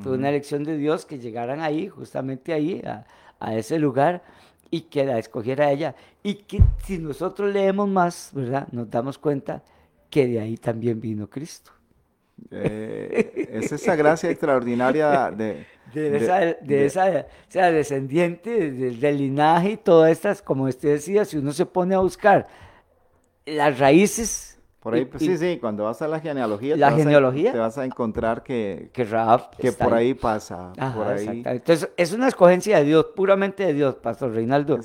fue 0.03 0.12
una 0.12 0.28
elección 0.28 0.62
de 0.64 0.76
Dios 0.76 1.07
que 1.07 1.18
llegaran 1.18 1.61
ahí, 1.61 1.89
justamente 1.89 2.53
ahí, 2.53 2.80
a, 2.84 3.05
a 3.41 3.55
ese 3.57 3.78
lugar 3.78 4.22
y 4.70 4.82
que 4.82 5.05
la 5.05 5.18
escogiera 5.18 5.70
ella. 5.70 5.95
Y 6.22 6.34
que 6.34 6.62
si 6.84 6.99
nosotros 6.99 7.53
leemos 7.53 7.89
más, 7.89 8.30
¿verdad? 8.32 8.68
Nos 8.70 8.91
damos 8.91 9.18
cuenta 9.18 9.62
que 10.11 10.26
de 10.26 10.41
ahí 10.41 10.57
también 10.57 11.01
vino 11.01 11.28
Cristo. 11.28 11.72
Eh, 12.51 13.49
es 13.51 13.72
esa 13.72 13.97
gracia 13.97 14.30
extraordinaria 14.30 15.30
de, 15.30 15.66
de, 15.95 16.16
esa, 16.16 16.39
de, 16.39 16.86
esa, 16.86 17.26
sea, 17.49 17.72
descendiente 17.72 18.70
del 18.70 19.18
linaje 19.18 19.72
y 19.72 19.76
todas 19.76 20.12
estas, 20.12 20.41
como 20.41 20.64
usted 20.64 20.91
decía, 20.91 21.24
si 21.24 21.36
uno 21.36 21.53
se 21.53 21.66
pone 21.66 21.95
a 21.95 21.99
buscar 21.99 22.47
las 23.45 23.78
raíces. 23.78 24.57
Por 24.81 24.95
ahí, 24.95 25.05
pues, 25.05 25.22
sí, 25.22 25.37
sí, 25.37 25.59
cuando 25.61 25.85
vas 25.85 26.01
a 26.03 26.09
la 26.09 26.20
genealogía, 26.20 26.76
la 26.76 26.91
te, 26.91 26.97
genealogía, 26.97 27.47
vas 27.47 27.51
a, 27.51 27.53
te 27.53 27.59
vas 27.59 27.79
a 27.79 27.85
encontrar 27.85 28.43
que, 28.43 28.91
que, 28.93 29.05
Raab 29.05 29.51
que 29.57 29.72
por 29.72 29.93
ahí, 29.93 30.14
pasa. 30.14 30.72
por 30.95 31.09
ahí. 31.09 31.43
Entonces, 31.45 31.91
es 31.97 32.12
una 32.12 32.29
escogencia 32.29 32.79
de 32.79 32.85
Dios, 32.85 33.07
puramente 33.16 33.66
de 33.66 33.74
Dios, 33.74 33.97
Pastor 33.97 34.33
Reinaldo. 34.33 34.79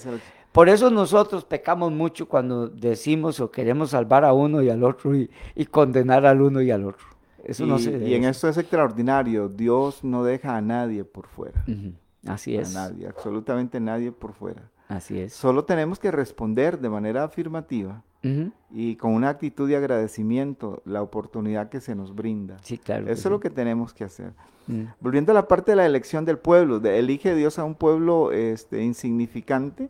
Por 0.52 0.70
eso 0.70 0.89
nosotros 0.89 1.46
pecamos 1.46 1.91
mucho 1.91 2.28
cuando 2.28 2.68
decimos 2.68 3.39
o 3.39 3.50
queremos 3.52 3.91
salvar 3.91 4.26
a 4.26 4.34
uno 4.34 4.62
y 4.62 4.70
al 4.70 4.84
otro 4.84 5.16
y, 5.16 5.30
y 5.56 5.66
condenar 5.66 6.26
al 6.26 6.41
uno 6.41 6.62
y 6.62 6.70
al 6.72 6.86
otro 6.86 7.14
y, 7.46 8.14
en 8.14 8.24
esto 8.24 8.48
es 8.48 8.58
extraordinario, 8.58 9.50
Dios 9.50 10.04
no 10.04 10.24
deja 10.24 10.56
a 10.56 10.62
nadie 10.62 11.04
por 11.04 11.28
fuera. 11.28 11.66
Así 12.26 12.56
es. 12.56 12.76
A 12.76 12.89
nadie, 12.89 13.08
absolutamente 13.08 13.80
nadie 13.80 14.12
por 14.12 14.34
fuera. 14.34 14.70
Así 14.88 15.20
es. 15.20 15.34
Solo 15.34 15.66
tenemos 15.66 16.00
que 16.00 16.12
responder 16.12 16.80
de 16.80 16.90
manera 16.90 17.24
afirmativa 17.24 18.04
y 18.72 18.96
con 18.96 19.14
una 19.14 19.28
actitud 19.28 19.68
de 19.68 19.76
agradecimiento 19.76 20.82
la 20.86 21.02
oportunidad 21.02 21.68
que 21.68 21.82
se 21.82 21.94
nos 21.94 22.16
brinda. 22.16 22.58
Sí, 22.62 22.78
claro. 22.78 23.10
Eso 23.10 23.28
es 23.28 23.32
lo 23.32 23.42
que 23.42 23.50
tenemos 23.50 23.94
que 23.94 24.06
hacer. 24.06 24.32
Volviendo 25.02 25.34
a 25.34 25.36
la 25.36 25.48
parte 25.48 25.72
de 25.72 25.76
la 25.76 25.86
elección 25.86 26.24
del 26.24 26.38
pueblo, 26.38 26.80
de, 26.80 27.00
elige 27.00 27.36
Dios 27.36 27.60
a 27.60 27.66
un 27.66 27.76
pueblo 27.76 28.32
este, 28.32 28.82
insignificante, 28.82 29.90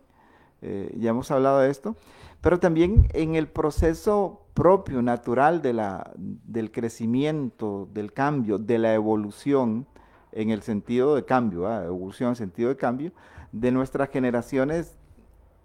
eh, 0.64 0.92
ya 0.98 1.12
hemos 1.12 1.30
hablado 1.30 1.60
de 1.60 1.70
esto, 1.70 1.96
pero 2.42 2.60
también 2.60 3.08
en 3.14 3.36
el 3.36 3.48
proceso 3.48 4.42
propio, 4.56 5.02
natural 5.02 5.62
de 5.62 5.74
la, 5.74 6.12
del 6.16 6.72
crecimiento, 6.72 7.88
del 7.94 8.14
cambio, 8.14 8.58
de 8.58 8.80
la 8.80 8.94
evolución, 8.96 9.86
en 10.32 10.50
el 10.50 10.64
sentido 10.64 11.16
de 11.16 11.24
cambio, 11.24 11.72
evolución 11.84 12.28
en 12.28 12.32
el 12.32 12.38
sentido 12.38 12.70
de 12.70 12.78
cambio, 12.78 13.12
de 13.54 13.72
nuestras 13.72 14.10
generaciones 14.10 14.98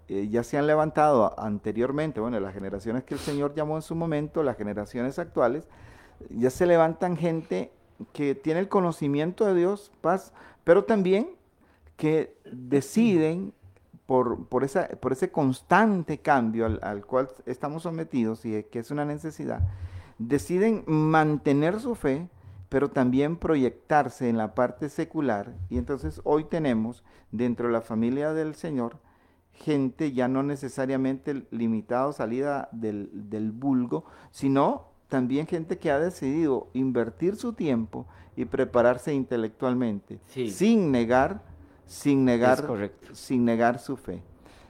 eh, 0.07 0.29
ya 0.29 0.43
se 0.43 0.57
han 0.57 0.65
levantado 0.65 1.37
anteriormente, 1.39 2.19
bueno, 2.19 2.39
las 2.39 2.53
generaciones 2.53 3.03
que 3.03 3.15
el 3.15 3.19
Señor 3.19 3.53
llamó 3.53 3.75
en 3.75 3.81
su 3.81 3.93
momento, 3.93 4.41
las 4.41 4.57
generaciones 4.57 5.19
actuales, 5.19 5.67
ya 6.29 6.49
se 6.49 6.65
levantan 6.65 7.17
gente 7.17 7.71
que 8.13 8.33
tiene 8.33 8.61
el 8.61 8.69
conocimiento 8.69 9.45
de 9.45 9.55
Dios, 9.55 9.91
paz, 10.01 10.31
pero 10.63 10.85
también 10.85 11.31
que 11.97 12.35
deciden 12.51 13.53
por, 14.05 14.63
esa, 14.63 14.87
por 14.87 15.11
ese 15.11 15.31
constante 15.31 16.17
cambio 16.17 16.65
al, 16.81 17.05
cual 17.05 17.29
estamos 17.45 17.83
sometidos 17.83 18.43
y 18.45 18.63
que 18.63 18.79
es 18.79 18.89
una 18.89 19.05
necesidad, 19.05 19.61
deciden 20.17 20.83
mantener 20.87 21.79
su 21.79 21.93
fe, 21.93 22.27
pero 22.69 22.89
también 22.89 23.37
proyectarse 23.37 24.29
en 24.29 24.37
la 24.37 24.55
parte 24.55 24.89
secular. 24.89 25.53
Y 25.69 25.77
entonces 25.77 26.21
hoy 26.23 26.45
tenemos 26.45 27.03
dentro 27.31 27.67
de 27.67 27.73
la 27.73 27.81
familia 27.81 28.33
del 28.33 28.55
Señor 28.55 28.97
gente 29.53 30.13
ya 30.13 30.29
no 30.29 30.41
necesariamente 30.41 31.45
limitada 31.51 32.13
salida 32.13 32.69
del, 32.71 33.09
del 33.11 33.51
vulgo, 33.51 34.05
sino 34.31 34.87
también 35.09 35.47
gente 35.47 35.79
que 35.79 35.91
ha 35.91 35.99
decidido 35.99 36.69
invertir 36.73 37.35
su 37.35 37.51
tiempo 37.51 38.07
y 38.37 38.45
prepararse 38.45 39.13
intelectualmente, 39.13 40.19
sin 40.27 40.91
negar 40.91 41.41
sin 41.89 42.23
negar, 42.23 42.65
sin 43.13 43.43
negar 43.43 43.79
su 43.79 43.97
fe. 43.97 44.21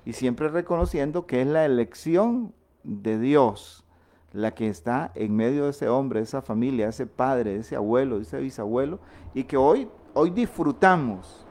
Y 0.05 0.13
siempre 0.13 0.47
reconociendo 0.47 1.27
que 1.27 1.41
es 1.41 1.47
la 1.47 1.65
elección 1.65 2.53
de 2.83 3.19
Dios 3.19 3.85
la 4.33 4.51
que 4.51 4.67
está 4.67 5.11
en 5.15 5.35
medio 5.35 5.65
de 5.65 5.71
ese 5.71 5.89
hombre, 5.89 6.19
de 6.19 6.25
esa 6.25 6.41
familia, 6.41 6.85
de 6.85 6.91
ese 6.91 7.07
padre, 7.07 7.53
de 7.53 7.59
ese 7.59 7.75
abuelo, 7.75 8.17
de 8.17 8.23
ese 8.23 8.39
bisabuelo, 8.39 8.99
y 9.33 9.43
que 9.43 9.57
hoy, 9.57 9.87
hoy 10.13 10.29
disfrutamos 10.29 11.45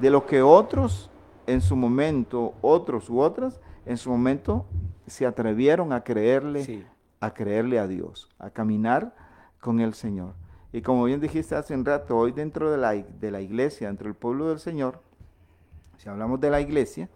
de 0.00 0.10
lo 0.10 0.26
que 0.26 0.42
otros 0.42 1.10
en 1.46 1.60
su 1.60 1.76
momento, 1.76 2.54
otros 2.60 3.10
u 3.10 3.20
otras, 3.20 3.60
en 3.86 3.96
su 3.96 4.10
momento 4.10 4.64
se 5.06 5.26
atrevieron 5.26 5.92
a 5.92 6.02
creerle, 6.02 6.86
a 7.20 7.34
creerle 7.34 7.78
a 7.78 7.86
Dios, 7.86 8.30
a 8.38 8.50
caminar 8.50 9.14
con 9.60 9.80
el 9.80 9.94
Señor. 9.94 10.34
Y 10.72 10.82
como 10.82 11.04
bien 11.04 11.20
dijiste 11.20 11.54
hace 11.54 11.74
un 11.74 11.84
rato, 11.84 12.16
hoy 12.16 12.32
dentro 12.32 12.70
de 12.70 12.78
la, 12.78 12.92
de 12.92 13.30
la 13.30 13.40
iglesia, 13.40 13.88
dentro 13.88 14.06
del 14.06 14.16
pueblo 14.16 14.48
del 14.48 14.58
Señor, 14.58 15.00
si 15.98 16.08
hablamos 16.08 16.40
de 16.40 16.50
la 16.50 16.60
iglesia, 16.60 17.08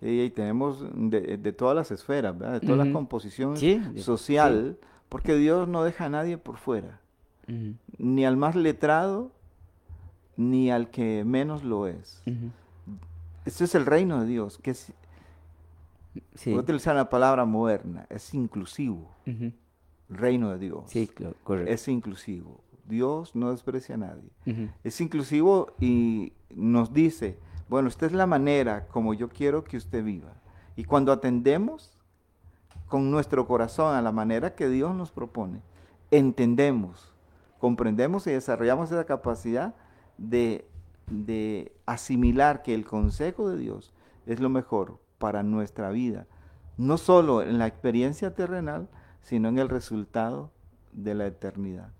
y 0.00 0.30
tenemos 0.30 0.84
de, 0.94 1.52
todas 1.52 1.74
las 1.74 1.90
esferas, 1.90 2.38
de 2.38 2.60
toda 2.60 2.84
la 2.84 2.92
composición 2.92 3.56
social, 3.96 4.78
porque 5.08 5.34
Dios 5.36 5.68
no 5.68 5.82
deja 5.82 6.06
a 6.06 6.08
nadie 6.08 6.38
por 6.38 6.56
fuera, 6.58 7.00
ni 7.98 8.24
al 8.24 8.36
más 8.36 8.54
letrado, 8.54 9.32
ni 10.36 10.70
al 10.70 10.90
que 10.90 11.24
menos 11.24 11.64
lo 11.64 11.86
es. 11.86 12.22
Este 13.44 13.64
es 13.64 13.74
el 13.74 13.86
reino 13.86 14.20
de 14.20 14.26
Dios, 14.26 14.58
que 14.58 14.72
es, 14.72 14.92
voy 16.44 16.54
a 16.54 16.58
utilizar 16.58 16.94
la 16.94 17.08
palabra 17.08 17.44
moderna, 17.44 18.06
es 18.08 18.34
inclusivo. 18.34 19.10
El 19.26 19.52
reino 20.16 20.50
de 20.50 20.58
Dios 20.58 20.84
sí, 20.86 21.10
correcto. 21.44 21.72
es 21.72 21.88
inclusivo. 21.88 22.60
Dios 22.88 23.34
no 23.34 23.50
desprecia 23.50 23.96
a 23.96 23.98
nadie. 23.98 24.30
Es 24.84 25.00
inclusivo 25.00 25.74
y 25.80 26.32
nos 26.54 26.92
dice, 26.94 27.38
bueno, 27.68 27.88
esta 27.88 28.06
es 28.06 28.12
la 28.12 28.26
manera 28.26 28.86
como 28.88 29.14
yo 29.14 29.28
quiero 29.28 29.64
que 29.64 29.76
usted 29.76 30.02
viva. 30.02 30.32
Y 30.76 30.84
cuando 30.84 31.12
atendemos 31.12 31.98
con 32.86 33.10
nuestro 33.10 33.46
corazón 33.46 33.94
a 33.94 34.02
la 34.02 34.12
manera 34.12 34.54
que 34.54 34.68
Dios 34.68 34.94
nos 34.94 35.10
propone, 35.10 35.60
entendemos, 36.10 37.12
comprendemos 37.58 38.26
y 38.26 38.30
desarrollamos 38.30 38.90
esa 38.90 39.04
capacidad 39.04 39.74
de, 40.16 40.66
de 41.10 41.72
asimilar 41.84 42.62
que 42.62 42.74
el 42.74 42.86
consejo 42.86 43.50
de 43.50 43.58
Dios 43.58 43.92
es 44.26 44.40
lo 44.40 44.48
mejor 44.48 44.98
para 45.18 45.42
nuestra 45.42 45.90
vida, 45.90 46.26
no 46.76 46.96
solo 46.96 47.42
en 47.42 47.58
la 47.58 47.66
experiencia 47.66 48.34
terrenal, 48.34 48.88
sino 49.20 49.48
en 49.48 49.58
el 49.58 49.68
resultado 49.68 50.50
de 50.92 51.14
la 51.14 51.26
eternidad. 51.26 51.92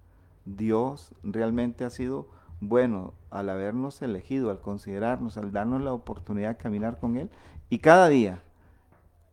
Dios 0.44 1.14
realmente 1.22 1.84
ha 1.84 1.90
sido 1.90 2.28
bueno 2.60 3.14
al 3.30 3.48
habernos 3.50 4.00
elegido, 4.02 4.50
al 4.50 4.60
considerarnos, 4.60 5.36
al 5.36 5.52
darnos 5.52 5.82
la 5.82 5.92
oportunidad 5.92 6.50
de 6.50 6.56
caminar 6.56 6.98
con 6.98 7.16
Él. 7.16 7.30
Y 7.70 7.78
cada 7.78 8.08
día, 8.08 8.42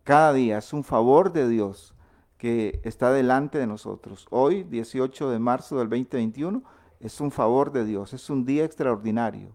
cada 0.03 0.34
día 0.34 0.57
es 0.57 0.73
un 0.73 0.84
favor 0.84 1.32
de 1.34 1.47
Dios 1.47 1.93
que 2.38 2.80
está 2.84 3.11
delante 3.11 3.57
de 3.57 3.67
nosotros. 3.67 4.28
Hoy, 4.30 4.63
18 4.63 5.30
de 5.30 5.39
marzo 5.39 5.80
del 5.80 5.89
2021, 5.89 6.63
es 6.99 7.19
un 7.21 7.32
favor 7.32 7.71
de 7.71 7.86
Dios, 7.86 8.13
es 8.13 8.30
un 8.30 8.45
día 8.45 8.63
extraordinario 8.65 9.49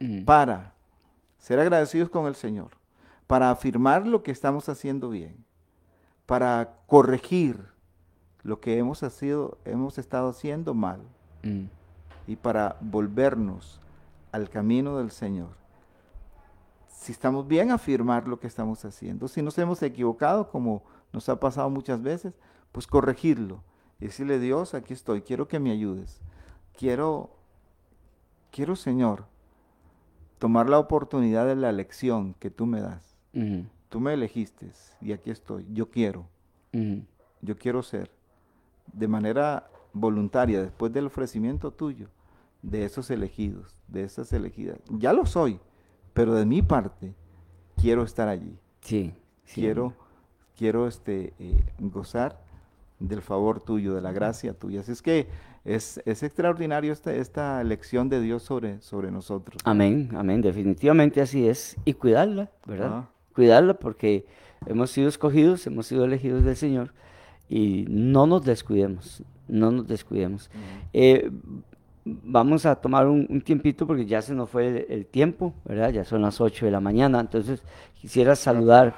Mm. 0.00 0.24
para 0.24 0.74
ser 1.38 1.60
agradecidos 1.60 2.08
con 2.10 2.26
el 2.26 2.34
Señor, 2.34 2.70
para 3.28 3.50
afirmar 3.50 4.06
lo 4.06 4.24
que 4.24 4.32
estamos 4.32 4.68
haciendo 4.68 5.08
bien, 5.08 5.36
para 6.26 6.78
corregir 6.88 7.60
lo 8.42 8.60
que 8.60 8.76
hemos, 8.78 8.98
sido, 8.98 9.58
hemos 9.64 9.98
estado 9.98 10.30
haciendo 10.30 10.74
mal 10.74 11.00
Mm. 11.44 11.66
Y 12.26 12.36
para 12.36 12.76
volvernos 12.80 13.80
al 14.32 14.48
camino 14.50 14.98
del 14.98 15.10
Señor. 15.10 15.50
Si 16.88 17.12
estamos 17.12 17.46
bien, 17.46 17.70
afirmar 17.70 18.26
lo 18.26 18.40
que 18.40 18.46
estamos 18.46 18.84
haciendo. 18.84 19.28
Si 19.28 19.42
nos 19.42 19.58
hemos 19.58 19.82
equivocado, 19.82 20.48
como 20.48 20.82
nos 21.12 21.28
ha 21.28 21.38
pasado 21.38 21.68
muchas 21.70 22.02
veces, 22.02 22.34
pues 22.72 22.86
corregirlo. 22.86 23.62
Y 24.00 24.06
decirle, 24.06 24.38
Dios, 24.38 24.74
aquí 24.74 24.92
estoy, 24.92 25.22
quiero 25.22 25.46
que 25.46 25.58
me 25.60 25.70
ayudes. 25.70 26.20
Quiero, 26.76 27.30
quiero, 28.50 28.74
Señor, 28.74 29.26
tomar 30.38 30.68
la 30.68 30.78
oportunidad 30.78 31.46
de 31.46 31.56
la 31.56 31.70
elección 31.70 32.34
que 32.38 32.50
tú 32.50 32.66
me 32.66 32.80
das. 32.80 33.16
Tú 33.88 34.00
me 34.00 34.14
elegiste 34.14 34.70
y 35.00 35.12
aquí 35.12 35.30
estoy. 35.30 35.66
Yo 35.72 35.90
quiero, 35.90 36.26
yo 36.72 37.56
quiero 37.58 37.82
ser 37.82 38.10
de 38.92 39.08
manera 39.08 39.68
voluntaria, 39.94 40.60
después 40.60 40.92
del 40.92 41.06
ofrecimiento 41.06 41.70
tuyo, 41.70 42.08
de 42.60 42.84
esos 42.84 43.10
elegidos, 43.10 43.74
de 43.88 44.04
esas 44.04 44.32
elegidas. 44.32 44.78
Ya 44.90 45.12
lo 45.12 45.24
soy, 45.24 45.58
pero 46.12 46.34
de 46.34 46.44
mi 46.44 46.60
parte 46.60 47.14
quiero 47.80 48.02
estar 48.02 48.28
allí. 48.28 48.58
Sí, 48.80 49.14
sí. 49.44 49.62
quiero, 49.62 49.94
quiero 50.58 50.86
este, 50.86 51.32
eh, 51.38 51.64
gozar 51.78 52.42
del 52.98 53.22
favor 53.22 53.60
tuyo, 53.60 53.94
de 53.94 54.02
la 54.02 54.12
gracia 54.12 54.52
tuya. 54.52 54.80
Así 54.80 54.92
es 54.92 55.00
que 55.00 55.28
es, 55.64 56.02
es 56.04 56.22
extraordinario 56.22 56.92
esta, 56.92 57.14
esta 57.14 57.60
elección 57.60 58.08
de 58.08 58.20
Dios 58.20 58.42
sobre, 58.42 58.80
sobre 58.80 59.10
nosotros. 59.10 59.62
Amén, 59.64 60.10
amén, 60.14 60.42
definitivamente 60.42 61.20
así 61.20 61.48
es. 61.48 61.76
Y 61.84 61.94
cuidarla, 61.94 62.50
¿verdad? 62.66 62.90
Ah. 62.92 63.08
Cuidarla 63.34 63.74
porque 63.74 64.26
hemos 64.66 64.90
sido 64.90 65.08
escogidos, 65.08 65.66
hemos 65.66 65.86
sido 65.86 66.04
elegidos 66.04 66.44
del 66.44 66.56
Señor 66.56 66.92
y 67.48 67.84
no 67.88 68.26
nos 68.26 68.44
descuidemos, 68.44 69.22
no 69.48 69.70
nos 69.70 69.86
descuidemos. 69.86 70.50
Eh, 70.92 71.30
vamos 72.04 72.66
a 72.66 72.74
tomar 72.76 73.06
un, 73.06 73.26
un 73.30 73.40
tiempito 73.40 73.86
porque 73.86 74.04
ya 74.06 74.20
se 74.22 74.34
nos 74.34 74.50
fue 74.50 74.68
el, 74.68 74.86
el 74.90 75.06
tiempo, 75.06 75.54
¿verdad? 75.64 75.90
Ya 75.90 76.04
son 76.04 76.22
las 76.22 76.40
8 76.40 76.66
de 76.66 76.72
la 76.72 76.80
mañana, 76.80 77.20
entonces 77.20 77.62
quisiera 77.94 78.36
saludar 78.36 78.94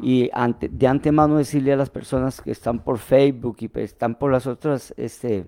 y 0.00 0.30
ante- 0.32 0.68
de 0.68 0.86
antemano 0.86 1.36
decirle 1.36 1.72
a 1.72 1.76
las 1.76 1.90
personas 1.90 2.40
que 2.40 2.50
están 2.50 2.78
por 2.78 2.98
Facebook 2.98 3.56
y 3.60 3.70
están 3.80 4.14
por 4.14 4.32
las 4.32 4.46
otras 4.46 4.94
este, 4.96 5.46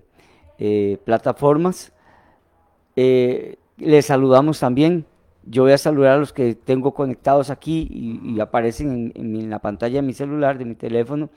eh, 0.59 0.99
plataformas, 1.03 1.91
eh, 2.95 3.57
les 3.77 4.05
saludamos 4.05 4.59
también. 4.59 5.05
Yo 5.45 5.63
voy 5.63 5.71
a 5.71 5.77
saludar 5.77 6.13
a 6.13 6.17
los 6.17 6.33
que 6.33 6.53
tengo 6.53 6.93
conectados 6.93 7.49
aquí 7.49 7.87
y, 7.89 8.35
y 8.35 8.39
aparecen 8.39 8.91
en, 8.91 9.11
en 9.15 9.31
mi- 9.31 9.39
en 9.43 9.49
la 9.49 9.59
pantalla 9.59 9.95
de 9.95 10.01
mi 10.07 10.13
celular, 10.13 10.57
de 10.57 10.65
mi 10.65 10.75
teléfono. 10.75 11.29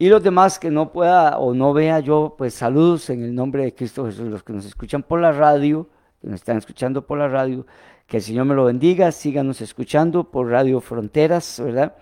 Y 0.00 0.08
los 0.08 0.22
demás 0.22 0.58
que 0.58 0.70
no 0.70 0.92
pueda 0.92 1.36
o 1.36 1.52
no 1.52 1.74
vea 1.74 2.00
yo, 2.00 2.34
pues 2.38 2.54
saludos 2.54 3.10
en 3.10 3.22
el 3.22 3.34
nombre 3.34 3.64
de 3.64 3.74
Cristo 3.74 4.06
Jesús. 4.06 4.30
Los 4.30 4.42
que 4.42 4.54
nos 4.54 4.64
escuchan 4.64 5.02
por 5.02 5.20
la 5.20 5.30
radio, 5.30 5.90
que 6.22 6.26
nos 6.26 6.36
están 6.36 6.56
escuchando 6.56 7.06
por 7.06 7.18
la 7.18 7.28
radio, 7.28 7.66
que 8.06 8.16
el 8.16 8.22
Señor 8.22 8.46
me 8.46 8.54
lo 8.54 8.64
bendiga, 8.64 9.12
síganos 9.12 9.60
escuchando 9.60 10.30
por 10.30 10.48
Radio 10.48 10.80
Fronteras, 10.80 11.60
¿verdad? 11.62 11.96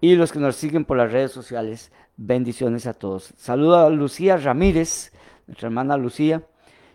Y 0.00 0.14
los 0.14 0.32
que 0.32 0.38
nos 0.38 0.56
siguen 0.56 0.86
por 0.86 0.96
las 0.96 1.12
redes 1.12 1.32
sociales, 1.32 1.92
bendiciones 2.16 2.86
a 2.86 2.94
todos. 2.94 3.34
Saludo 3.36 3.76
a 3.76 3.90
Lucía 3.90 4.38
Ramírez, 4.38 5.12
nuestra 5.46 5.66
hermana 5.66 5.98
Lucía, 5.98 6.46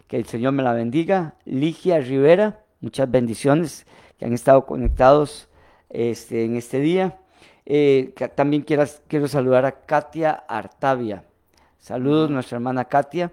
que 0.07 0.17
el 0.17 0.25
Señor 0.25 0.53
me 0.53 0.63
la 0.63 0.73
bendiga. 0.73 1.35
Ligia 1.45 1.99
Rivera, 1.99 2.63
muchas 2.81 3.11
bendiciones 3.11 3.85
que 4.17 4.25
han 4.25 4.33
estado 4.33 4.65
conectados 4.65 5.47
este, 5.89 6.43
en 6.43 6.55
este 6.55 6.79
día. 6.79 7.19
Eh, 7.71 8.15
también 8.33 8.63
quieras- 8.63 9.03
quiero 9.07 9.27
saludar 9.27 9.63
a 9.63 9.71
Katia 9.71 10.31
Artavia. 10.31 11.23
Saludos, 11.77 12.31
nuestra 12.31 12.57
hermana 12.57 12.83
Katia. 12.85 13.31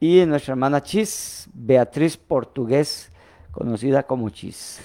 Y 0.00 0.26
nuestra 0.26 0.52
hermana 0.52 0.82
Chis, 0.82 1.48
Beatriz 1.54 2.16
Portugués, 2.16 3.10
conocida 3.52 4.02
como 4.02 4.28
Chis. 4.30 4.80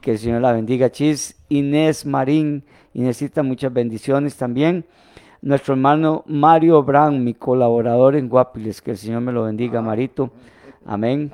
Que 0.00 0.12
el 0.12 0.18
Señor 0.18 0.42
la 0.42 0.52
bendiga, 0.52 0.90
Chis. 0.90 1.36
Inés 1.48 2.04
Marín, 2.04 2.64
Inésita, 2.94 3.42
muchas 3.44 3.72
bendiciones 3.72 4.36
también. 4.36 4.84
Nuestro 5.40 5.74
hermano 5.74 6.24
Mario 6.26 6.82
Brown, 6.82 7.22
mi 7.22 7.34
colaborador 7.34 8.16
en 8.16 8.28
Guapiles, 8.28 8.82
que 8.82 8.90
el 8.90 8.96
Señor 8.98 9.20
me 9.20 9.32
lo 9.32 9.44
bendiga, 9.44 9.80
Marito. 9.80 10.32
Amén. 10.84 11.30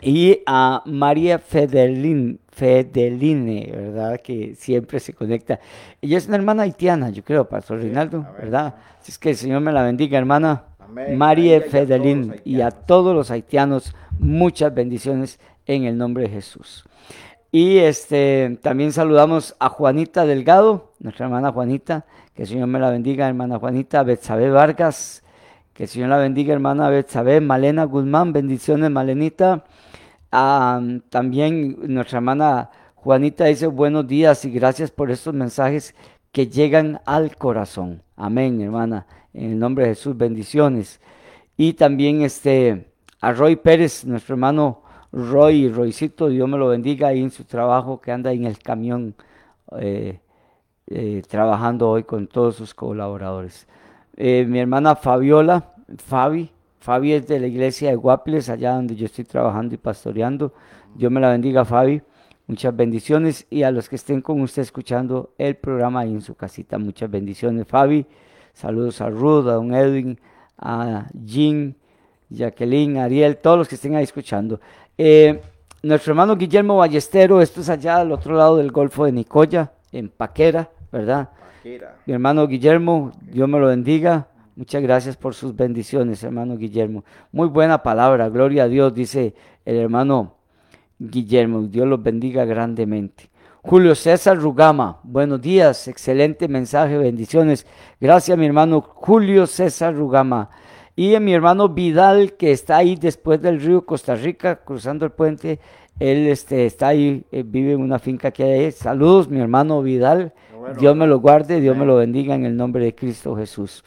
Y 0.00 0.40
a 0.46 0.82
María 0.86 1.38
Fedelin, 1.38 2.40
Fedeline, 2.56 3.70
¿verdad? 3.70 4.18
Que 4.22 4.54
siempre 4.54 4.98
se 4.98 5.12
conecta. 5.12 5.60
Ella 6.00 6.16
es 6.16 6.26
una 6.26 6.36
hermana 6.36 6.62
haitiana, 6.62 7.10
yo 7.10 7.22
creo, 7.22 7.46
Pastor 7.46 7.80
Reinaldo, 7.80 8.26
¿verdad? 8.38 8.74
Así 8.98 9.12
es 9.12 9.18
que 9.18 9.28
el 9.28 9.36
Señor 9.36 9.60
me 9.60 9.72
la 9.72 9.82
bendiga, 9.82 10.16
hermana. 10.16 10.64
Amén. 10.78 11.18
María 11.18 11.58
A 11.58 11.78
ella 11.78 12.34
y 12.44 12.62
a 12.62 12.70
todos 12.70 13.14
los 13.14 13.30
haitianos, 13.30 13.94
muchas 14.18 14.72
bendiciones 14.74 15.38
en 15.66 15.84
el 15.84 15.98
nombre 15.98 16.22
de 16.22 16.30
Jesús. 16.30 16.86
Y 17.52 17.76
este 17.76 18.58
también 18.62 18.92
saludamos 18.92 19.54
a 19.58 19.68
Juanita 19.68 20.24
Delgado, 20.24 20.94
nuestra 20.98 21.26
hermana 21.26 21.52
Juanita, 21.52 22.06
que 22.34 22.42
el 22.42 22.48
Señor 22.48 22.68
me 22.68 22.80
la 22.80 22.88
bendiga, 22.88 23.28
hermana 23.28 23.58
Juanita, 23.58 24.02
Betsabe 24.02 24.48
Vargas, 24.48 25.22
que 25.74 25.82
el 25.82 25.88
Señor 25.90 26.08
la 26.08 26.16
bendiga, 26.16 26.54
hermana 26.54 26.88
Betsabe, 26.88 27.42
Malena 27.42 27.84
Guzmán, 27.84 28.32
bendiciones, 28.32 28.90
Malenita. 28.90 29.64
Ah, 30.38 30.82
también 31.08 31.78
nuestra 31.94 32.18
hermana 32.18 32.70
Juanita 32.94 33.46
dice 33.46 33.68
buenos 33.68 34.06
días 34.06 34.44
y 34.44 34.50
gracias 34.50 34.90
por 34.90 35.10
estos 35.10 35.32
mensajes 35.32 35.94
que 36.30 36.46
llegan 36.46 37.00
al 37.06 37.38
corazón. 37.38 38.02
Amén, 38.16 38.60
hermana. 38.60 39.06
En 39.32 39.52
el 39.52 39.58
nombre 39.58 39.84
de 39.86 39.94
Jesús, 39.94 40.14
bendiciones. 40.14 41.00
Y 41.56 41.72
también 41.72 42.20
este 42.20 42.92
a 43.22 43.32
Roy 43.32 43.56
Pérez, 43.56 44.04
nuestro 44.04 44.34
hermano 44.34 44.82
Roy, 45.10 45.70
Roycito, 45.70 46.28
Dios 46.28 46.46
me 46.46 46.58
lo 46.58 46.68
bendiga 46.68 47.08
ahí 47.08 47.22
en 47.22 47.30
su 47.30 47.44
trabajo 47.44 47.98
que 48.02 48.12
anda 48.12 48.30
en 48.30 48.44
el 48.44 48.58
camión 48.58 49.14
eh, 49.78 50.20
eh, 50.86 51.22
trabajando 51.26 51.88
hoy 51.88 52.04
con 52.04 52.26
todos 52.26 52.56
sus 52.56 52.74
colaboradores. 52.74 53.66
Eh, 54.18 54.44
mi 54.46 54.58
hermana 54.58 54.96
Fabiola, 54.96 55.72
Fabi, 55.96 56.50
Fabi 56.86 57.14
es 57.14 57.26
de 57.26 57.40
la 57.40 57.48
iglesia 57.48 57.90
de 57.90 57.96
Guapiles, 57.96 58.48
allá 58.48 58.74
donde 58.74 58.94
yo 58.94 59.06
estoy 59.06 59.24
trabajando 59.24 59.74
y 59.74 59.76
pastoreando. 59.76 60.52
Dios 60.94 61.10
me 61.10 61.20
la 61.20 61.30
bendiga, 61.30 61.64
Fabi. 61.64 62.00
Muchas 62.46 62.76
bendiciones 62.76 63.44
y 63.50 63.64
a 63.64 63.72
los 63.72 63.88
que 63.88 63.96
estén 63.96 64.20
con 64.20 64.40
usted 64.40 64.62
escuchando 64.62 65.34
el 65.36 65.56
programa 65.56 66.02
ahí 66.02 66.12
en 66.12 66.20
su 66.20 66.36
casita, 66.36 66.78
muchas 66.78 67.10
bendiciones, 67.10 67.66
Fabi. 67.66 68.06
Saludos 68.52 69.00
a 69.00 69.10
Ruth, 69.10 69.48
a 69.48 69.54
Don 69.54 69.74
Edwin, 69.74 70.20
a 70.58 71.08
Jean, 71.24 71.74
Jacqueline, 72.30 72.98
Ariel, 72.98 73.38
todos 73.38 73.58
los 73.58 73.68
que 73.68 73.74
estén 73.74 73.96
ahí 73.96 74.04
escuchando. 74.04 74.60
Eh, 74.96 75.42
nuestro 75.82 76.12
hermano 76.12 76.36
Guillermo 76.36 76.76
Ballestero, 76.76 77.40
esto 77.40 77.62
es 77.62 77.68
allá 77.68 77.96
al 77.96 78.12
otro 78.12 78.36
lado 78.36 78.58
del 78.58 78.70
Golfo 78.70 79.06
de 79.06 79.10
Nicoya, 79.10 79.72
en 79.90 80.08
Paquera, 80.08 80.70
¿verdad? 80.92 81.30
Mi 81.64 82.14
hermano 82.14 82.46
Guillermo, 82.46 83.10
Dios 83.22 83.48
me 83.48 83.58
lo 83.58 83.66
bendiga. 83.66 84.28
Muchas 84.56 84.82
gracias 84.82 85.18
por 85.18 85.34
sus 85.34 85.54
bendiciones, 85.54 86.24
hermano 86.24 86.56
Guillermo. 86.56 87.04
Muy 87.30 87.46
buena 87.46 87.82
palabra, 87.82 88.30
gloria 88.30 88.64
a 88.64 88.68
Dios, 88.68 88.94
dice 88.94 89.34
el 89.66 89.76
hermano 89.76 90.36
Guillermo. 90.98 91.60
Dios 91.64 91.86
los 91.86 92.02
bendiga 92.02 92.46
grandemente. 92.46 93.28
Julio 93.60 93.94
César 93.94 94.38
Rugama, 94.38 94.98
buenos 95.02 95.42
días, 95.42 95.88
excelente 95.88 96.48
mensaje, 96.48 96.96
bendiciones. 96.96 97.66
Gracias, 98.00 98.38
mi 98.38 98.46
hermano 98.46 98.80
Julio 98.80 99.46
César 99.46 99.94
Rugama. 99.94 100.48
Y 100.94 101.14
a 101.14 101.20
mi 101.20 101.34
hermano 101.34 101.68
Vidal, 101.68 102.32
que 102.32 102.50
está 102.50 102.78
ahí 102.78 102.96
después 102.96 103.42
del 103.42 103.60
río 103.60 103.84
Costa 103.84 104.14
Rica, 104.14 104.64
cruzando 104.64 105.04
el 105.04 105.12
puente. 105.12 105.60
Él 106.00 106.28
este, 106.28 106.64
está 106.64 106.88
ahí, 106.88 107.26
eh, 107.30 107.42
vive 107.44 107.72
en 107.72 107.82
una 107.82 107.98
finca 107.98 108.30
que 108.30 108.42
hay. 108.42 108.72
Saludos, 108.72 109.28
mi 109.28 109.38
hermano 109.38 109.82
Vidal. 109.82 110.32
Dios 110.78 110.96
me 110.96 111.06
lo 111.06 111.20
guarde, 111.20 111.60
Dios 111.60 111.76
me 111.76 111.84
lo 111.84 111.96
bendiga 111.96 112.34
en 112.34 112.46
el 112.46 112.56
nombre 112.56 112.84
de 112.84 112.94
Cristo 112.94 113.36
Jesús. 113.36 113.84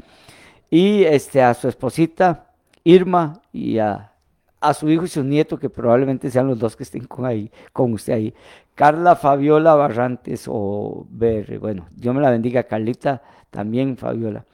Y 0.70 1.04
este, 1.04 1.42
a 1.42 1.54
su 1.54 1.68
esposita 1.68 2.52
Irma 2.84 3.42
y 3.52 3.78
a, 3.80 4.14
a 4.60 4.74
su 4.74 4.90
hijo 4.90 5.06
y 5.06 5.08
su 5.08 5.24
nieto, 5.24 5.58
que 5.58 5.70
probablemente 5.70 6.30
sean 6.30 6.48
los 6.48 6.60
dos 6.60 6.76
que 6.76 6.84
estén 6.84 7.06
con, 7.06 7.26
ahí, 7.26 7.52
con 7.74 7.94
usted 7.94 8.14
ahí. 8.14 8.34
Carla 8.76 9.16
Fabiola 9.16 9.76
Barrantes 9.76 10.46
o 10.48 11.06
BR. 11.10 11.58
Bueno, 11.60 11.88
Dios 11.92 12.16
me 12.16 12.22
la 12.22 12.32
bendiga. 12.32 12.64
Carlita 12.64 13.22
también, 13.50 13.98
Fabiola. 13.98 14.46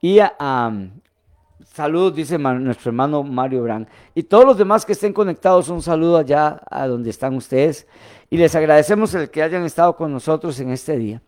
Y 0.00 0.18
a, 0.20 0.72
saludos, 1.66 2.14
dice 2.14 2.38
nuestro 2.38 2.90
hermano 2.90 3.22
Mario 3.22 3.62
Brand. 3.62 3.86
Y 4.14 4.22
todos 4.22 4.44
los 4.44 4.58
demás 4.58 4.86
que 4.86 4.92
estén 4.92 5.12
conectados, 5.12 5.68
un 5.68 5.82
saludo 5.82 6.18
allá 6.18 6.60
a 6.70 6.86
donde 6.86 7.10
están 7.10 7.34
ustedes. 7.34 7.86
Y 8.30 8.36
les 8.36 8.54
agradecemos 8.54 9.14
el 9.14 9.30
que 9.30 9.42
hayan 9.42 9.64
estado 9.64 9.96
con 9.96 10.12
nosotros 10.12 10.58
en 10.60 10.70
este 10.70 10.96
día. 10.96 11.22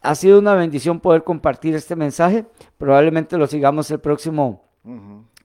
Ha 0.00 0.14
sido 0.14 0.38
una 0.38 0.54
bendición 0.54 1.00
poder 1.00 1.24
compartir 1.24 1.74
este 1.74 1.96
mensaje. 1.96 2.46
Probablemente 2.76 3.36
lo 3.36 3.46
sigamos 3.46 3.90
el 3.90 4.00
próximo 4.00 4.64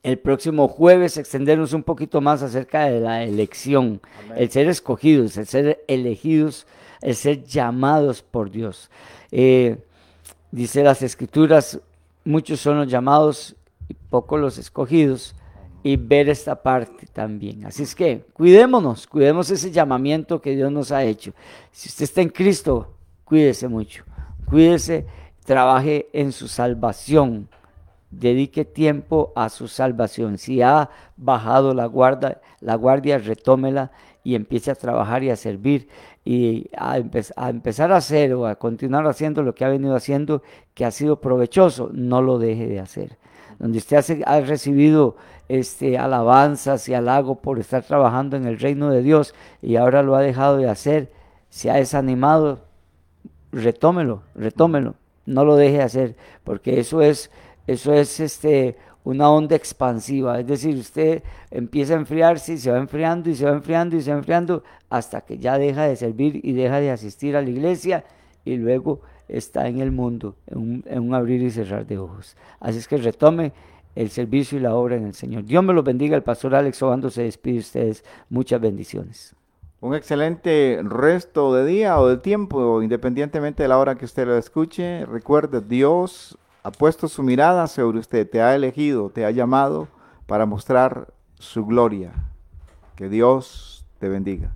el 0.04 0.20
próximo 0.20 0.68
jueves 0.68 1.18
extendernos 1.18 1.72
un 1.72 1.84
poquito 1.84 2.20
más 2.20 2.44
acerca 2.44 2.86
de 2.86 3.00
la 3.00 3.24
elección, 3.24 4.02
el 4.36 4.52
ser 4.52 4.68
escogidos, 4.68 5.38
el 5.38 5.48
ser 5.48 5.84
elegidos, 5.88 6.68
el 7.02 7.16
ser 7.16 7.44
llamados 7.46 8.22
por 8.22 8.52
Dios. 8.52 8.92
Eh, 9.32 9.78
dice 10.52 10.84
las 10.84 11.02
escrituras, 11.02 11.80
muchos 12.26 12.60
son 12.60 12.80
los 12.80 12.88
llamados 12.90 13.56
y 13.88 13.94
pocos 13.94 14.40
los 14.40 14.58
escogidos, 14.58 15.36
y 15.84 15.98
ver 15.98 16.30
esta 16.30 16.62
parte 16.62 17.06
también. 17.12 17.66
Así 17.66 17.84
es 17.84 17.94
que 17.94 18.26
cuidémonos, 18.34 19.06
cuidemos 19.06 19.50
ese 19.52 19.70
llamamiento 19.70 20.42
que 20.42 20.56
Dios 20.56 20.72
nos 20.72 20.92
ha 20.92 21.04
hecho. 21.04 21.34
Si 21.72 21.90
usted 21.90 22.06
está 22.06 22.22
en 22.22 22.30
Cristo, 22.30 22.94
cuídese 23.26 23.68
mucho, 23.68 24.06
cuídese, 24.54 25.08
trabaje 25.44 26.10
en 26.14 26.32
su 26.32 26.48
salvación 26.48 27.50
dedique 28.12 28.66
tiempo 28.66 29.34
a 29.36 29.50
su 29.50 29.68
salvación. 29.68 30.38
Si 30.38 30.62
ha 30.62 30.92
bajado 31.18 31.74
la 31.74 31.88
guardia, 31.88 32.40
la 32.60 32.76
guardia 32.76 33.18
retómela 33.18 33.92
y 34.24 34.36
empiece 34.36 34.70
a 34.70 34.76
trabajar 34.76 35.24
y 35.24 35.32
a 35.32 35.36
servir 35.36 35.88
y 36.24 36.70
a, 36.78 36.98
empezar 37.50 37.92
a 37.92 37.98
hacer 37.98 38.36
o 38.36 38.46
a 38.46 38.56
continuar 38.56 39.08
haciendo 39.08 39.42
lo 39.42 39.56
que 39.56 39.66
ha 39.66 39.70
venido 39.70 39.96
haciendo 39.96 40.44
que 40.76 40.86
ha 40.86 40.92
sido 40.92 41.20
provechoso, 41.20 41.90
no 41.92 42.22
lo 42.22 42.38
deje 42.38 42.68
de 42.68 42.80
hacer. 42.80 43.18
Donde 43.58 43.80
usted 43.80 44.22
ha, 44.28 44.42
recibido 44.42 45.16
este, 45.50 45.98
alabanzas 45.98 46.88
y 46.88 46.94
halago 46.94 47.42
por 47.42 47.58
estar 47.58 47.84
trabajando 47.84 48.38
en 48.38 48.46
el 48.46 48.60
reino 48.60 48.92
de 48.92 49.02
Dios 49.02 49.34
y 49.64 49.78
ahora 49.78 50.04
lo 50.04 50.16
ha 50.16 50.22
dejado 50.22 50.58
de 50.58 50.70
hacer, 50.70 51.12
se 51.50 51.72
ha 51.72 51.76
desanimado, 51.76 52.62
retómelo, 53.54 54.24
retómelo, 54.36 54.96
no 55.26 55.46
lo 55.46 55.56
deje 55.56 55.78
de 55.78 55.84
hacer, 55.84 56.16
porque 56.44 56.80
eso 56.80 57.02
es 57.02 57.32
eso 57.66 57.94
es 57.94 58.20
este, 58.20 58.76
una 59.06 59.30
onda 59.30 59.56
expansiva, 59.56 60.40
es 60.40 60.48
decir, 60.48 60.76
usted 60.76 61.24
empieza 61.50 61.94
a 61.94 61.98
enfriarse 61.98 62.54
y 62.54 62.58
se 62.58 62.72
va 62.72 62.78
enfriando 62.78 63.30
y 63.30 63.36
se 63.36 63.46
va 63.46 63.52
enfriando 63.52 63.96
y 63.96 64.02
se 64.02 64.12
va 64.12 64.18
enfriando 64.18 64.64
hasta 64.90 65.22
que 65.22 65.38
ya 65.38 65.58
deja 65.58 65.84
de 65.84 65.96
servir 65.96 66.42
y 66.44 66.52
deja 66.54 66.82
de 66.82 66.92
asistir 66.92 67.38
a 67.38 67.42
la 67.42 67.50
iglesia 67.50 68.04
y 68.44 68.58
luego 68.58 69.02
está 69.30 69.68
en 69.68 69.80
el 69.80 69.92
mundo, 69.92 70.36
en 70.48 70.84
un, 71.00 71.14
abrir 71.14 71.42
y 71.42 71.52
cerrar 71.52 71.86
de 71.88 71.98
ojos. 71.98 72.36
Así 72.60 72.80
es 72.80 72.88
que 72.88 72.98
retome 72.98 73.54
el 73.96 74.10
servicio 74.10 74.58
y 74.58 74.62
la 74.62 74.76
obra 74.76 74.98
en 74.98 75.06
el 75.06 75.14
Señor. 75.14 75.46
Dios 75.46 75.64
me 75.64 75.74
lo 75.74 75.84
bendiga. 75.84 76.18
El 76.18 76.24
pastor 76.24 76.56
Alex 76.56 76.82
Obando 76.82 77.10
se 77.10 77.24
despide 77.24 77.54
de 77.54 77.60
ustedes. 77.60 78.04
Muchas 78.30 78.60
bendiciones. 78.60 79.36
Un 79.84 79.94
excelente 79.96 80.80
resto 80.82 81.54
de 81.54 81.66
día 81.66 82.00
o 82.00 82.08
de 82.08 82.16
tiempo, 82.16 82.82
independientemente 82.82 83.64
de 83.64 83.68
la 83.68 83.78
hora 83.78 83.96
que 83.96 84.06
usted 84.06 84.26
lo 84.26 84.38
escuche. 84.38 85.06
Recuerde, 85.06 85.60
Dios 85.60 86.38
ha 86.64 86.72
puesto 86.72 87.10
su 87.10 87.22
mirada 87.22 87.68
sobre 87.68 88.00
usted, 88.00 88.30
te 88.30 88.42
ha 88.42 88.56
elegido, 88.56 89.10
te 89.10 89.26
ha 89.26 89.32
llamado 89.32 89.90
para 90.26 90.46
mostrar 90.46 91.14
su 91.38 91.66
gloria. 91.66 92.14
Que 92.96 93.10
Dios 93.10 93.86
te 94.00 94.08
bendiga. 94.08 94.56